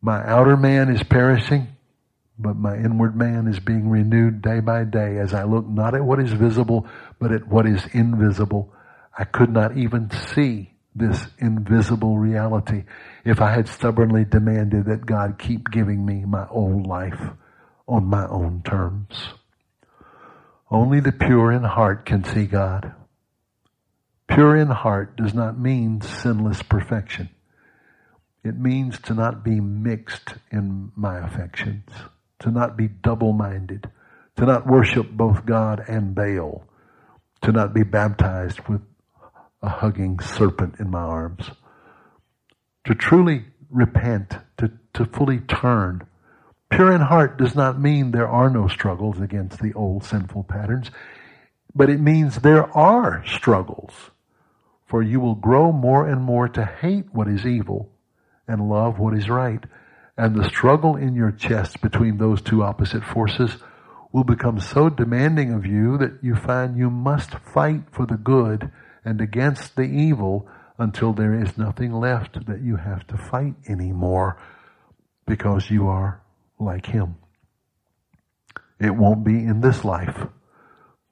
My 0.00 0.24
outer 0.26 0.56
man 0.56 0.90
is 0.90 1.02
perishing, 1.02 1.68
but 2.38 2.56
my 2.56 2.76
inward 2.76 3.16
man 3.16 3.46
is 3.46 3.60
being 3.60 3.88
renewed 3.88 4.42
day 4.42 4.60
by 4.60 4.84
day 4.84 5.18
as 5.18 5.32
I 5.32 5.44
look 5.44 5.66
not 5.66 5.94
at 5.94 6.04
what 6.04 6.20
is 6.20 6.32
visible, 6.32 6.86
but 7.18 7.32
at 7.32 7.46
what 7.48 7.66
is 7.66 7.86
invisible. 7.92 8.72
I 9.16 9.24
could 9.24 9.50
not 9.50 9.76
even 9.76 10.10
see 10.10 10.70
this 10.94 11.26
invisible 11.38 12.18
reality 12.18 12.84
if 13.24 13.40
I 13.40 13.52
had 13.52 13.68
stubbornly 13.68 14.24
demanded 14.24 14.86
that 14.86 15.06
God 15.06 15.38
keep 15.38 15.70
giving 15.70 16.04
me 16.04 16.24
my 16.24 16.46
old 16.48 16.86
life 16.86 17.20
on 17.86 18.06
my 18.06 18.26
own 18.26 18.62
terms. 18.62 19.28
Only 20.70 21.00
the 21.00 21.12
pure 21.12 21.52
in 21.52 21.62
heart 21.62 22.04
can 22.04 22.24
see 22.24 22.46
God. 22.46 22.92
Pure 24.28 24.56
in 24.56 24.68
heart 24.68 25.16
does 25.16 25.32
not 25.32 25.58
mean 25.58 26.00
sinless 26.00 26.62
perfection. 26.62 27.30
It 28.44 28.58
means 28.58 29.00
to 29.00 29.14
not 29.14 29.42
be 29.42 29.60
mixed 29.60 30.34
in 30.52 30.92
my 30.94 31.18
affections, 31.18 31.90
to 32.40 32.50
not 32.50 32.76
be 32.76 32.86
double-minded, 32.88 33.90
to 34.36 34.46
not 34.46 34.66
worship 34.66 35.10
both 35.10 35.46
God 35.46 35.82
and 35.88 36.14
Baal, 36.14 36.64
to 37.42 37.52
not 37.52 37.72
be 37.72 37.82
baptized 37.82 38.60
with 38.68 38.82
a 39.62 39.68
hugging 39.68 40.20
serpent 40.20 40.76
in 40.78 40.90
my 40.90 41.00
arms. 41.00 41.50
To 42.84 42.94
truly 42.94 43.44
repent, 43.70 44.36
to, 44.58 44.70
to 44.94 45.06
fully 45.06 45.38
turn. 45.40 46.06
Pure 46.70 46.92
in 46.92 47.00
heart 47.00 47.38
does 47.38 47.54
not 47.54 47.80
mean 47.80 48.10
there 48.10 48.28
are 48.28 48.50
no 48.50 48.68
struggles 48.68 49.20
against 49.20 49.60
the 49.60 49.72
old 49.74 50.04
sinful 50.04 50.44
patterns, 50.44 50.90
but 51.74 51.90
it 51.90 52.00
means 52.00 52.36
there 52.36 52.70
are 52.76 53.24
struggles. 53.26 54.10
For 54.86 55.02
you 55.02 55.20
will 55.20 55.34
grow 55.34 55.72
more 55.72 56.06
and 56.06 56.22
more 56.22 56.48
to 56.48 56.64
hate 56.64 57.06
what 57.12 57.28
is 57.28 57.44
evil 57.44 57.90
and 58.46 58.68
love 58.68 58.98
what 58.98 59.16
is 59.16 59.28
right. 59.28 59.62
And 60.16 60.34
the 60.34 60.48
struggle 60.48 60.96
in 60.96 61.14
your 61.14 61.32
chest 61.32 61.80
between 61.80 62.18
those 62.18 62.40
two 62.40 62.62
opposite 62.62 63.04
forces 63.04 63.58
will 64.12 64.24
become 64.24 64.60
so 64.60 64.88
demanding 64.88 65.52
of 65.52 65.66
you 65.66 65.98
that 65.98 66.18
you 66.22 66.36
find 66.36 66.78
you 66.78 66.88
must 66.88 67.30
fight 67.52 67.82
for 67.90 68.06
the 68.06 68.16
good 68.16 68.70
and 69.04 69.20
against 69.20 69.76
the 69.76 69.82
evil 69.82 70.48
until 70.78 71.12
there 71.12 71.34
is 71.34 71.58
nothing 71.58 71.92
left 71.92 72.46
that 72.46 72.62
you 72.62 72.76
have 72.76 73.06
to 73.08 73.18
fight 73.18 73.54
anymore 73.68 74.40
because 75.26 75.70
you 75.70 75.88
are 75.88 76.22
like 76.58 76.86
Him. 76.86 77.16
It 78.80 78.94
won't 78.94 79.24
be 79.24 79.34
in 79.34 79.60
this 79.60 79.84
life, 79.84 80.26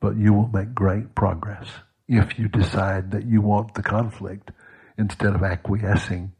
but 0.00 0.16
you 0.16 0.32
will 0.32 0.48
make 0.48 0.74
great 0.74 1.14
progress 1.14 1.68
if 2.08 2.38
you 2.38 2.48
decide 2.48 3.10
that 3.12 3.26
you 3.26 3.40
want 3.40 3.74
the 3.74 3.82
conflict 3.82 4.50
instead 4.98 5.34
of 5.34 5.42
acquiescing 5.42 6.32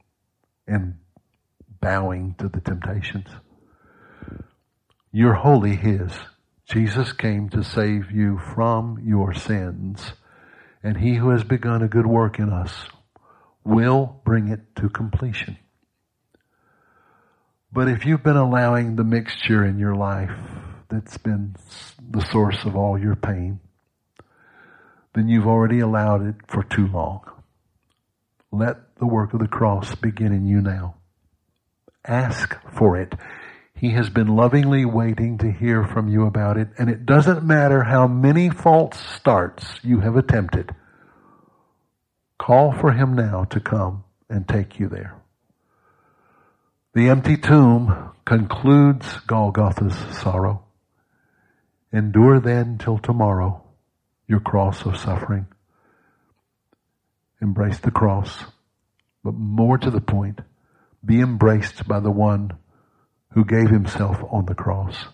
and 0.66 0.98
bowing 1.80 2.34
to 2.38 2.48
the 2.48 2.60
temptations. 2.60 3.28
You're 5.12 5.34
wholly 5.34 5.76
His. 5.76 6.12
Jesus 6.66 7.12
came 7.12 7.48
to 7.50 7.62
save 7.62 8.10
you 8.10 8.40
from 8.54 8.98
your 9.04 9.34
sins, 9.34 10.14
and 10.82 10.96
He 10.96 11.16
who 11.16 11.30
has 11.30 11.44
begun 11.44 11.82
a 11.82 11.88
good 11.88 12.06
work 12.06 12.38
in 12.38 12.50
us 12.50 12.86
will 13.64 14.20
bring 14.24 14.48
it 14.48 14.60
to 14.76 14.88
completion. 14.88 15.58
But 17.72 17.88
if 17.88 18.06
you've 18.06 18.22
been 18.22 18.36
allowing 18.36 18.96
the 18.96 19.04
mixture 19.04 19.64
in 19.64 19.78
your 19.78 19.94
life 19.94 20.36
that's 20.88 21.18
been 21.18 21.56
the 22.08 22.24
source 22.24 22.64
of 22.64 22.76
all 22.76 22.98
your 22.98 23.16
pain, 23.16 23.60
then 25.14 25.28
you've 25.28 25.46
already 25.46 25.80
allowed 25.80 26.26
it 26.26 26.34
for 26.48 26.62
too 26.62 26.86
long. 26.88 27.22
Let 28.52 28.96
the 28.96 29.06
work 29.06 29.32
of 29.32 29.40
the 29.40 29.48
cross 29.48 29.94
begin 29.94 30.32
in 30.32 30.46
you 30.46 30.60
now. 30.60 30.96
Ask 32.04 32.56
for 32.72 32.96
it. 32.96 33.14
He 33.74 33.90
has 33.90 34.10
been 34.10 34.28
lovingly 34.28 34.84
waiting 34.84 35.38
to 35.38 35.50
hear 35.50 35.84
from 35.84 36.08
you 36.08 36.26
about 36.26 36.56
it, 36.56 36.68
and 36.78 36.88
it 36.88 37.06
doesn't 37.06 37.44
matter 37.44 37.82
how 37.82 38.06
many 38.06 38.50
false 38.50 38.98
starts 38.98 39.80
you 39.82 40.00
have 40.00 40.16
attempted. 40.16 40.74
Call 42.38 42.72
for 42.72 42.92
him 42.92 43.14
now 43.14 43.44
to 43.44 43.60
come 43.60 44.04
and 44.28 44.46
take 44.46 44.78
you 44.78 44.88
there. 44.88 45.16
The 46.94 47.08
empty 47.08 47.36
tomb 47.36 48.12
concludes 48.24 49.18
Golgotha's 49.26 49.96
sorrow. 50.16 50.64
Endure 51.92 52.40
then 52.40 52.78
till 52.78 52.98
tomorrow 52.98 53.63
your 54.26 54.40
cross 54.40 54.84
of 54.86 54.96
suffering. 54.96 55.46
Embrace 57.40 57.78
the 57.78 57.90
cross, 57.90 58.44
but 59.22 59.34
more 59.34 59.76
to 59.78 59.90
the 59.90 60.00
point, 60.00 60.40
be 61.04 61.20
embraced 61.20 61.86
by 61.86 62.00
the 62.00 62.10
one 62.10 62.52
who 63.32 63.44
gave 63.44 63.68
himself 63.68 64.16
on 64.30 64.46
the 64.46 64.54
cross, 64.54 65.06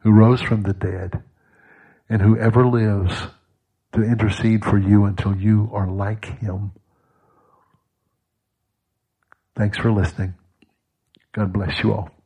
who 0.00 0.10
rose 0.10 0.40
from 0.40 0.62
the 0.62 0.72
dead, 0.72 1.22
and 2.08 2.22
who 2.22 2.38
ever 2.38 2.66
lives 2.66 3.14
to 3.92 4.02
intercede 4.02 4.64
for 4.64 4.78
you 4.78 5.04
until 5.04 5.36
you 5.36 5.70
are 5.72 5.88
like 5.88 6.24
him. 6.40 6.72
Thanks 9.56 9.78
for 9.78 9.92
listening. 9.92 10.34
God 11.32 11.52
bless 11.52 11.82
you 11.82 11.92
all. 11.92 12.17